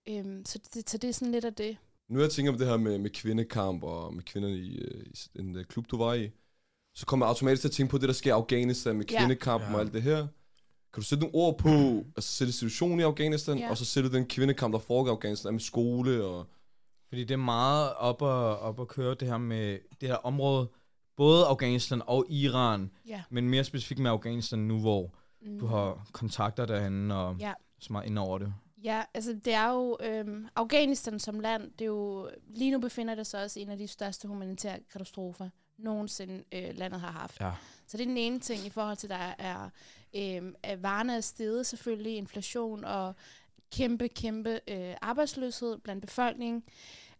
Øhm, 0.09 0.45
så, 0.47 0.59
det, 0.75 0.91
så 0.91 0.99
det 0.99 1.09
er 1.09 1.15
sådan 1.15 1.33
lidt 1.33 1.45
af 1.45 1.55
det. 1.55 1.77
Nu 2.09 2.21
jeg 2.21 2.31
tænker 2.31 2.53
på 2.53 2.59
det 2.59 2.67
her 2.67 2.77
med, 2.77 2.99
med 2.99 3.11
kvindekamp 3.11 3.83
og 3.83 4.15
med 4.15 4.23
kvinder 4.23 4.49
i, 4.49 4.75
øh, 4.77 5.05
i 5.35 5.39
den 5.39 5.57
øh, 5.57 5.65
klub, 5.65 5.87
du 5.91 5.97
var 5.97 6.15
i, 6.15 6.31
så 6.95 7.07
kommer 7.07 7.27
jeg 7.27 7.29
automatisk 7.29 7.61
til 7.61 7.69
at 7.69 7.73
tænke 7.73 7.91
på 7.91 7.99
det, 7.99 8.09
der 8.09 8.15
sker 8.15 8.31
i 8.31 8.39
Afghanistan 8.39 8.97
med 8.97 9.05
kvindekampen 9.05 9.69
Ja. 9.71 9.75
og 9.75 9.81
alt 9.81 9.93
det 9.93 10.03
her. 10.03 10.17
Kan 10.93 11.01
du 11.01 11.03
sætte 11.03 11.23
nogle 11.25 11.35
ord 11.35 11.59
på, 11.59 11.69
altså 12.17 12.31
sætte 12.33 12.53
situationen 12.53 13.01
i 13.01 13.03
Afghanistan, 13.03 13.59
Ja. 13.59 13.71
og 13.71 13.79
så 13.79 13.85
sætte 13.85 14.13
den 14.13 14.27
kvindekamp, 14.27 14.73
der 14.73 14.79
foregår 14.79 15.11
i 15.11 15.15
Afghanistan 15.15 15.53
med 15.53 15.61
skole 15.61 16.25
og... 16.25 16.47
Fordi 17.15 17.25
det 17.25 17.35
er 17.35 17.37
meget 17.39 17.95
op 17.95 18.23
og, 18.23 18.59
op 18.59 18.81
at 18.81 18.89
køre 18.89 19.15
det 19.15 19.29
her 19.29 19.39
med 19.39 19.79
det 20.01 20.09
her 20.09 20.17
område, 20.17 20.69
både 21.17 21.47
Afghanistan 21.47 22.03
og 22.07 22.25
Iran, 22.29 22.91
Ja. 23.09 23.23
men 23.31 23.49
mere 23.49 23.65
specifikt 23.65 24.01
med 24.01 24.11
Afghanistan 24.11 24.59
nu, 24.59 24.81
hvor 24.81 25.15
Mm. 25.43 25.59
du 25.59 25.67
har 25.67 26.07
kontakter 26.13 26.67
derhen 26.67 27.11
og 27.11 27.37
Ja. 27.41 27.53
så 27.81 27.93
meget 27.93 28.07
ind 28.07 28.19
over 28.19 28.39
det. 28.39 28.55
Ja, 28.85 29.03
altså 29.15 29.33
det 29.45 29.53
er 29.55 29.71
jo 29.73 29.97
øhm, 30.03 30.47
Afghanistan 30.57 31.19
som 31.19 31.41
land, 31.41 31.63
det 31.73 31.81
er 31.81 31.87
jo 31.87 32.31
lige 32.49 32.71
nu 32.71 32.79
befinder 32.81 33.15
det 33.15 33.27
sig 33.27 33.43
også 33.45 33.61
en 33.61 33.69
af 33.71 33.79
de 33.79 33.87
største 33.87 34.29
humanitære 34.29 34.79
katastrofer 34.93 35.49
nogensinde 35.79 36.45
øh, 36.55 36.71
landet 36.75 37.01
har 37.01 37.11
haft. 37.13 37.41
Ja. 37.41 37.53
Så 37.87 37.97
det 37.97 38.03
er 38.05 38.09
den 38.09 38.17
ene 38.17 38.39
ting 38.39 38.67
i 38.67 38.71
forhold 38.71 38.97
til, 38.97 39.09
der 39.09 39.35
er, 39.39 39.71
øhm, 40.17 40.55
at 40.63 40.83
varerne 40.83 41.17
er 41.17 41.21
steget 41.21 41.67
selvfølgelig, 41.67 42.17
inflation 42.17 42.85
og 42.85 43.15
kæmpe, 43.73 44.09
kæmpe 44.09 44.61
øh, 44.69 44.95
arbejdsløshed 45.03 45.79
blandt 45.79 46.03
befolkningen. 46.07 46.63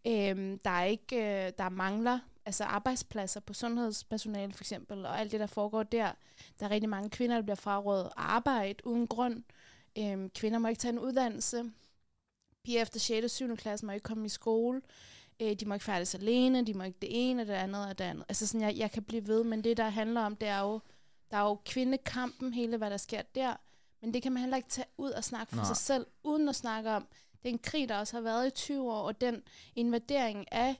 Øhm, 0.07 0.59
der 0.59 0.71
er 0.71 0.85
ikke, 0.85 1.17
øh, 1.17 1.53
der 1.59 1.69
mangler 1.69 2.19
altså 2.47 2.65
arbejdspladser 2.65 3.41
på 3.41 3.55
sundhedspersonale 3.55 4.53
for 4.53 4.63
eksempel, 4.63 5.07
og 5.07 5.21
alt 5.21 5.33
det, 5.33 5.41
der 5.41 5.47
foregår 5.47 5.83
der. 5.83 6.13
Der 6.61 6.67
er 6.67 6.71
rigtig 6.71 6.89
mange 6.89 7.11
kvinder, 7.11 7.37
der 7.37 7.43
bliver 7.43 7.57
frarådet 7.57 8.11
arbejde 8.17 8.87
uden 8.87 9.07
grund. 9.07 9.43
Øhm, 9.99 10.31
kvinder 10.31 10.59
må 10.59 10.69
ikke 10.69 10.79
tage 10.79 10.93
en 10.93 10.99
uddannelse. 10.99 11.71
Piger 12.65 12.83
efter 12.83 13.01
6. 13.01 13.25
og 13.25 13.31
7. 13.31 13.57
klasse 13.57 13.87
må 13.87 13.93
ikke 13.93 14.05
komme 14.05 14.27
i 14.27 14.29
skole. 14.29 14.81
Øh, 15.43 15.53
de 15.55 15.67
må 15.67 15.75
ikke 15.75 15.85
færdes 15.85 16.15
alene, 16.15 16.67
de 16.67 16.75
må 16.75 16.85
ikke 16.85 16.99
det 17.03 17.31
ene, 17.31 17.43
og 17.43 17.47
det 17.47 17.55
andet 17.55 17.87
og 17.87 17.99
det 17.99 18.05
andet. 18.05 18.25
Altså 18.29 18.47
sådan, 18.47 18.61
jeg, 18.61 18.77
jeg 18.77 18.91
kan 18.91 19.03
blive 19.03 19.27
ved, 19.27 19.45
men 19.45 19.65
det, 19.65 19.77
der 19.77 19.89
handler 19.89 20.21
om, 20.21 20.37
det 20.37 20.49
er 20.49 20.61
jo, 20.61 20.81
der 21.31 21.37
er 21.37 21.43
jo 21.43 21.61
kvindekampen, 21.67 22.53
hele 22.53 22.77
hvad 22.77 22.91
der 22.91 22.97
sker 22.97 23.23
der. 23.35 23.57
Men 24.01 24.15
det 24.15 24.23
kan 24.23 24.33
man 24.33 24.41
heller 24.41 24.57
ikke 24.57 24.69
tage 24.69 24.87
ud 24.99 25.11
og 25.11 25.25
snakke 25.25 25.51
for 25.51 25.57
Nej. 25.57 25.67
sig 25.67 25.77
selv, 25.77 26.07
uden 26.25 26.49
at 26.49 26.57
snakke 26.57 26.91
om 26.91 27.07
den 27.45 27.59
krig, 27.59 27.89
der 27.89 27.99
også 27.99 28.17
har 28.17 28.23
været 28.23 28.47
i 28.47 28.51
20 28.51 28.93
år, 28.93 29.03
og 29.03 29.21
den 29.21 29.43
invadering 29.75 30.53
af 30.53 30.77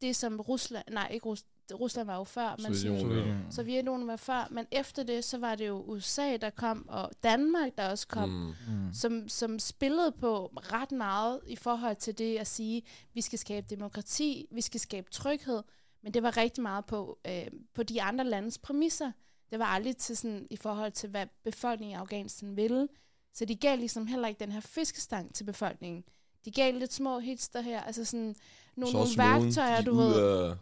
det, 0.00 0.16
som 0.16 0.40
Rusland, 0.40 0.84
nej, 0.90 1.08
ikke 1.12 1.26
Rus, 1.26 1.44
Rusland 1.74 2.06
var 2.06 2.16
jo 2.16 2.24
før, 2.24 2.56
men 2.62 2.76
Sovjetunionen. 2.76 3.46
Sovjetunionen 3.50 4.08
var 4.08 4.16
før, 4.16 4.48
men 4.50 4.66
efter 4.70 5.02
det, 5.02 5.24
så 5.24 5.38
var 5.38 5.54
det 5.54 5.68
jo 5.68 5.82
USA, 5.82 6.36
der 6.36 6.50
kom, 6.50 6.88
og 6.88 7.10
Danmark, 7.22 7.78
der 7.78 7.88
også 7.88 8.06
kom, 8.08 8.28
mm. 8.28 8.54
Mm. 8.74 8.92
som, 8.92 9.28
som 9.28 9.58
spillede 9.58 10.12
på 10.12 10.46
ret 10.46 10.92
meget 10.92 11.40
i 11.46 11.56
forhold 11.56 11.96
til 11.96 12.18
det 12.18 12.36
at 12.38 12.46
sige, 12.46 12.82
vi 13.14 13.20
skal 13.20 13.38
skabe 13.38 13.66
demokrati, 13.70 14.46
vi 14.50 14.60
skal 14.60 14.80
skabe 14.80 15.10
tryghed, 15.10 15.62
men 16.02 16.14
det 16.14 16.22
var 16.22 16.36
rigtig 16.36 16.62
meget 16.62 16.84
på, 16.86 17.18
øh, 17.26 17.46
på 17.74 17.82
de 17.82 18.02
andre 18.02 18.24
landes 18.24 18.58
præmisser. 18.58 19.12
Det 19.50 19.58
var 19.58 19.64
aldrig 19.64 19.96
til 19.96 20.16
sådan, 20.16 20.46
i 20.50 20.56
forhold 20.56 20.92
til, 20.92 21.08
hvad 21.08 21.26
befolkningen 21.44 21.98
i 21.98 22.00
Afghanistan 22.00 22.56
ville. 22.56 22.88
Så 23.38 23.44
de 23.44 23.54
gav 23.56 23.76
ligesom 23.78 24.06
heller 24.06 24.28
ikke 24.28 24.38
den 24.44 24.52
her 24.52 24.60
fiskestang 24.60 25.34
til 25.34 25.44
befolkningen. 25.44 26.04
De 26.44 26.50
gav 26.50 26.74
lidt 26.74 26.92
små 26.92 27.18
hits 27.18 27.48
der 27.48 27.60
her, 27.60 27.80
altså 27.80 28.04
sådan 28.04 28.36
nogle, 28.76 28.92
Så 28.92 28.98
nogle 28.98 29.42
værktøjer, 29.44 29.80
du 29.82 29.94
ved. 29.96 30.22
Af, 30.22 30.54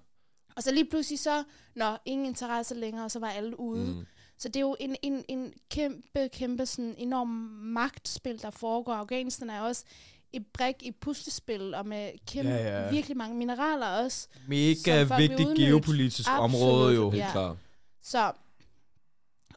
Og 0.56 0.62
så 0.62 0.72
lige 0.72 0.84
pludselig 0.90 1.18
så, 1.18 1.44
når 1.74 1.98
ingen 2.04 2.26
interesse 2.26 2.74
længere, 2.74 3.04
og 3.04 3.10
så 3.10 3.18
var 3.18 3.28
alle 3.30 3.60
ude. 3.60 3.84
mm, 3.86 4.06
Så 4.38 4.48
det 4.48 4.56
er 4.56 4.60
jo 4.60 4.76
en, 4.80 4.96
en, 5.02 5.24
en 5.28 5.52
kæmpe, 5.70 6.28
kæmpe 6.32 6.66
sådan 6.66 6.94
enorm 6.98 7.28
magtspil, 7.62 8.42
der 8.42 8.50
foregår. 8.50 8.92
Afghanistan 8.92 9.50
er 9.50 9.60
også 9.60 9.84
et 10.32 10.46
brik 10.46 10.76
i 10.82 10.90
puslespil, 10.90 11.74
og 11.74 11.86
med 11.86 12.10
kæmpe, 12.26 12.50
Ja, 12.52 12.82
ja, 12.84 12.90
virkelig 12.90 13.16
mange 13.16 13.36
mineraler 13.36 13.86
også. 13.86 14.28
Mega 14.48 15.02
vigtigt 15.16 15.56
geopolitisk 15.56 16.28
Absolut. 16.28 16.44
område 16.44 16.94
jo. 16.94 17.10
helt 17.10 17.24
Ja. 17.24 17.32
klart. 17.32 17.56
Så, 18.02 18.32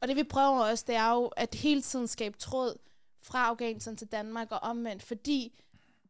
og 0.01 0.07
det 0.07 0.15
vi 0.15 0.23
prøver 0.23 0.59
også, 0.59 0.83
det 0.87 0.95
er 0.95 1.11
jo 1.11 1.25
at 1.25 1.55
hele 1.55 1.81
tiden 1.81 2.07
skabe 2.07 2.37
tråd 2.37 2.75
fra 3.21 3.45
Afghanistan 3.49 3.95
til 3.95 4.07
Danmark 4.07 4.51
og 4.51 4.59
omvendt, 4.59 5.03
fordi 5.03 5.59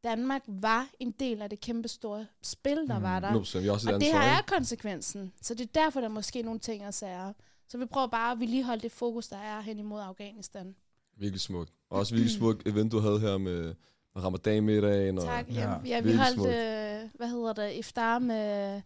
Danmark 0.03 0.41
var 0.47 0.87
en 0.99 1.11
del 1.11 1.41
af 1.41 1.49
det 1.49 1.59
kæmpe 1.61 1.87
store 1.87 2.25
spil, 2.41 2.77
der 2.87 2.97
Mm, 2.97 3.03
var 3.03 3.19
der. 3.19 3.31
100%. 3.31 3.59
Vi 3.59 3.65
har 3.65 3.73
også 3.73 3.89
et 3.89 3.95
Og 3.95 3.99
det 4.01 4.11
her 4.11 4.19
er 4.21 4.41
konsekvensen. 4.41 5.33
Så 5.41 5.53
det 5.53 5.61
er 5.61 5.81
derfor, 5.83 5.99
der 5.99 6.07
er 6.07 6.11
måske 6.11 6.41
nogle 6.41 6.59
ting 6.59 6.87
og 6.87 6.93
sager. 6.93 7.33
Så 7.69 7.77
vi 7.77 7.85
prøver 7.85 8.07
bare 8.07 8.31
at 8.31 8.39
vedligeholde 8.39 8.81
det 8.81 8.91
fokus, 8.91 9.27
der 9.27 9.37
er 9.37 9.61
hen 9.61 9.79
imod 9.79 10.01
Afghanistan. 10.01 10.75
Virkelig 11.17 11.41
smukt. 11.41 11.71
Og 11.89 11.99
også 11.99 12.13
virkelig 12.15 12.35
smukt 12.35 12.67
event, 12.67 12.91
du 12.91 12.99
havde 12.99 13.19
her 13.19 13.37
med 13.37 13.73
Ramadan-middagen. 14.15 15.17
Og, 15.17 15.23
Tak. 15.23 15.45
Ja, 15.49 15.53
Ja, 15.69 15.75
ja 15.85 15.99
vi 16.01 16.13
holdt, 16.13 16.39
øh, 16.39 17.09
hvad 17.15 17.27
hedder 17.29 17.53
det, 17.53 17.73
iftar 17.73 18.19
med... 18.19 18.81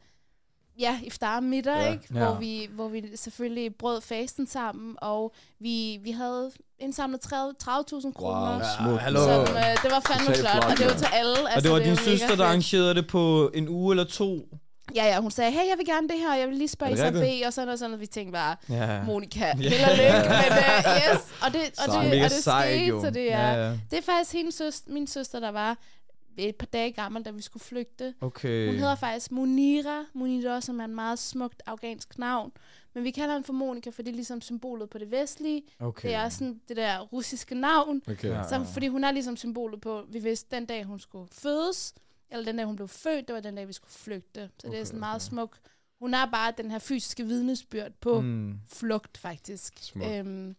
Ja, 0.79 0.99
iftar 1.03 1.39
middag, 1.39 1.73
Ja. 1.75 1.83
ja. 1.85 1.91
ikke? 1.91 2.05
Ja. 2.13 2.25
Hvor, 2.25 2.35
vi, 2.39 2.67
hvor 2.71 2.87
vi 2.87 3.03
selvfølgelig 3.15 3.75
brød 3.75 4.01
fasten 4.01 4.47
sammen, 4.47 4.95
og 5.01 5.33
vi, 5.59 5.99
vi 6.03 6.11
havde 6.11 6.51
indsamlet 6.79 7.21
30 7.21 7.53
30.000 7.63 8.11
kroner. 8.13 8.49
Wow, 8.51 8.59
Ja, 8.59 8.63
smukt. 8.83 9.01
hallo. 9.01 9.19
Som, 9.19 9.41
øh, 9.55 9.63
det 9.83 9.91
var 9.91 9.99
fandme 10.07 10.35
flot, 10.35 10.51
flot, 10.51 10.63
og 10.71 10.77
det 10.77 10.85
var 10.85 10.91
ja. 10.91 10.97
til 10.97 11.07
alle. 11.13 11.37
Altså, 11.37 11.55
Og 11.55 11.63
det 11.63 11.71
var 11.71 11.77
er 11.77 11.83
din 11.83 11.89
mega 11.91 12.03
søster, 12.03 12.35
der 12.35 12.45
arrangerede 12.45 12.95
det 12.95 13.07
på 13.07 13.51
en 13.53 13.67
uge 13.69 13.91
eller 13.93 14.03
to. 14.03 14.47
Ja, 14.95 15.05
ja, 15.05 15.19
hun 15.21 15.31
sagde, 15.31 15.51
hey, 15.51 15.59
jeg 15.69 15.75
vil 15.77 15.85
gerne 15.85 16.07
det 16.07 16.17
her, 16.19 16.31
og 16.33 16.39
jeg 16.39 16.47
vil 16.47 16.57
lige 16.57 16.67
spørge 16.67 16.91
det 16.91 16.97
Isabel, 16.97 17.43
og 17.47 17.53
sådan 17.53 17.69
og 17.69 17.77
sådan, 17.79 17.93
og 17.93 17.99
vi 17.99 18.05
tænkte 18.05 18.31
bare, 18.31 18.55
Ja. 18.69 19.03
Monika, 19.03 19.45
Ja. 19.45 19.69
held 19.69 19.83
og 19.83 19.97
lykke, 19.97 20.29
men 20.43 20.51
uh, 20.51 21.13
yes, 21.15 21.21
og 21.41 21.53
det, 21.53 21.61
og 21.77 22.03
det, 22.03 22.23
og 22.23 22.29
det 22.29 22.31
sejt, 22.43 22.69
skete, 22.75 22.85
jo. 22.85 23.01
så 23.01 23.09
det 23.09 23.33
er, 23.33 23.51
Ja, 23.53 23.65
ja. 23.67 23.71
det 23.91 23.97
er 23.97 24.01
faktisk 24.01 24.33
hendes 24.33 24.55
søster, 24.55 24.91
min 24.91 25.07
søster, 25.07 25.39
der 25.39 25.51
var 25.51 25.77
et 26.37 26.55
par 26.55 26.65
dage 26.65 26.91
gammel, 26.91 27.23
da 27.25 27.31
vi 27.31 27.41
skulle 27.41 27.63
flygte. 27.63 28.13
Okay. 28.21 28.67
Hun 28.67 28.75
hedder 28.75 28.95
faktisk 28.95 29.31
Munira, 29.31 30.05
Munira, 30.13 30.61
som 30.61 30.79
er 30.79 30.85
en 30.85 30.95
meget 30.95 31.19
smukt 31.19 31.63
afghansk 31.65 32.17
navn. 32.19 32.51
Men 32.93 33.03
vi 33.03 33.11
kalder 33.11 33.33
hende 33.33 33.45
for 33.45 33.53
Monika, 33.53 33.89
for 33.89 34.01
det 34.01 34.11
er 34.11 34.15
ligesom 34.15 34.41
symbolet 34.41 34.89
på 34.89 34.97
det 34.97 35.11
vestlige. 35.11 35.63
okay. 35.79 36.07
Det 36.07 36.15
er 36.15 36.29
sådan 36.29 36.61
det 36.67 36.77
der 36.77 36.99
russiske 36.99 37.55
navn. 37.55 38.01
Okay. 38.07 38.43
Så, 38.49 38.65
fordi 38.73 38.87
hun 38.87 39.03
er 39.03 39.11
ligesom 39.11 39.37
symbolet 39.37 39.81
på, 39.81 40.03
vi 40.09 40.19
vidste, 40.19 40.55
den 40.55 40.65
dag 40.65 40.83
hun 40.83 40.99
skulle 40.99 41.27
fødes, 41.31 41.93
eller 42.29 42.45
den 42.45 42.57
dag 42.57 42.65
hun 42.65 42.75
blev 42.75 42.87
født, 42.87 43.27
det 43.27 43.35
var 43.35 43.41
den 43.41 43.55
dag, 43.55 43.67
vi 43.67 43.73
skulle 43.73 43.91
flygte. 43.93 44.49
Så 44.59 44.67
okay, 44.67 44.71
det 44.71 44.77
er 44.77 44.81
Okay, 44.81 44.85
sådan 44.85 44.99
meget 44.99 45.15
okay. 45.15 45.25
smuk. 45.29 45.57
Hun 45.99 46.13
er 46.13 46.25
bare 46.25 46.53
den 46.57 46.71
her 46.71 46.79
fysiske 46.79 47.23
vidnesbyrd 47.25 47.91
på 48.01 48.21
mm. 48.21 48.59
Flugt, 48.67 49.17
faktisk. 49.17 49.73
Smukt. 49.81 50.11
Øhm, 50.11 50.55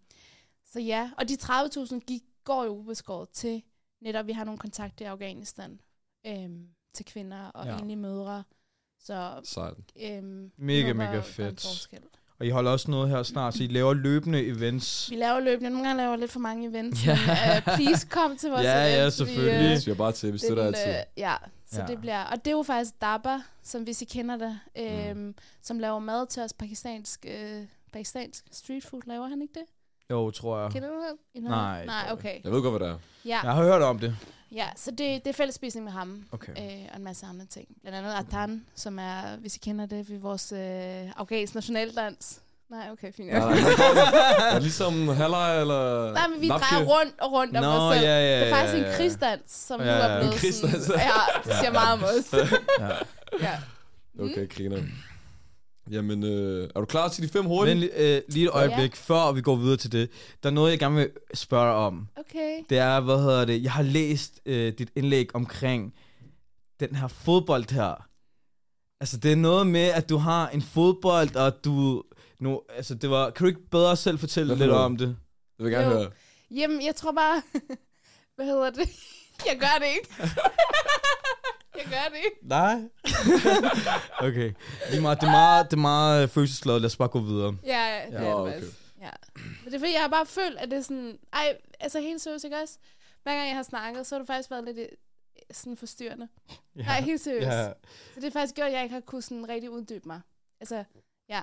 så 0.73 0.81
ja, 0.81 1.11
og 1.19 1.29
de 1.29 1.35
30.000 1.43 1.99
gik, 1.99 2.23
går 2.45 2.65
jo 2.65 2.71
ubeskåret 2.71 3.29
til, 3.29 3.63
netop 4.05 4.27
vi 4.27 4.33
har 4.33 4.45
nogle 4.45 4.59
kontakter 4.59 5.05
i 5.05 5.09
Afghanistan, 5.09 5.81
øhm, 6.27 6.67
til 6.95 7.05
kvinder 7.07 7.45
og 7.47 7.67
Ja. 7.67 7.73
ja. 7.73 7.79
enlige 7.79 7.97
mødre. 7.97 8.45
Så 9.01 9.41
Sejt. 9.45 9.75
øhm, 10.03 10.51
Mega, 10.57 10.87
håber, 10.87 10.95
mega 10.95 11.21
fedt. 11.21 11.61
forskel. 11.61 12.01
Og 12.39 12.47
I 12.47 12.51
holder 12.51 12.71
også 12.71 12.91
noget 12.91 13.11
her 13.11 13.23
snart, 13.23 13.55
så 13.55 13.63
I 13.63 13.67
laver 13.67 13.95
løbende 13.95 14.47
events. 14.47 15.11
Vi 15.11 15.17
laver 15.17 15.41
løbende, 15.41 15.71
nogle 15.71 15.87
gange 15.89 16.03
laver 16.03 16.17
vi 16.17 16.21
lidt 16.23 16.31
for 16.31 16.41
mange 16.41 16.69
events, 16.69 17.07
Ja. 17.07 17.19
ja. 17.27 17.55
men 17.55 17.63
uh, 17.73 17.77
please 17.77 18.07
kom 18.11 18.37
til 18.37 18.51
vores 18.51 18.65
Ja, 18.71 18.85
ja, 18.85 18.99
events. 19.01 19.21
Vi, 19.21 19.25
selvfølgelig. 19.27 19.65
øh, 19.65 19.71
Det 19.71 19.83
siger 19.83 19.95
bare 19.95 20.13
til, 20.13 20.33
vi 20.33 20.39
støtter 20.39 20.65
altid. 20.65 20.89
øh, 20.89 20.95
ja, 21.17 21.37
så 21.67 21.77
Ja. 21.77 21.83
ja. 21.83 21.87
det 21.87 22.01
bliver... 22.01 22.25
Og 22.25 22.37
det 22.45 22.47
er 22.47 22.57
jo 22.57 22.63
faktisk 22.63 23.01
Dabba, 23.01 23.43
som 23.63 23.83
hvis 23.83 24.03
I 24.03 24.05
kender 24.05 24.37
det, 24.37 24.61
øhm, 24.79 25.19
mm. 25.19 25.35
som 25.63 25.79
laver 25.79 25.99
mad 25.99 26.27
til 26.27 26.43
os 26.43 26.53
pakistansk, 26.53 27.27
øh, 27.29 27.67
pakistansk 27.93 28.45
street 28.53 28.85
food. 28.85 29.03
Laver 29.07 29.27
han 29.29 29.43
ikke 29.43 29.55
det? 29.55 29.65
Jo, 30.11 30.31
tror 30.31 30.61
jeg. 30.63 30.71
Kender 30.71 30.89
du 30.89 30.95
ham? 31.09 31.17
I 31.35 31.41
noget? 31.41 31.57
Nej, 31.59 31.85
Nej, 31.87 31.95
jeg 32.05 32.13
okay. 32.13 32.41
Jeg 32.45 32.53
ved 32.53 32.63
godt, 32.63 32.73
hvad 32.79 32.89
det 32.89 32.95
er. 32.95 32.99
Ja, 33.25 33.41
Jeg 33.45 33.53
har 33.53 33.63
hørt 33.65 33.83
om 33.83 33.99
det. 33.99 34.17
ja 34.53 34.67
så 34.77 34.91
det, 34.91 34.99
det 34.99 35.27
er 35.27 35.33
fællesspisning 35.33 35.85
med 35.85 35.93
ham. 35.93 36.25
Okay. 36.33 36.53
Øh, 36.53 36.89
og 36.93 36.97
en 36.99 37.05
masse 37.05 37.27
andre 37.27 37.45
ting. 37.47 37.69
Blandt 37.83 37.99
andet 37.99 38.15
Atan, 38.19 38.65
som 38.75 38.99
er, 38.99 39.37
hvis 39.41 39.57
I 39.57 39.59
kender 39.59 39.87
det, 39.87 40.11
ved 40.11 40.19
vores 40.19 40.53
øh, 40.53 41.11
afghansk 41.17 41.55
nationaldans. 41.55 42.41
Nej, 42.71 42.89
okay, 42.93 43.13
fint. 43.13 43.29
Nej, 43.33 43.39
nej, 43.41 43.51
nej. 43.51 44.51
Er 44.55 44.59
ligesom 44.59 45.09
halvleg 45.09 45.61
eller... 45.61 46.13
Nej, 46.13 46.27
men 46.29 46.41
vi 46.41 46.49
napke? 46.49 46.65
drejer 46.71 46.85
rundt 46.85 47.21
og 47.21 47.33
rundt 47.33 47.57
om 47.57 47.63
Nå, 47.65 47.69
os 47.71 47.95
selv. 47.97 48.07
ja, 48.07 48.19
ja, 48.21 48.41
det 48.41 48.49
er 48.51 48.55
faktisk 48.55 48.75
ja, 48.75 48.79
en 48.79 48.85
ja. 48.85 48.97
krigsdans, 48.97 49.53
som 49.53 49.81
Ja, 49.81 49.87
nu 49.87 49.93
ja. 49.93 49.99
er 49.99 50.19
blevet 50.21 50.45
En 50.45 50.53
sådan... 50.53 51.01
Ja, 51.01 51.41
det 51.45 51.53
siger 51.55 51.73
meget 51.73 51.93
om 51.93 52.03
os. 52.03 52.33
Ja. 52.81 52.89
ja. 53.41 53.59
Okay, 54.25 54.49
griner. 54.57 54.83
Jamen, 55.91 56.25
øh, 56.25 56.69
er 56.75 56.81
du 56.81 56.87
klar 56.87 57.09
til 57.09 57.23
de 57.23 57.29
fem 57.29 57.45
hurtige? 57.45 57.75
Men 57.75 57.89
øh, 57.97 58.23
lige 58.29 58.45
et 58.45 58.51
øjeblik, 58.51 58.91
ja. 58.91 59.15
før 59.15 59.33
vi 59.33 59.41
går 59.41 59.57
videre 59.57 59.77
til 59.77 59.93
det. 59.93 60.11
Der 60.43 60.49
er 60.49 60.53
noget, 60.53 60.71
jeg 60.71 60.79
gerne 60.79 60.97
vil 60.97 61.11
spørge 61.35 61.75
om. 61.75 62.09
Okay. 62.17 62.63
Det 62.71 62.79
er, 62.79 63.01
hvad 63.01 63.19
hedder 63.19 63.45
det, 63.45 63.63
jeg 63.63 63.73
har 63.73 63.83
læst 63.83 64.41
øh, 64.47 64.73
dit 64.79 64.91
indlæg 64.97 65.35
omkring 65.37 65.95
den 66.81 66.95
her 66.95 67.09
fodbold 67.09 67.71
her. 67.73 68.09
Altså, 69.01 69.17
det 69.17 69.33
er 69.33 69.37
noget 69.37 69.67
med, 69.67 69.85
at 69.85 70.09
du 70.09 70.17
har 70.17 70.49
en 70.49 70.63
fodbold, 70.63 71.37
og 71.37 71.65
du... 71.65 72.03
Nu, 72.41 72.61
altså, 72.77 72.95
det 72.95 73.11
var... 73.11 73.31
Kan 73.31 73.45
du 73.45 73.49
ikke 73.49 73.71
bedre 73.71 73.97
selv 73.97 74.19
fortælle 74.19 74.55
lidt 74.55 74.71
om 74.71 74.97
det? 74.97 75.17
Det 75.57 75.65
vil 75.65 75.73
jeg 75.73 75.81
gerne 75.81 75.95
Jo. 75.95 76.01
høre. 76.01 76.11
Jamen, 76.51 76.85
jeg 76.85 76.97
tror 76.97 77.13
bare... 77.13 77.43
Hvad 78.37 78.47
hedder 78.47 78.71
det? 78.71 78.89
Jeg 79.49 79.57
gør 79.61 79.79
det 79.79 79.87
ikke. 79.87 80.09
jeg 81.77 81.85
gør 81.85 82.09
det 82.11 82.17
ikke. 82.17 82.37
Nej. 82.43 82.83
okay. 84.29 84.53
Lige 84.91 85.03
meget, 85.03 85.21
det 85.21 85.27
er 85.27 85.31
meget, 85.31 85.71
det 85.71 85.77
er 85.77 85.81
meget 85.81 86.23
øh, 86.23 86.29
følelsesladet. 86.29 86.81
Lad 86.83 86.87
os 86.87 86.97
bare 86.97 87.09
gå 87.09 87.21
videre. 87.21 87.57
Ja, 87.67 87.97
ja, 87.97 88.07
det 88.07 88.13
Ja, 88.13 88.19
er 88.19 88.23
det 88.25 88.35
okay. 88.35 88.53
faktisk. 88.53 88.77
Ja. 89.01 89.11
Men 89.37 89.65
det 89.65 89.75
er 89.75 89.79
fordi, 89.79 89.93
jeg 89.93 90.01
har 90.01 90.09
bare 90.09 90.27
følt, 90.27 90.59
at 90.59 90.71
det 90.71 90.79
er 90.79 90.83
sådan... 90.83 91.19
Ej, 91.33 91.57
altså 91.81 92.01
helt 92.01 92.21
seriøst, 92.21 92.45
ikke 92.45 92.57
også? 92.63 92.79
Hver 93.23 93.33
gang 93.37 93.49
jeg 93.49 93.57
har 93.57 93.63
snakket, 93.63 94.07
så 94.07 94.15
har 94.15 94.19
det 94.19 94.27
faktisk 94.27 94.51
været 94.51 94.65
lidt 94.65 94.79
øh, 94.79 94.87
sådan 95.53 95.77
forstyrrende. 95.77 96.29
Ja. 96.77 96.83
Nej, 96.83 97.01
helt 97.01 97.21
seriøst. 97.21 97.47
Ja. 97.47 97.65
Så 97.67 97.73
det 98.15 98.25
har 98.25 98.31
faktisk 98.31 98.55
gjort, 98.55 98.67
at 98.67 98.73
jeg 98.73 98.83
ikke 98.83 98.93
har 98.95 99.01
kunnet 99.01 99.25
sådan 99.25 99.49
rigtig 99.49 99.71
uddybe 99.71 100.09
mig. 100.09 100.21
Altså, 100.61 100.85
ja. 101.29 101.43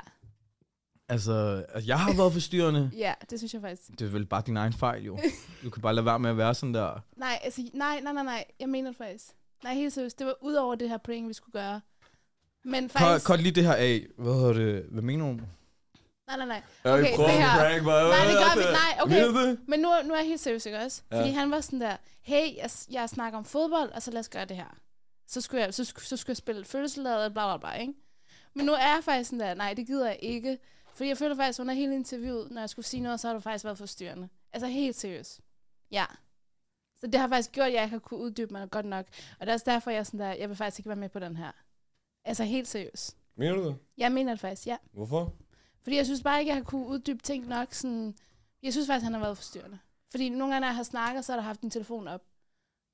Altså, 1.09 1.65
altså, 1.69 1.87
jeg 1.87 1.99
har 1.99 2.13
været 2.13 2.33
forstyrrende. 2.33 2.91
Ja, 2.97 3.13
det 3.29 3.39
synes 3.39 3.53
jeg 3.53 3.61
faktisk. 3.61 3.89
Det 3.99 4.01
er 4.01 4.11
vel 4.11 4.25
bare 4.25 4.43
din 4.45 4.57
egen 4.57 4.73
fejl, 4.73 5.03
jo. 5.03 5.19
Du 5.63 5.69
kan 5.69 5.81
bare 5.81 5.93
lade 5.95 6.05
være 6.05 6.19
med 6.19 6.29
at 6.29 6.37
være 6.37 6.53
sådan 6.55 6.73
der. 6.73 6.99
Nej, 7.17 7.39
altså, 7.43 7.61
nej, 7.73 7.99
nej, 7.99 8.13
nej, 8.13 8.23
nej. 8.23 8.45
Jeg 8.59 8.69
mener 8.69 8.89
det 8.89 8.97
faktisk. 8.97 9.25
Nej, 9.63 9.73
helt 9.73 9.93
seriøst. 9.93 10.19
Det 10.19 10.27
var 10.27 10.35
ud 10.41 10.53
over 10.53 10.75
det 10.75 10.89
her 10.89 10.97
prank, 10.97 11.27
vi 11.27 11.33
skulle 11.33 11.53
gøre. 11.53 11.81
Men 12.63 12.89
faktisk... 12.89 13.27
kort 13.27 13.41
lige 13.41 13.51
det 13.51 13.63
her 13.63 13.73
af. 13.73 14.05
Hvad 14.17 14.33
hedder 14.33 14.53
det? 14.53 14.85
Hvad 14.91 15.01
mener 15.03 15.25
du? 15.25 15.33
Nej, 16.27 16.37
nej, 16.37 16.45
nej. 16.45 16.61
Okay, 16.83 17.13
en 17.13 17.19
her. 17.29 17.49
prank? 17.57 17.85
Nej, 17.85 18.25
det 18.25 18.35
gør 18.37 18.57
vi. 18.57 18.63
Nej, 18.63 18.99
okay. 19.01 19.47
Det? 19.49 19.59
Men 19.67 19.79
nu, 19.79 19.89
nu 20.05 20.13
er 20.13 20.17
jeg 20.17 20.25
helt 20.27 20.39
seriøs, 20.41 20.65
ikke 20.65 20.77
også? 20.79 21.01
Ja. 21.11 21.19
Fordi 21.19 21.31
han 21.31 21.51
var 21.51 21.61
sådan 21.61 21.81
der, 21.81 21.97
hey, 22.21 22.55
jeg, 22.57 22.69
jeg 22.91 23.09
snakker 23.09 23.37
om 23.39 23.45
fodbold, 23.45 23.91
og 23.91 24.01
så 24.01 24.11
lad 24.11 24.19
os 24.19 24.29
gøre 24.29 24.45
det 24.45 24.57
her. 24.57 24.77
Så 25.27 25.41
skulle 25.41 25.61
jeg, 25.63 25.73
så, 25.73 25.85
skulle- 25.85 26.05
så 26.05 26.17
skulle 26.17 26.31
jeg 26.31 26.37
spille 26.37 26.65
følelseladet, 26.65 27.33
bla 27.33 27.57
bla 27.57 27.69
bla, 27.69 27.79
ikke? 27.81 27.93
Men 28.53 28.65
nu 28.65 28.71
er 28.71 28.77
jeg 28.77 28.99
faktisk 29.03 29.29
sådan 29.29 29.39
der, 29.47 29.53
nej, 29.53 29.73
det 29.73 29.87
gider 29.87 30.07
jeg 30.07 30.17
ikke. 30.21 30.57
Fordi 30.95 31.09
jeg 31.09 31.17
føler 31.17 31.35
faktisk, 31.35 31.59
under 31.59 31.73
hele 31.73 31.95
interviewet, 31.95 32.51
når 32.51 32.61
jeg 32.61 32.69
skulle 32.69 32.85
sige 32.85 33.01
noget, 33.01 33.19
så 33.19 33.27
har 33.27 33.33
du 33.33 33.39
faktisk 33.39 33.65
været 33.65 33.77
forstyrrende. 33.77 34.29
Altså 34.53 34.67
helt 34.67 34.95
seriøst. 34.95 35.39
Ja. 35.91 36.05
Så 37.01 37.07
det 37.07 37.19
har 37.19 37.27
faktisk 37.27 37.51
gjort, 37.51 37.67
at 37.67 37.73
jeg 37.73 37.83
ikke 37.83 37.91
har 37.91 37.99
kunne 37.99 38.19
uddybe 38.19 38.53
mig 38.53 38.69
godt 38.69 38.85
nok. 38.85 39.05
Og 39.39 39.45
det 39.45 39.49
er 39.49 39.53
også 39.53 39.71
derfor, 39.71 39.91
jeg 39.91 39.99
er 39.99 40.03
sådan 40.03 40.19
der, 40.19 40.33
jeg 40.33 40.49
vil 40.49 40.57
faktisk 40.57 40.79
ikke 40.79 40.89
være 40.89 40.95
med 40.95 41.09
på 41.09 41.19
den 41.19 41.37
her. 41.37 41.51
Altså 42.25 42.43
helt 42.43 42.67
seriøst. 42.67 43.17
Mener 43.35 43.55
du 43.55 43.67
det? 43.67 43.77
Jeg 43.97 44.11
mener 44.11 44.31
det 44.31 44.39
faktisk, 44.39 44.67
ja. 44.67 44.77
Hvorfor? 44.91 45.33
Fordi 45.83 45.95
jeg 45.95 46.05
synes 46.05 46.23
bare 46.23 46.39
ikke, 46.39 46.49
jeg 46.49 46.57
har 46.57 46.63
kunne 46.63 46.87
uddybe 46.87 47.23
ting 47.23 47.47
nok. 47.47 47.73
Sådan, 47.73 48.15
jeg 48.63 48.73
synes 48.73 48.87
faktisk, 48.87 49.03
han 49.03 49.13
har 49.13 49.19
været 49.19 49.37
forstyrrende. 49.37 49.79
Fordi 50.11 50.29
nogle 50.29 50.53
gange, 50.53 50.59
når 50.59 50.67
jeg 50.67 50.75
har 50.75 50.83
snakket, 50.83 51.25
så 51.25 51.31
har 51.31 51.37
der 51.37 51.43
haft 51.43 51.61
din 51.61 51.69
telefon 51.69 52.07
op. 52.07 52.21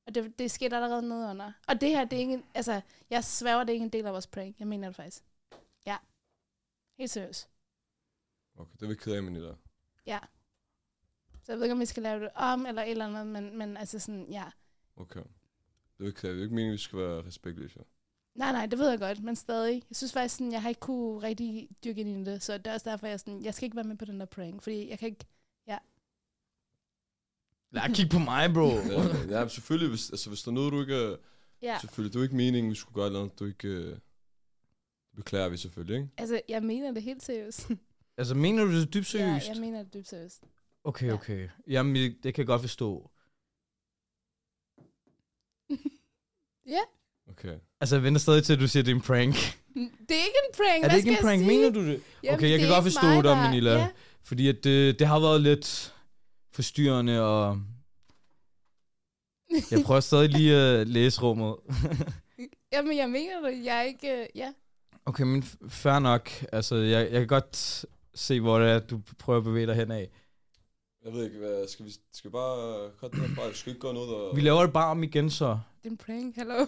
Og 0.08 0.16
det, 0.16 0.40
det 0.40 0.46
er 0.46 0.50
sket 0.50 0.74
allerede 0.74 1.10
nede 1.10 1.30
under. 1.30 1.52
Og 1.68 1.82
det 1.82 1.90
her, 1.90 2.06
det 2.06 2.18
er 2.18 2.22
ikke 2.22 2.44
altså, 2.54 2.82
jeg 3.10 3.24
sværger, 3.24 3.64
det 3.64 3.70
er 3.70 3.74
ikke 3.74 3.84
en 3.84 3.90
del 3.90 4.06
af 4.06 4.14
vores 4.14 4.28
prank. 4.28 4.60
Jeg 4.60 4.68
mener 4.68 4.88
det 4.88 4.96
faktisk. 4.96 5.24
Ja. 5.86 5.98
Helt 6.98 7.12
seriøst. 7.12 7.50
Okay, 8.58 8.74
det 8.74 8.84
er 8.84 8.88
vi 8.88 8.96
ked 8.96 9.14
af, 9.14 9.24
Manila. 9.24 9.54
Ja. 10.06 10.20
Så 11.48 11.52
jeg 11.54 11.58
ved 11.60 11.66
ikke, 11.66 11.74
om 11.74 11.80
vi 11.80 11.86
skal 11.86 12.04
lave 12.04 12.20
det 12.20 12.30
om, 12.36 12.66
eller 12.66 12.82
et 12.82 12.92
eller 12.92 13.06
andet, 13.08 13.28
men, 13.28 13.58
men 13.58 13.78
altså 13.78 14.00
sådan, 14.00 14.26
ja. 14.32 14.44
Okay. 14.96 15.20
Det 15.98 16.08
er. 16.08 16.12
Det 16.12 16.24
er 16.26 16.30
ikke 16.44 16.56
meningen, 16.56 16.68
at 16.70 16.74
vi 16.74 16.78
skal 16.78 17.00
være 17.00 17.26
respektløse. 17.26 17.80
Nej, 18.36 18.52
nej, 18.52 18.66
det 18.66 18.80
ved 18.80 18.90
jeg 18.90 19.00
godt, 19.00 19.24
men 19.24 19.36
stadig. 19.36 19.84
Jeg 19.90 19.96
synes 19.96 20.14
faktisk, 20.14 20.36
sådan, 20.36 20.52
jeg 20.52 20.62
har 20.62 20.70
ikke 20.70 20.80
kunne 20.82 21.24
rigtig 21.24 21.70
dyrke 21.84 22.02
ind 22.02 22.28
i 22.28 22.32
det, 22.32 22.44
så 22.44 22.58
det 22.58 22.68
er 22.68 22.74
også 22.74 22.90
derfor, 22.90 23.08
jeg, 23.08 23.20
sådan, 23.20 23.44
jeg 23.44 23.54
skal 23.54 23.66
ikke 23.66 23.76
være 23.76 23.84
med 23.88 23.96
på 23.98 24.06
den 24.06 24.20
der 24.20 24.26
prank, 24.26 24.62
fordi 24.62 24.90
jeg 24.90 25.00
kan 25.00 25.08
ikke... 25.10 25.26
Lad 27.72 27.96
kigge 27.96 28.12
på 28.12 28.20
mig, 28.20 28.54
bro. 28.54 28.68
Ja, 29.30 29.40
ja, 29.42 29.48
selvfølgelig, 29.48 29.90
hvis, 29.90 30.10
altså, 30.12 30.30
hvis 30.30 30.42
der 30.44 30.52
er 30.52 30.54
noget, 30.56 30.74
du 30.74 30.82
ikke... 30.82 30.96
er- 30.96 31.18
Ja, 31.62 31.78
Selvfølgelig, 31.82 32.14
det 32.14 32.18
er 32.18 32.20
jo 32.20 32.24
ikke 32.24 32.36
meningen, 32.36 32.70
vi 32.70 32.76
skulle 32.76 32.96
gøre 32.96 33.12
noget, 33.12 33.40
du 33.40 33.46
ikke... 33.46 33.68
øh, 33.68 33.98
beklager 35.16 35.50
vi 35.50 35.58
selvfølgelig, 35.58 35.96
ikke? 35.98 36.10
altså, 36.18 36.42
jeg 36.50 36.64
mener 36.64 36.92
det 36.92 37.04
helt 37.04 37.24
seriøst. 37.24 37.70
altså, 38.18 38.36
mener 38.36 38.64
du 38.66 38.72
det 38.80 38.94
dybt 38.94 39.14
ja, 39.14 39.20
seriøst? 39.20 39.50
jeg 39.50 39.58
mener 39.60 39.84
det 39.84 39.94
dybt 39.94 40.08
seriøst. 40.08 40.44
Okay, 40.88 41.08
Ja. 41.08 41.14
okay. 41.14 41.50
Jamen, 41.68 41.96
det 41.96 42.16
det 42.24 42.34
kan 42.34 42.42
jeg 42.42 42.48
godt 42.48 42.62
forstå. 42.62 43.12
ja, 46.76 46.80
Okay. 47.30 47.56
Altså, 47.82 47.96
jeg 47.96 48.04
venter 48.04 48.20
stadig 48.20 48.44
til, 48.44 48.54
at 48.54 48.60
du 48.60 48.68
siger, 48.68 48.82
at 48.82 48.86
det 48.86 48.92
er 48.92 48.96
en 48.96 49.02
prank. 49.02 49.34
det 50.10 50.16
er 50.20 50.26
ikke 50.26 50.40
en 50.50 50.54
prank, 50.58 50.84
er 50.84 50.90
det 50.90 50.98
ikke 50.98 51.10
en 51.12 51.18
prank? 51.22 51.40
jeg 51.42 51.48
sige? 51.50 51.60
Mener 51.60 51.70
du 51.74 51.86
det? 51.86 52.02
Jamen, 52.24 52.36
Okay, 52.36 52.50
jeg 52.50 52.60
det 52.60 52.68
kan 52.68 52.70
godt 52.76 52.84
forstå 52.84 53.08
dig, 53.16 53.24
der- 53.24 53.36
Manila. 53.36 53.72
Ja, 53.72 53.90
Fordi 54.24 54.48
at 54.48 54.64
det, 54.64 55.00
det 55.00 55.08
har 55.08 55.20
været 55.20 55.42
lidt 55.42 55.96
forstyrrende, 56.52 57.22
og 57.22 57.62
jeg 59.72 59.84
prøver 59.86 60.00
stadig 60.00 60.30
lige 60.30 60.56
at 60.56 60.88
læse 60.88 61.22
rummet. 61.22 61.56
jamen, 62.74 62.98
jeg 62.98 63.10
mener 63.10 63.50
det. 63.50 63.66
Jeg 63.66 63.78
er 63.78 63.82
ikke... 63.82 64.22
øh, 64.22 64.28
Ja. 64.36 64.54
Okay, 65.06 65.24
men 65.24 65.44
fair 65.70 66.00
nok. 66.00 66.30
Altså, 66.52 66.76
jeg, 66.76 67.12
jeg 67.12 67.20
kan 67.20 67.28
godt 67.28 67.86
se, 68.16 68.40
hvor 68.42 68.60
det 68.60 68.70
er, 68.72 68.80
du 68.80 69.02
prøver 69.20 69.38
at 69.40 69.44
bevæge 69.44 69.68
dig 69.68 69.76
henad. 69.76 70.06
Jeg 71.08 71.16
ved 71.16 71.24
ikke, 71.26 71.38
hvad... 71.38 71.68
Skal 71.68 71.86
vi, 71.86 71.92
skal 72.14 72.30
vi 72.30 72.32
bare 72.32 72.90
cut 73.00 73.12
den 73.12 73.20
herfra? 73.22 73.42
Skal 73.54 73.66
vi 73.66 73.72
ikke 73.72 73.82
gøre 73.82 73.94
noget, 73.94 74.10
der... 74.10 74.36
Vi 74.36 74.42
laver 74.42 74.62
det 74.62 74.74
bare 74.74 74.86
om 74.92 75.04
igen, 75.04 75.30
så. 75.30 75.46
Det 75.46 75.88
er 75.88 75.90
en 75.90 75.98
prank, 75.98 76.36
hallo. 76.38 76.54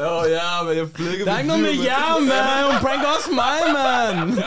Åh, 0.00 0.22
oh, 0.22 0.30
ja, 0.30 0.62
men 0.66 0.76
jeg 0.76 0.88
flækkede 0.94 1.24
Der 1.24 1.32
er 1.32 1.38
ikke 1.38 1.48
noget 1.48 1.62
med 1.62 1.70
jer, 1.72 2.20
mand! 2.20 2.66
Hun 2.72 2.80
pranker 2.86 3.08
også 3.16 3.30
mig, 3.32 3.58
mand! 3.78 4.38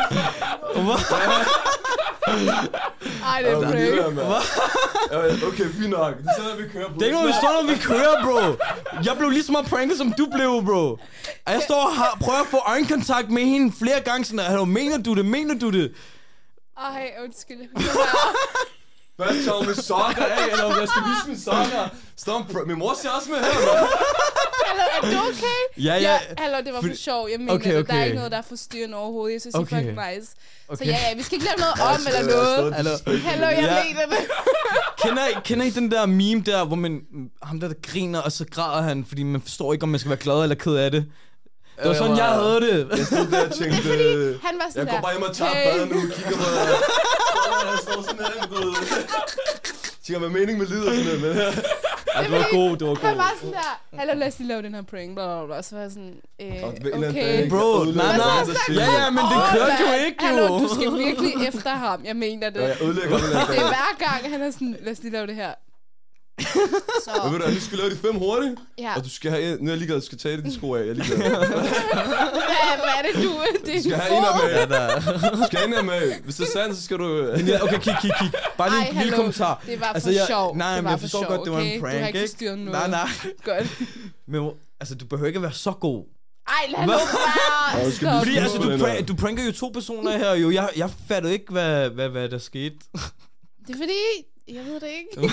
Ej, 3.26 3.42
det 3.42 3.52
er 3.52 3.62
prank. 3.62 4.14
Hvad? 4.14 5.48
Okay, 5.48 5.64
fint 5.80 5.90
nok. 5.90 6.18
Det 6.18 6.26
er 6.28 6.42
sådan, 6.44 6.58
vi 6.64 6.70
kører 6.74 6.88
på. 6.88 6.94
Det 6.94 7.02
er 7.02 7.06
ikke 7.06 7.18
noget, 7.18 7.28
vi 7.28 7.34
står, 7.42 7.62
når 7.64 7.74
vi 7.74 7.80
kører, 7.82 8.24
bro. 8.26 8.64
Jeg 9.04 9.16
blev 9.18 9.30
lige 9.30 9.44
så 9.44 9.52
meget 9.52 9.68
pranket, 9.68 9.98
som 9.98 10.14
du 10.18 10.26
blev, 10.36 10.64
bro. 10.66 10.84
Og 11.46 11.54
jeg 11.54 11.62
står 11.62 11.82
og 11.90 11.96
har, 11.96 12.18
prøver 12.22 12.40
at 12.42 12.48
få 12.48 12.58
øjenkontakt 12.68 13.30
med 13.32 13.42
hende 13.44 13.74
flere 13.80 14.00
gange, 14.00 14.26
sådan 14.26 14.40
"Hallo, 14.40 14.66
mener 14.66 14.98
du 14.98 15.14
det, 15.16 15.26
mener 15.26 15.60
du 15.60 15.70
det? 15.72 15.94
Ej, 16.78 17.12
undskyld. 17.24 17.58
Hvad 19.18 19.28
jeg 19.28 19.66
med 19.68 19.76
sokker 19.76 20.26
af, 20.26 20.52
eller 20.52 20.80
jeg 20.80 20.88
skal 20.88 21.02
vise 21.10 21.28
mine 21.28 21.40
sokker? 21.40 21.90
Stop, 22.18 22.54
min 22.68 22.78
mor 22.78 22.94
ser 23.02 23.10
også 23.10 23.30
med 23.30 23.38
her, 23.38 23.46
man. 23.46 23.88
hallo, 24.68 24.84
er 24.98 25.02
det 25.22 25.30
okay? 25.30 25.84
Ja, 25.84 25.94
ja. 25.96 26.00
Ja, 26.02 26.18
hallo, 26.38 26.58
det 26.66 26.74
var 26.74 26.82
for 26.82 26.96
sjov. 26.96 27.28
Jeg 27.32 27.40
mener, 27.40 27.54
Okay, 27.54 27.80
okay, 27.80 27.94
der 27.94 28.00
er 28.00 28.04
ikke 28.04 28.16
noget, 28.16 28.32
der 28.32 28.38
er 28.38 28.42
forstyrrende 28.42 28.98
overhovedet. 28.98 29.34
Jeg 29.34 29.42
synes, 29.42 29.54
det 29.54 29.62
Okay. 29.62 29.76
er 29.76 29.80
fucking 29.80 30.18
nice. 30.18 30.32
Okay. 30.68 30.86
Så 30.86 30.92
ja, 30.92 30.98
ja, 31.10 31.16
vi 31.16 31.24
skal 31.24 31.36
ikke 31.36 31.46
lave 31.46 31.58
noget 31.58 31.74
om 31.96 32.02
eller 32.08 32.22
det 32.22 32.32
er 32.32 32.36
noget. 32.62 32.74
Hallo. 32.76 32.92
Hallo, 33.30 33.46
jeg 33.48 33.60
Ja. 33.62 33.84
mener 33.84 34.06
det. 34.06 34.28
Kender 35.04 35.28
I, 35.28 35.34
kender 35.44 35.66
I 35.66 35.70
den 35.70 35.92
der 35.92 36.06
meme 36.06 36.42
der, 36.42 36.66
hvor 36.66 36.76
man, 36.76 37.02
ham 37.44 37.60
der, 37.60 37.68
der 37.68 37.76
griner, 37.84 38.20
og 38.22 38.32
så 38.32 38.46
græder 38.52 38.82
han, 38.82 39.06
fordi 39.08 39.24
man 39.24 39.42
forstår 39.42 39.74
ikke, 39.74 39.84
om 39.84 39.90
man 39.90 40.00
skal 40.00 40.10
være 40.10 40.20
glad 40.20 40.44
eller 40.44 40.56
ked 40.56 40.74
af 40.76 40.92
det? 40.92 41.06
Det 41.78 41.86
var 41.86 41.90
Jeg 41.92 41.98
sådan, 41.98 42.12
var- 42.12 42.18
jeg 42.18 42.26
havde 42.40 42.62
det. 42.68 42.98
Jeg 42.98 43.06
stod 43.06 43.28
der 43.32 43.46
og 43.46 43.52
tænkte, 43.60 43.90
øh, 44.04 44.42
Han 44.46 44.56
var 44.62 44.66
sådan 44.70 44.88
jeg 44.88 44.94
går 44.94 45.02
bare 45.02 45.14
hjem 45.14 45.24
og 45.30 45.36
tager 45.36 45.52
hey. 45.52 45.78
bad 45.80 45.86
nu, 45.86 46.00
kigger 46.16 46.38
på 46.42 46.48
Jeg 47.72 47.80
står 47.82 48.02
sådan 48.02 48.26
her, 48.26 48.48
du 48.48 48.56
ved. 48.56 48.74
Tænker, 50.06 50.20
hvad 50.20 50.30
mening 50.40 50.58
med 50.58 50.68
livet 50.68 50.88
og 50.88 50.94
sådan 50.94 51.06
noget, 51.06 51.22
men 51.22 51.34
her. 51.34 51.52
Ja, 52.16 52.24
det 52.24 52.32
var 52.32 52.48
god, 52.52 52.78
det 52.78 52.88
var 52.88 52.96
Han 52.96 53.10
god. 53.10 53.18
var 53.24 53.34
sådan 53.42 53.54
der, 53.54 53.72
hallo, 54.00 54.14
lad 54.14 54.28
os 54.28 54.40
lige 54.40 54.48
lave 54.48 54.62
den 54.62 54.74
her 54.76 54.82
prank, 54.92 55.14
bla, 55.16 55.26
bla, 55.38 55.46
bla. 55.46 55.62
Så 55.62 55.76
var 55.76 55.82
jeg 55.82 55.92
sådan, 55.92 56.16
øh, 56.42 56.64
okay. 57.10 57.50
Bro, 57.50 57.84
nej, 57.84 58.18
nej. 58.18 58.44
det, 58.68 58.76
Ja, 58.82 58.88
ja, 59.02 59.10
men 59.10 59.24
det 59.32 59.40
kørte 59.54 59.76
jo 59.88 60.06
ikke, 60.06 60.18
Hallo, 60.26 60.46
jo. 60.46 60.60
du 60.60 60.68
skal 60.76 60.90
virkelig 61.06 61.48
efter 61.48 61.70
ham. 61.70 62.00
Jeg 62.06 62.16
mener 62.16 62.50
det. 62.50 62.60
Ja, 62.62 62.68
jeg 62.68 62.82
ødelægger 62.82 63.18
her 63.18 63.46
Det 63.54 63.58
er 63.58 63.68
hver 63.76 63.92
gang, 64.06 64.32
han 64.34 64.42
er 64.42 64.52
sådan, 64.52 64.76
lad 64.82 64.92
os 64.94 65.00
lige 65.04 65.12
lave 65.12 65.28
det 65.28 65.36
her. 65.36 65.52
Så, 67.06 67.12
Og 67.22 67.32
ved 67.34 67.40
du, 67.40 67.46
du 67.56 67.62
skal 67.62 67.78
lave 67.78 67.90
de 67.90 67.96
fem 67.98 68.16
hurtigt, 68.16 68.56
ja. 68.78 68.96
og 68.96 69.04
du 69.04 69.10
skal 69.10 69.32
have, 69.32 69.58
nu 69.62 69.66
er 69.66 69.72
jeg 69.72 69.78
ligeglad, 69.78 70.00
du 70.00 70.06
skal 70.06 70.18
tage 70.18 70.38
dine 70.38 70.54
sko 70.54 70.74
af, 70.76 70.80
jeg 70.80 70.90
er 70.90 70.94
ligeglad. 70.94 71.18
Hvad, 71.28 72.78
hvad 72.84 72.94
er 72.98 73.02
det, 73.14 73.24
du 73.24 73.32
Det 73.66 73.76
er 73.76 73.82
Du 73.82 73.82
skal 73.82 73.94
en 73.94 74.00
have 74.00 74.18
en 74.18 74.24
af 74.26 74.44
med. 74.44 74.52
Ja, 74.54 74.66
der. 74.66 75.32
Du 75.32 75.44
skal 75.48 75.60
have 75.60 75.68
en 75.68 75.74
af 75.74 75.84
med. 75.84 76.14
Hvis 76.24 76.36
det 76.36 76.48
er 76.48 76.52
sandt, 76.52 76.76
så 76.78 76.84
skal 76.84 76.98
du... 76.98 77.26
Ja, 77.48 77.64
okay, 77.64 77.80
kig, 77.80 77.96
kig, 78.02 78.12
kig. 78.20 78.32
Bare 78.58 78.70
lige 78.70 78.80
Ej, 78.82 78.88
en 78.88 78.94
lille 78.94 79.00
hallo. 79.04 79.16
kommentar. 79.16 79.64
Det 79.66 79.80
var 79.80 79.86
for 79.88 79.94
Altså, 79.94 80.12
jeg- 80.12 80.28
sjov. 80.28 80.58
nej, 80.58 80.82
men 80.82 80.90
jeg 80.92 81.00
for 81.00 81.04
forstår 81.04 81.20
sjov, 81.20 81.32
godt, 81.38 81.46
det 81.46 81.54
var 81.54 81.60
en 81.60 81.68
okay? 81.68 81.80
prank, 81.80 81.94
Du 81.94 82.00
har 82.00 82.08
ikke 82.08 82.20
ikke? 82.20 82.30
forstyrret 82.32 82.58
noget. 82.60 82.72
Nej, 82.72 82.90
nej. 82.90 83.10
Godt. 83.44 83.68
Men 84.28 84.52
altså, 84.80 84.96
du 84.96 85.06
behøver 85.06 85.28
ikke 85.28 85.38
at 85.38 85.44
være 85.44 85.54
så 85.54 85.72
god. 85.72 86.04
Ej, 86.48 86.54
lad 86.78 86.86
nu 86.86 86.92
være. 86.92 87.92
Stop. 87.92 88.24
Fordi 88.24 88.38
altså, 88.38 88.58
du, 88.58 88.70
er- 88.70 89.02
du 89.02 89.16
pranker 89.16 89.46
jo 89.46 89.52
to 89.52 89.70
personer 89.74 90.18
her, 90.18 90.34
jo. 90.36 90.52
Jeg, 90.52 90.70
jeg 90.78 90.90
fattede 91.08 91.34
ikke, 91.34 91.52
hvad, 91.52 91.90
hvad, 91.90 92.10
hvad 92.10 92.30
der 92.30 92.38
skete. 92.38 92.76
Det 93.68 93.74
er 93.74 93.78
fordi, 93.78 94.02
jeg 94.54 94.66
ved 94.66 94.74
det 94.80 94.88
ikke. 94.88 95.10
jeg 95.22 95.24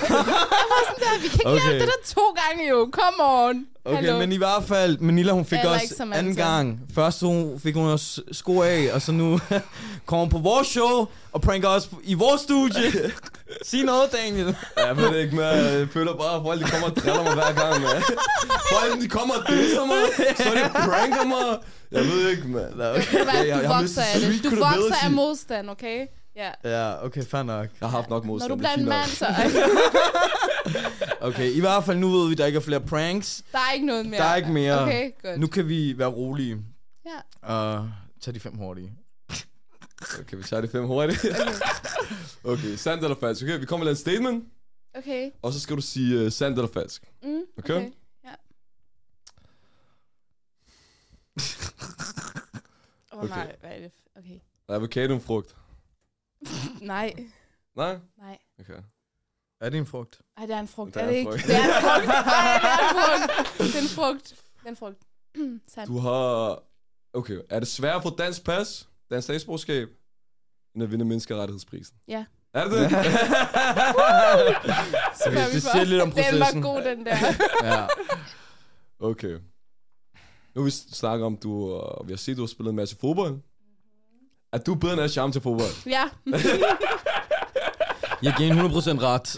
var 0.72 0.80
sådan 0.88 1.00
der, 1.00 1.20
vi 1.22 1.28
kan 1.28 1.40
ikke 1.40 1.50
Okay. 1.50 1.68
lave 1.68 1.78
det 1.80 1.88
der 1.88 2.14
to 2.14 2.20
gange 2.42 2.68
jo. 2.68 2.90
Come 2.92 3.16
on. 3.46 3.66
Okay, 3.84 3.96
Hallo. 3.96 4.18
men 4.18 4.32
i 4.32 4.36
hvert 4.36 4.64
fald, 4.68 4.98
Manila, 4.98 5.32
hun 5.32 5.44
fik 5.44 5.58
også 5.64 6.06
anden 6.14 6.36
gang. 6.36 6.80
Først 6.94 7.20
hun 7.20 7.60
fik 7.60 7.74
hun 7.74 7.86
også 7.86 8.22
sko 8.32 8.62
af, 8.62 8.88
og 8.92 9.02
så 9.02 9.12
nu 9.12 9.40
kommer 10.06 10.24
hun 10.24 10.30
på 10.30 10.38
vores 10.38 10.68
show 10.68 11.06
og 11.32 11.40
pranker 11.42 11.68
os 11.68 11.88
i 12.04 12.14
vores 12.14 12.40
studie. 12.40 12.92
Sig 13.68 13.82
noget, 13.84 14.12
Daniel. 14.12 14.56
Jeg 14.76 14.96
ved 14.96 15.04
det 15.08 15.16
ikke, 15.20 15.36
men 15.36 15.44
jeg 15.44 15.88
føler 15.92 16.12
bare, 16.16 16.36
at 16.36 16.42
folk 16.44 16.60
de 16.64 16.70
kommer 16.70 16.86
og 16.90 16.96
driller 16.96 17.22
mig 17.22 17.34
hver 17.34 17.52
gang, 17.52 17.82
man. 17.82 18.02
Folk 18.72 19.00
de 19.02 19.08
kommer 19.08 19.34
og 19.34 19.42
disser 19.48 19.84
mig, 19.86 20.02
så 20.36 20.50
de 20.54 20.70
pranker 20.72 21.24
mig. 21.24 21.58
Jeg 21.92 22.04
ved 22.04 22.28
ikke, 22.30 22.48
man. 22.48 22.62
Ved 22.62 22.94
du 22.94 23.18
Jeg- 23.34 23.48
jeg 23.48 23.64
du 23.64 23.68
vokser 23.68 24.02
af 24.02 24.20
det. 24.20 24.44
Du 24.44 24.50
vokser 24.50 25.04
af 25.04 25.10
modstand, 25.10 25.70
okay? 25.70 25.98
Ja. 26.36 26.50
Ja, 26.64 27.04
okay, 27.04 27.22
fair 27.24 27.42
nok. 27.42 27.68
Jeg 27.80 27.88
har 27.90 27.96
haft 27.96 28.10
nok 28.10 28.24
modstand. 28.24 28.48
Når 28.48 28.56
du 28.56 28.58
bliver 28.58 28.70
er 28.70 28.76
en 28.76 28.84
mand, 28.84 29.08
så 29.08 29.26
Okay, 31.28 31.50
i 31.50 31.60
hvert 31.60 31.84
fald 31.84 31.98
nu 31.98 32.08
ved 32.10 32.26
vi, 32.26 32.32
at 32.32 32.38
der 32.38 32.46
ikke 32.46 32.56
er 32.56 32.60
flere 32.60 32.80
pranks. 32.80 33.44
der 33.52 33.58
er 33.58 33.72
ikke 33.72 33.86
noget 33.86 34.06
mere. 34.06 34.20
Der 34.20 34.26
er 34.26 34.36
ikke 34.36 34.52
mere. 34.52 34.82
Okay, 34.82 35.10
godt. 35.22 35.40
Nu 35.40 35.46
kan 35.46 35.68
vi 35.68 35.98
være 35.98 36.08
rolige 36.08 36.58
Ja. 37.06 37.48
og 37.54 37.90
tage 38.20 38.34
de 38.34 38.40
fem 38.40 38.56
hurtige. 38.56 38.92
Okay, 40.20 40.36
vi 40.36 40.42
tager 40.42 40.60
de 40.60 40.68
fem 40.68 40.86
hurtigt. 40.86 41.26
Okay, 42.44 42.76
sandt 42.76 43.02
eller 43.04 43.16
falsk. 43.20 43.42
Okay, 43.42 43.58
vi 43.58 43.66
kommer 43.66 43.84
med 43.84 43.92
en 43.92 43.96
statement, 43.96 44.44
Okay. 44.98 45.30
og 45.42 45.52
så 45.52 45.60
skal 45.60 45.76
du 45.76 45.80
sige 45.82 46.26
uh, 46.26 46.32
sandt 46.32 46.58
eller 46.58 46.72
falsk. 46.72 47.02
Mm, 47.22 47.40
Okay. 47.58 47.74
okay. 47.74 47.90
Ja. 48.24 48.30
Åh 53.12 53.18
oh, 53.18 53.24
Okay. 53.24 53.34
nej, 53.34 53.56
hvad 53.60 53.70
er 53.70 53.78
det? 53.78 53.90
Okay. 54.18 54.38
Avocado 54.68 55.14
en 55.14 55.20
frugt. 55.20 55.56
Nej, 56.80 57.14
Nej? 57.76 57.98
nej. 58.18 58.38
Okay. 58.60 58.82
Er 59.60 59.70
det 59.70 59.78
en 59.78 59.86
frugt? 59.86 60.20
Ej, 60.36 60.46
det 60.46 60.54
er 60.54 60.60
en 60.60 60.68
frugt. 60.68 60.94
Det 60.94 61.02
er 61.02 61.06
er 61.06 61.10
det 61.10 61.20
en 61.20 61.32
ikke? 61.32 61.32
frugt. 61.32 61.46
Det 61.46 61.54
er 61.56 61.60
en 61.62 61.68
frugt. 61.78 62.08
Ej, 63.58 63.66
det 63.66 63.76
er 63.76 63.82
en 63.82 63.88
frugt. 63.88 64.34
Det 64.62 64.66
er 64.66 64.68
en 64.70 64.76
frugt. 64.76 65.04
Det 65.38 65.38
er 65.38 65.38
en 65.40 65.56
frugt. 65.56 65.68
Sandt. 65.74 65.88
Du 65.88 65.98
har... 65.98 66.62
Okay, 67.12 67.38
er 67.50 67.58
det 67.58 67.68
svært 67.68 67.96
at 67.96 68.02
få 68.02 68.16
dansk 68.16 68.44
pas, 68.44 68.88
dansk 69.10 69.24
statsborgerskab, 69.26 69.88
end 70.74 70.82
at 70.82 70.90
vinde 70.90 71.04
menneskerettighedsprisen? 71.04 71.96
Ja. 72.08 72.24
Er 72.54 72.64
det 72.64 72.72
det? 72.72 72.90
Okay, 75.26 75.52
det 75.52 75.62
siger 75.62 75.84
lidt 75.84 76.02
om 76.02 76.10
Den 76.12 76.24
processen. 76.24 76.62
var 76.62 76.74
god, 76.74 76.82
den 76.84 77.06
der. 77.06 77.16
Ja. 77.62 77.86
Okay. 78.98 79.38
Nu 80.54 80.62
vi 80.62 80.70
snakket 80.70 81.26
om, 81.26 81.36
du, 81.36 81.50
uh, 82.00 82.06
vi 82.08 82.12
har 82.12 82.16
set, 82.16 82.32
at 82.32 82.36
du 82.36 82.42
har 82.42 82.46
spillet 82.46 82.70
en 82.70 82.76
masse 82.76 82.96
fodbold. 82.96 83.40
Er 84.54 84.58
du 84.58 84.74
bedre 84.74 84.92
end 84.92 85.02
Asham 85.02 85.32
til 85.32 85.40
fodbold? 85.40 85.86
Ja. 85.86 86.04
Jeg 88.22 88.34
giver 88.38 88.52
en 88.52 88.58
100% 88.58 88.62
ret. 89.02 89.36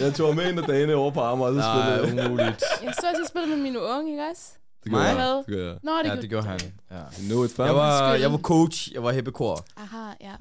Jeg 0.04 0.14
tog 0.14 0.36
med 0.36 0.50
en 0.52 0.58
af 0.58 0.64
dagene 0.64 0.94
over 0.94 1.10
på 1.10 1.20
Amager, 1.20 1.48
og 1.48 1.54
så 1.54 1.60
Nej, 1.60 1.96
spillede 1.98 2.22
jeg. 2.22 2.30
umuligt. 2.30 2.64
Jeg 2.84 2.94
så 3.00 3.06
også, 3.08 3.20
jeg 3.20 3.26
spillede 3.28 3.50
med 3.56 3.62
mine 3.62 3.80
unge, 3.82 4.10
ikke 4.10 4.22
også? 4.30 4.52
Det 4.84 4.92
gør 4.92 4.98
Mig? 4.98 5.06
jeg. 5.16 5.42
Det 5.46 5.54
gør 5.56 5.66
jeg. 5.70 5.78
Nå, 5.82 5.92
det, 5.98 6.08
Ja, 6.08 6.16
det 6.16 6.28
gjorde 6.30 6.46
han. 6.46 6.60
Ja. 6.90 7.02
Know 7.18 7.44
it. 7.44 7.58
Jeg 7.58 7.74
var, 7.74 8.14
jeg 8.14 8.32
var 8.32 8.38
coach, 8.38 8.92
jeg 8.92 9.02
var 9.02 9.12
heppekor. 9.12 9.64
Aha, 9.76 10.12
ja. 10.20 10.34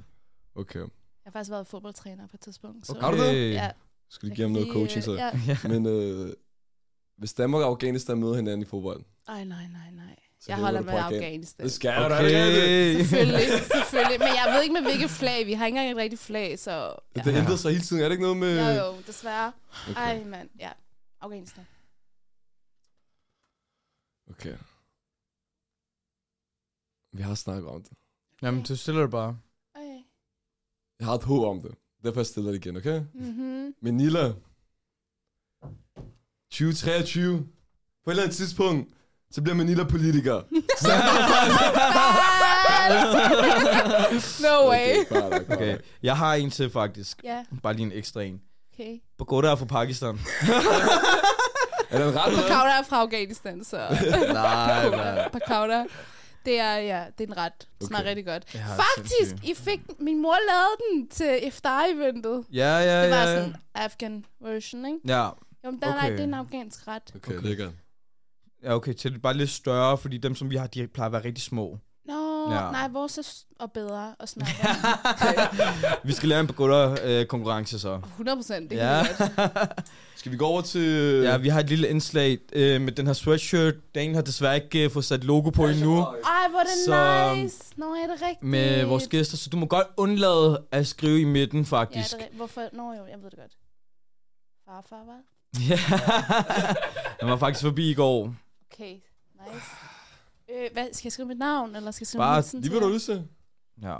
Okay. 0.55 0.79
Jeg 0.79 0.87
har 1.25 1.31
faktisk 1.31 1.51
været 1.51 1.67
fodboldtræner 1.67 2.23
på 2.27 2.31
et 2.33 2.39
tidspunkt. 2.39 2.87
Så. 2.87 2.97
Har 3.01 3.11
du 3.11 3.17
det? 3.17 3.51
Ja. 3.53 3.69
Skal 4.09 4.27
du 4.27 4.31
jeg 4.31 4.35
give 4.35 4.45
ham 4.47 4.51
noget 4.51 4.67
coaching 4.73 5.03
så? 5.03 5.13
Ja. 5.13 5.31
Men 5.69 5.85
øh, 5.85 6.33
hvis 7.17 7.33
Danmark 7.33 7.61
og 7.63 7.67
Afghanistan 7.69 8.17
møder 8.17 8.35
hinanden 8.35 8.61
i 8.61 8.65
fodbold, 8.65 9.01
Ej, 9.27 9.43
nej, 9.43 9.63
nej, 9.73 9.91
nej. 9.95 10.15
Så 10.39 10.45
Jeg 10.51 10.57
holder 10.57 10.81
med 10.81 10.93
Afghanistan. 10.93 11.63
det 11.65 11.73
skal 11.73 11.89
okay. 12.05 12.09
du 12.09 12.13
Okay. 12.15 12.97
Selvfølgelig, 12.97 13.39
selvfølgelig. 13.83 14.19
Men 14.19 14.27
jeg 14.27 14.53
ved 14.53 14.61
ikke 14.63 14.73
med 14.73 14.81
hvilket 14.81 15.09
flag. 15.09 15.45
Vi 15.45 15.53
har 15.53 15.65
ikke 15.65 15.77
engang 15.77 15.91
et 15.91 15.97
rigtigt 15.97 16.21
flag, 16.21 16.59
så... 16.59 16.95
Ja. 17.15 17.21
Det 17.21 17.35
ændrer 17.35 17.55
sig 17.55 17.71
hele 17.71 17.83
tiden, 17.83 18.01
er 18.01 18.05
det 18.05 18.11
ikke 18.11 18.21
noget 18.23 18.37
med... 18.37 18.75
Jo, 18.77 18.85
jo, 18.85 19.01
desværre. 19.07 19.51
Okay. 19.89 20.01
Ej, 20.01 20.23
mand. 20.23 20.49
Ja. 20.59 20.71
Afghanistan. 21.21 21.65
okay. 24.29 24.57
Vi 27.11 27.21
har 27.21 27.35
snakket 27.35 27.69
om 27.69 27.83
det. 27.83 27.91
Jamen, 28.41 28.63
du 28.63 28.75
stiller 28.75 29.01
det 29.01 29.11
bare. 29.11 29.39
Okay. 29.75 29.99
Jeg 30.99 31.07
har 31.07 31.13
et 31.15 31.23
håb 31.23 31.43
om 31.43 31.61
det. 31.61 31.75
Derfor 32.03 32.19
jeg 32.19 32.25
stiller 32.25 32.51
det 32.51 32.65
igen, 32.65 32.77
okay? 32.77 33.01
Mhm. 33.13 33.75
Manila. 33.81 34.33
2023. 36.51 37.47
På 38.03 38.09
et 38.09 38.13
eller 38.13 38.23
andet 38.23 38.35
tidspunkt, 38.35 38.93
så 39.31 39.41
bliver 39.41 39.55
Manila 39.55 39.83
politiker. 39.83 40.41
no 44.41 44.69
way. 44.69 44.95
Okay, 45.51 45.71
nok. 45.71 45.79
jeg 46.03 46.17
har 46.17 46.33
en 46.35 46.49
til 46.49 46.69
faktisk. 46.69 47.21
Ja, 47.23 47.43
Bare 47.63 47.73
lige 47.73 47.85
en 47.85 47.91
ekstra 47.91 48.21
en. 48.21 48.41
okay. 48.73 48.97
Pagoda 49.17 49.47
er 49.51 49.55
fra 49.55 49.65
Pakistan. 49.65 50.19
Er 51.89 52.05
den 52.05 52.15
ret? 52.15 52.35
Pakauda 52.35 52.69
er 52.79 52.83
fra 52.83 53.01
Afghanistan, 53.01 53.63
så... 53.63 53.77
nej, 54.33 54.89
nej. 54.89 55.29
Pakauda. 55.29 55.85
Det 56.45 56.59
er, 56.59 56.75
ja, 56.75 57.03
det 57.17 57.23
er 57.23 57.27
en 57.33 57.37
ret. 57.37 57.53
Det 57.79 57.87
smager 57.87 58.01
Okay. 58.01 58.09
rigtig 58.09 58.25
godt. 58.25 58.43
Ja, 58.53 58.59
Faktisk, 58.67 59.13
sindssygt. 59.19 59.49
I 59.49 59.53
fik... 59.63 59.79
Min 59.99 60.21
mor 60.21 60.35
lavede 60.49 60.75
den 60.91 61.07
til 61.09 61.39
iftar-eventet. 61.47 62.43
Ja, 62.53 62.77
ja, 62.77 63.03
Det 63.03 63.11
var 63.11 63.17
ja. 63.17 63.35
sådan 63.35 63.55
Afghan 63.75 64.25
version, 64.41 64.85
ikke? 64.85 64.97
Ja, 65.07 65.23
Jo, 65.65 65.71
men 65.71 65.79
der 65.81 65.87
Okay. 65.87 65.97
okay. 65.97 66.11
det 66.11 66.19
er 66.19 66.23
en 66.23 66.33
afghansk 66.33 66.87
ret. 66.87 67.01
Okay, 67.15 67.33
Okay. 67.35 67.47
lækkert. 67.47 67.69
Ja, 68.67 68.75
okay, 68.75 68.93
til 68.93 69.13
det 69.13 69.21
bare 69.21 69.33
lidt 69.33 69.49
større, 69.49 69.97
fordi 69.97 70.17
dem, 70.17 70.35
som 70.35 70.49
vi 70.49 70.55
har, 70.55 70.67
de 70.67 70.87
plejer 70.87 71.05
at 71.05 71.11
være 71.13 71.23
rigtig 71.25 71.43
små. 71.43 71.77
Nå, 72.05 72.51
Ja. 72.51 72.65
ja. 72.65 72.71
nej, 72.71 72.87
vores 72.87 73.17
er 73.17 73.43
og 73.59 73.71
bedre 73.71 74.15
at 74.19 74.29
snakke 74.29 74.53
Vi 76.07 76.13
skal 76.13 76.29
lave 76.29 76.39
en 76.41 76.47
Pagoda-konkurrence 76.47 77.79
så. 77.79 77.89
om. 77.89 78.03
100 78.03 78.37
procent, 78.37 78.69
det 78.69 78.75
Ja. 78.77 79.03
kan 79.17 79.27
vi 79.27 79.33
godt. 79.35 79.89
Skal 80.15 80.31
vi 80.31 80.37
gå 80.37 80.45
over 80.45 80.61
til... 80.61 81.21
ja, 81.23 81.37
vi 81.37 81.49
har 81.49 81.59
et 81.59 81.69
lille 81.69 81.89
indslag 81.89 82.37
øh, 82.53 82.81
med 82.81 82.91
den 82.91 83.05
her 83.07 83.13
sweatshirt. 83.13 83.73
Daniel 83.95 84.15
har 84.15 84.21
desværre 84.21 84.55
ikke 84.55 84.83
øh, 84.83 84.91
fået 84.91 85.05
sat 85.05 85.23
logo 85.23 85.49
på 85.49 85.67
endnu 85.67 85.97
Ej, 85.99 86.13
hvor 86.49 86.59
er 86.59 86.63
det 86.63 86.71
Så, 86.85 87.33
nice. 87.35 87.63
Nå, 87.77 87.85
er 87.85 88.07
det 88.07 88.21
rigtigt? 88.21 88.43
med 88.43 88.85
vores 88.85 89.07
gæster, 89.07 89.37
så 89.37 89.49
du 89.49 89.57
må 89.57 89.65
godt 89.65 89.87
undlade 89.97 90.63
at 90.71 90.87
skrive 90.87 91.21
i 91.21 91.25
midten, 91.25 91.59
Ja, 91.59 91.65
faktisk. 91.65 92.11
det 92.15 92.21
er, 92.21 92.35
hvorfor? 92.35 92.61
Nå 92.73 92.83
jo, 92.93 93.05
jeg 93.11 93.17
ved 93.23 93.29
det 93.29 93.39
godt. 93.39 93.51
Farfar, 94.65 95.03
hvad? 95.03 95.15
Ja, 95.69 95.77
han 97.19 97.29
var 97.29 97.37
faktisk 97.37 97.63
forbi 97.63 97.89
i 97.89 97.93
går. 97.93 98.33
Okay, 98.71 98.93
nice. 99.33 99.71
Øh, 100.49 100.69
hvad, 100.73 100.93
skal 100.93 101.05
jeg 101.07 101.11
skrive 101.11 101.27
mit 101.27 101.37
navn, 101.37 101.75
eller 101.75 101.91
skal 101.91 102.03
jeg 102.03 102.07
skrive 102.07 102.19
Bare 102.19 102.35
hilsen 102.35 102.61
Lige 102.61 102.71
til 102.71 102.79
hvad 102.79 102.89
du 102.89 102.93
lyst 102.93 103.05
til. 103.05 103.27
Ja. 103.81 103.97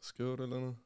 Skriv 0.00 0.36
det 0.36 0.40
eller 0.40 0.56
andet. 0.56 0.76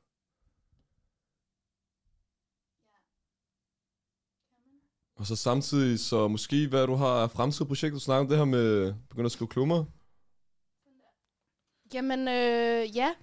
Og 5.17 5.27
så 5.27 5.37
samtidig, 5.37 6.01
så 6.01 6.29
måske 6.29 6.69
hvad 6.69 6.87
du 6.87 6.95
har 6.95 7.23
af 7.23 7.31
fremtidige 7.31 7.67
projekter, 7.67 7.97
du 7.97 8.01
snakker 8.01 8.21
om 8.21 8.29
det 8.29 8.39
her 8.39 8.45
med 8.45 8.95
begynde 9.09 9.27
at 9.27 9.33
skrive 9.33 9.49
klummer. 9.49 9.85
Jamen, 11.95 12.29
øh, 12.29 12.97
ja. 12.97 13.15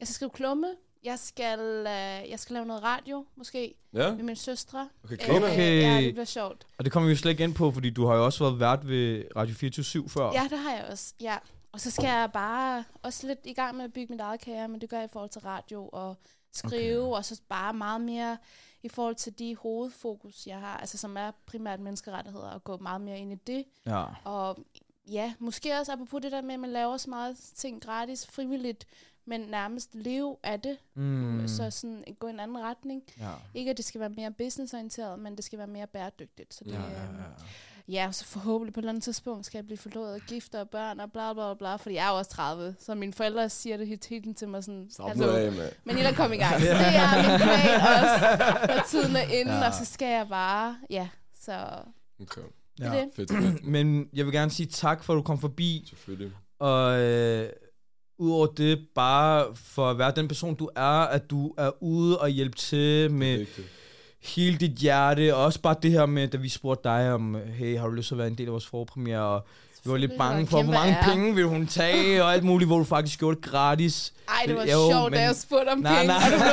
Jeg 0.00 0.08
skal 0.08 0.14
skrive 0.14 0.30
klumme. 0.30 0.76
Jeg 1.04 1.18
skal, 1.18 1.60
øh, 1.60 2.30
jeg 2.30 2.38
skal 2.38 2.54
lave 2.54 2.66
noget 2.66 2.82
radio, 2.82 3.26
måske, 3.36 3.74
Ja? 3.94 4.14
med 4.14 4.22
min 4.24 4.36
søstre. 4.36 4.88
Okay, 5.04 5.12
Øh, 5.14 5.18
griner. 5.26 5.52
Okay. 5.52 5.82
Ja, 5.82 6.00
det 6.00 6.14
bliver 6.14 6.24
sjovt. 6.24 6.66
Og 6.78 6.84
det 6.84 6.92
kommer 6.92 7.06
vi 7.06 7.12
jo 7.12 7.16
slet 7.18 7.30
ikke 7.30 7.44
ind 7.44 7.54
på, 7.54 7.70
fordi 7.70 7.90
du 7.90 8.06
har 8.06 8.14
jo 8.14 8.24
også 8.24 8.44
været 8.44 8.60
vært 8.60 8.88
ved 8.88 9.24
Radio 9.36 9.54
24 9.54 10.08
før. 10.08 10.32
Ja, 10.32 10.46
det 10.50 10.58
har 10.58 10.74
jeg 10.74 10.84
også, 10.90 11.14
ja. 11.20 11.36
Og 11.72 11.80
så 11.80 11.90
skal 11.90 12.04
jeg 12.04 12.30
bare 12.32 12.84
også 13.02 13.26
lidt 13.26 13.38
i 13.44 13.52
gang 13.52 13.76
med 13.76 13.84
at 13.84 13.92
bygge 13.92 14.12
mit 14.12 14.20
eget 14.20 14.40
karriere, 14.40 14.68
men 14.68 14.80
det 14.80 14.90
gør 14.90 14.96
jeg 14.96 15.04
i 15.04 15.12
forhold 15.12 15.30
til 15.30 15.40
radio 15.40 15.88
og 15.92 16.16
skrive, 16.52 17.02
okay. 17.06 17.16
og 17.16 17.24
så 17.24 17.40
bare 17.48 17.74
meget 17.74 18.00
mere 18.00 18.36
i 18.82 18.88
forhold 18.88 19.14
til 19.14 19.38
de 19.38 19.56
hovedfokus, 19.56 20.46
jeg 20.46 20.58
har, 20.60 20.76
altså 20.76 20.98
som 20.98 21.16
er 21.16 21.30
primært 21.46 21.80
menneskerettigheder, 21.80 22.50
og 22.50 22.64
gå 22.64 22.76
meget 22.76 23.00
mere 23.00 23.18
ind 23.18 23.32
i 23.32 23.36
det. 23.46 23.64
ja. 23.86 24.04
Og 24.24 24.58
ja, 25.10 25.34
måske 25.38 25.78
også 25.78 25.92
apropos 25.92 26.22
det 26.22 26.32
der 26.32 26.42
med, 26.42 26.54
at 26.54 26.60
man 26.60 26.70
laver 26.70 26.96
så 26.96 27.10
meget 27.10 27.36
ting 27.56 27.82
gratis, 27.82 28.26
frivilligt, 28.26 28.86
men 29.30 29.40
nærmest 29.40 29.94
leve 29.94 30.36
af 30.42 30.60
det, 30.60 30.76
Mm. 30.94 31.48
så 31.48 31.70
sådan 31.70 32.04
gå 32.18 32.26
i 32.26 32.30
en 32.30 32.40
anden 32.40 32.58
retning. 32.58 33.02
ja. 33.20 33.30
Ikke 33.54 33.70
at 33.70 33.76
det 33.76 33.84
skal 33.84 34.00
være 34.00 34.10
mere 34.10 34.30
businessorienteret, 34.30 35.18
men 35.18 35.36
det 35.36 35.44
skal 35.44 35.58
være 35.58 35.66
mere 35.66 35.86
bæredygtigt. 35.86 36.54
Så 36.54 36.64
det, 36.64 36.72
Ja, 36.72 36.80
ja, 36.80 36.88
ja, 36.88 37.02
ja. 37.02 38.04
ja, 38.06 38.12
så 38.12 38.24
forhåbentlig 38.24 38.74
på 38.74 38.80
et 38.80 38.82
eller 38.82 38.90
andet 38.92 39.04
tidspunkt 39.04 39.46
skal 39.46 39.58
jeg 39.58 39.64
blive 39.66 39.78
forlovet 39.78 40.14
og 40.14 40.20
gift 40.20 40.54
og 40.54 40.68
børn 40.70 41.00
og 41.00 41.12
bla 41.12 41.32
bla 41.32 41.54
bla, 41.54 41.76
fordi 41.76 41.94
jeg 41.94 42.06
er 42.06 42.10
jo 42.10 42.16
også 42.18 42.30
30, 42.30 42.74
så 42.80 42.94
mine 42.94 43.12
forældre 43.12 43.48
siger 43.48 43.76
det 43.76 43.86
hele 43.86 44.00
tiden 44.00 44.34
til 44.34 44.48
mig 44.48 44.64
sådan, 44.64 44.88
Slap 44.90 45.16
nu 45.16 45.24
af, 45.28 45.52
mand. 45.52 45.72
men 45.84 45.98
I 45.98 46.00
er 46.00 46.12
kom 46.12 46.32
i 46.32 46.36
gang. 46.36 46.60
Så 46.60 46.66
det 46.66 46.96
er 46.96 47.16
min 47.30 47.40
plan 47.40 47.80
også, 47.80 48.66
når 48.74 48.82
tiden 48.88 49.16
er 49.16 49.22
inde, 49.40 49.52
Ja. 49.52 49.58
ja. 49.58 49.66
og 49.68 49.74
så 49.74 49.84
skal 49.84 50.08
jeg 50.08 50.26
bare, 50.28 50.76
ja, 50.90 51.08
så 51.40 51.52
Okay, 52.20 52.40
det 52.78 52.86
er 52.86 52.94
Ja. 52.94 53.00
det. 53.00 53.08
fedt, 53.16 53.30
fedt. 53.30 53.64
Men 53.66 54.08
jeg 54.12 54.24
vil 54.26 54.34
gerne 54.34 54.50
sige 54.50 54.66
tak 54.66 55.04
for, 55.04 55.12
at 55.12 55.16
du 55.16 55.22
kom 55.22 55.38
forbi. 55.40 55.84
Selvfølgelig. 55.88 56.32
Og 56.58 57.00
øh, 57.00 57.48
udover 58.20 58.46
det, 58.46 58.78
bare 58.94 59.46
for 59.54 59.90
at 59.90 59.98
være 59.98 60.12
den 60.16 60.28
person, 60.28 60.54
du 60.54 60.68
er, 60.76 60.82
at 61.06 61.30
du 61.30 61.54
er 61.58 61.82
ude 61.82 62.18
og 62.18 62.28
hjælpe 62.28 62.56
til 62.56 63.10
med 63.10 63.38
Vigtigt. 63.38 63.66
hele 64.20 64.56
dit 64.58 64.70
hjerte, 64.70 65.34
og 65.36 65.44
også 65.44 65.60
bare 65.60 65.74
det 65.82 65.90
her 65.90 66.06
med, 66.06 66.28
da 66.28 66.36
vi 66.36 66.48
spurgte 66.48 66.88
dig 66.88 67.12
om, 67.12 67.36
hey, 67.58 67.78
har 67.78 67.86
du 67.86 67.92
lyst 67.92 68.08
til 68.08 68.14
at 68.14 68.18
være 68.18 68.28
en 68.28 68.34
del 68.38 68.46
af 68.46 68.52
vores 68.52 68.66
forpremiere, 68.66 69.20
og 69.22 69.46
vi 69.84 69.90
var 69.90 69.96
lidt 69.96 70.12
bange 70.18 70.46
for, 70.46 70.62
hvor 70.62 70.72
mange 70.72 70.96
ære. 70.96 71.04
penge 71.04 71.34
ville 71.34 71.48
hun 71.50 71.66
tage, 71.66 72.24
og 72.24 72.32
alt 72.32 72.44
muligt, 72.44 72.68
hvor 72.68 72.78
du 72.78 72.84
faktisk 72.84 73.18
gjorde 73.18 73.36
det 73.36 73.44
gratis. 73.44 74.12
Ej, 74.28 74.34
det 74.46 74.56
var 74.56 74.62
Jo, 74.62 74.90
sjovt, 74.90 75.04
men- 75.04 75.12
da 75.12 75.20
jeg 75.24 75.36
spurgte 75.36 75.68
om 75.68 75.78
Nej, 75.78 75.94
penge, 75.98 76.06
nej. 76.06 76.16
og 76.16 76.32
du 76.32 76.36
blev, 76.36 76.52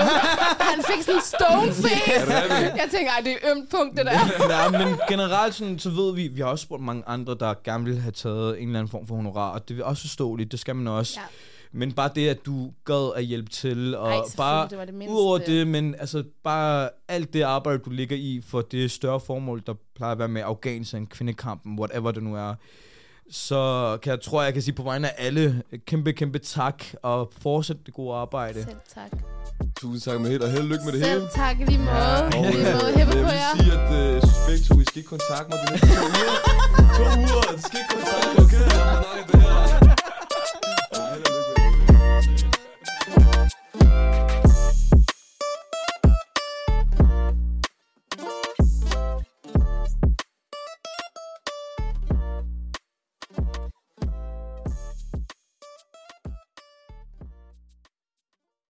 han 0.60 0.84
fik 0.96 1.04
sådan 1.04 1.16
en 1.16 1.22
stone 1.26 1.74
face. 1.84 2.34
Jeg 2.76 2.88
tænker, 2.92 3.12
ej, 3.12 3.22
det 3.24 3.32
er 3.32 3.52
ømt 3.52 3.70
punkt, 3.70 3.98
det 3.98 4.06
der. 4.06 4.20
ja, 4.64 4.86
men 4.86 4.96
generelt 5.10 5.56
sådan, 5.56 5.80
så 5.80 5.90
ved 5.90 6.14
vi, 6.16 6.28
vi 6.28 6.42
har 6.42 6.48
også 6.48 6.64
spurgt 6.64 6.84
mange 6.84 7.04
andre, 7.08 7.36
der 7.40 7.54
gerne 7.64 7.84
ville 7.84 8.02
have 8.02 8.12
taget 8.12 8.62
en 8.62 8.68
eller 8.68 8.80
anden 8.80 8.92
form 8.92 9.08
for 9.08 9.16
honorar, 9.16 9.50
og 9.50 9.70
det 9.70 9.80
er 9.80 9.84
også 9.84 10.02
forståeligt, 10.02 10.52
det 10.52 10.60
skal 10.60 10.76
man 10.76 10.88
også. 10.88 11.14
Ja. 11.20 11.26
Men 11.72 11.92
bare 11.92 12.10
det, 12.16 12.30
at 12.30 12.46
du 12.46 12.72
gad 12.86 13.12
at 13.16 13.24
hjælpe 13.24 13.50
til, 13.50 13.96
og 13.96 14.10
Ej, 14.12 14.22
bare 14.38 14.68
det 14.70 14.78
var 14.78 14.86
det 14.86 14.94
mindste. 14.94 15.14
Udover 15.16 15.38
det, 15.38 15.68
men 15.68 15.96
altså 16.00 16.24
bare 16.44 16.90
alt 17.08 17.34
det 17.34 17.42
arbejde, 17.42 17.80
du 17.80 17.90
ligger 17.90 18.16
i 18.16 18.42
for 18.48 18.62
det 18.62 18.92
større 18.92 19.20
formål, 19.20 19.64
der 19.68 19.74
plejer 19.96 20.12
at 20.12 20.20
være 20.20 20.28
med 20.28 20.42
Afghanistan, 20.46 21.06
kvindekampen, 21.08 21.80
whatever 21.80 22.12
det 22.12 22.24
nu 22.24 22.36
er, 22.36 22.56
så 23.32 23.98
kan 24.02 24.10
jeg 24.12 24.22
tror, 24.22 24.44
jeg 24.44 24.54
kan 24.54 24.62
sige 24.62 24.74
på 24.76 24.84
vegne 24.84 25.08
af 25.20 25.26
alle, 25.26 25.64
kæmpe, 25.88 26.14
kæmpe 26.14 26.40
tak, 26.40 26.84
og 27.04 27.32
fortsæt 27.42 27.78
det 27.86 27.94
gode 27.94 28.16
arbejde. 28.16 28.64
Selv 28.64 28.76
tak. 28.94 29.12
Tusind 29.80 30.02
tak 30.12 30.22
med 30.22 30.30
helt, 30.30 30.44
og 30.44 30.50
held 30.52 30.62
og 30.62 30.68
lykke 30.68 30.84
med 30.86 30.94
det 30.94 31.02
hele. 31.08 31.20
Selv 31.20 31.30
tak 31.36 31.58
lige 31.60 31.78
måde. 31.78 31.90
Ja, 31.92 32.26
Og, 32.26 32.32
lige 32.32 32.68
øh, 32.70 32.74
måde. 32.74 32.94
Hæppe 32.98 33.00
jeg 33.00 33.08
på 33.08 33.18
vil 33.18 33.24
jer. 33.26 33.58
sige, 33.60 33.72
at 33.80 34.08
øh, 34.08 34.14
jeg 34.14 34.22
synes 34.22 34.38
begge 34.48 34.64
to, 34.68 34.80
I 34.82 34.84
skal 34.86 34.98
ikke 34.98 35.10
kontakte 35.10 35.48
mig 35.50 35.58
de 35.64 35.72
næste 35.72 35.88
to 35.88 36.04
uger. 36.20 36.38
To 36.98 37.04
uger, 37.20 37.58
I 37.58 37.62
skal 37.62 37.80
ikke 37.82 37.92
kontakte 37.96 38.30
mig, 38.36 38.46
okay? 38.46 38.66
Jeg 38.78 38.86
har 38.86 38.96
nok 38.96 39.18
af 39.20 39.26
det 39.32 39.42
her. 39.42 39.87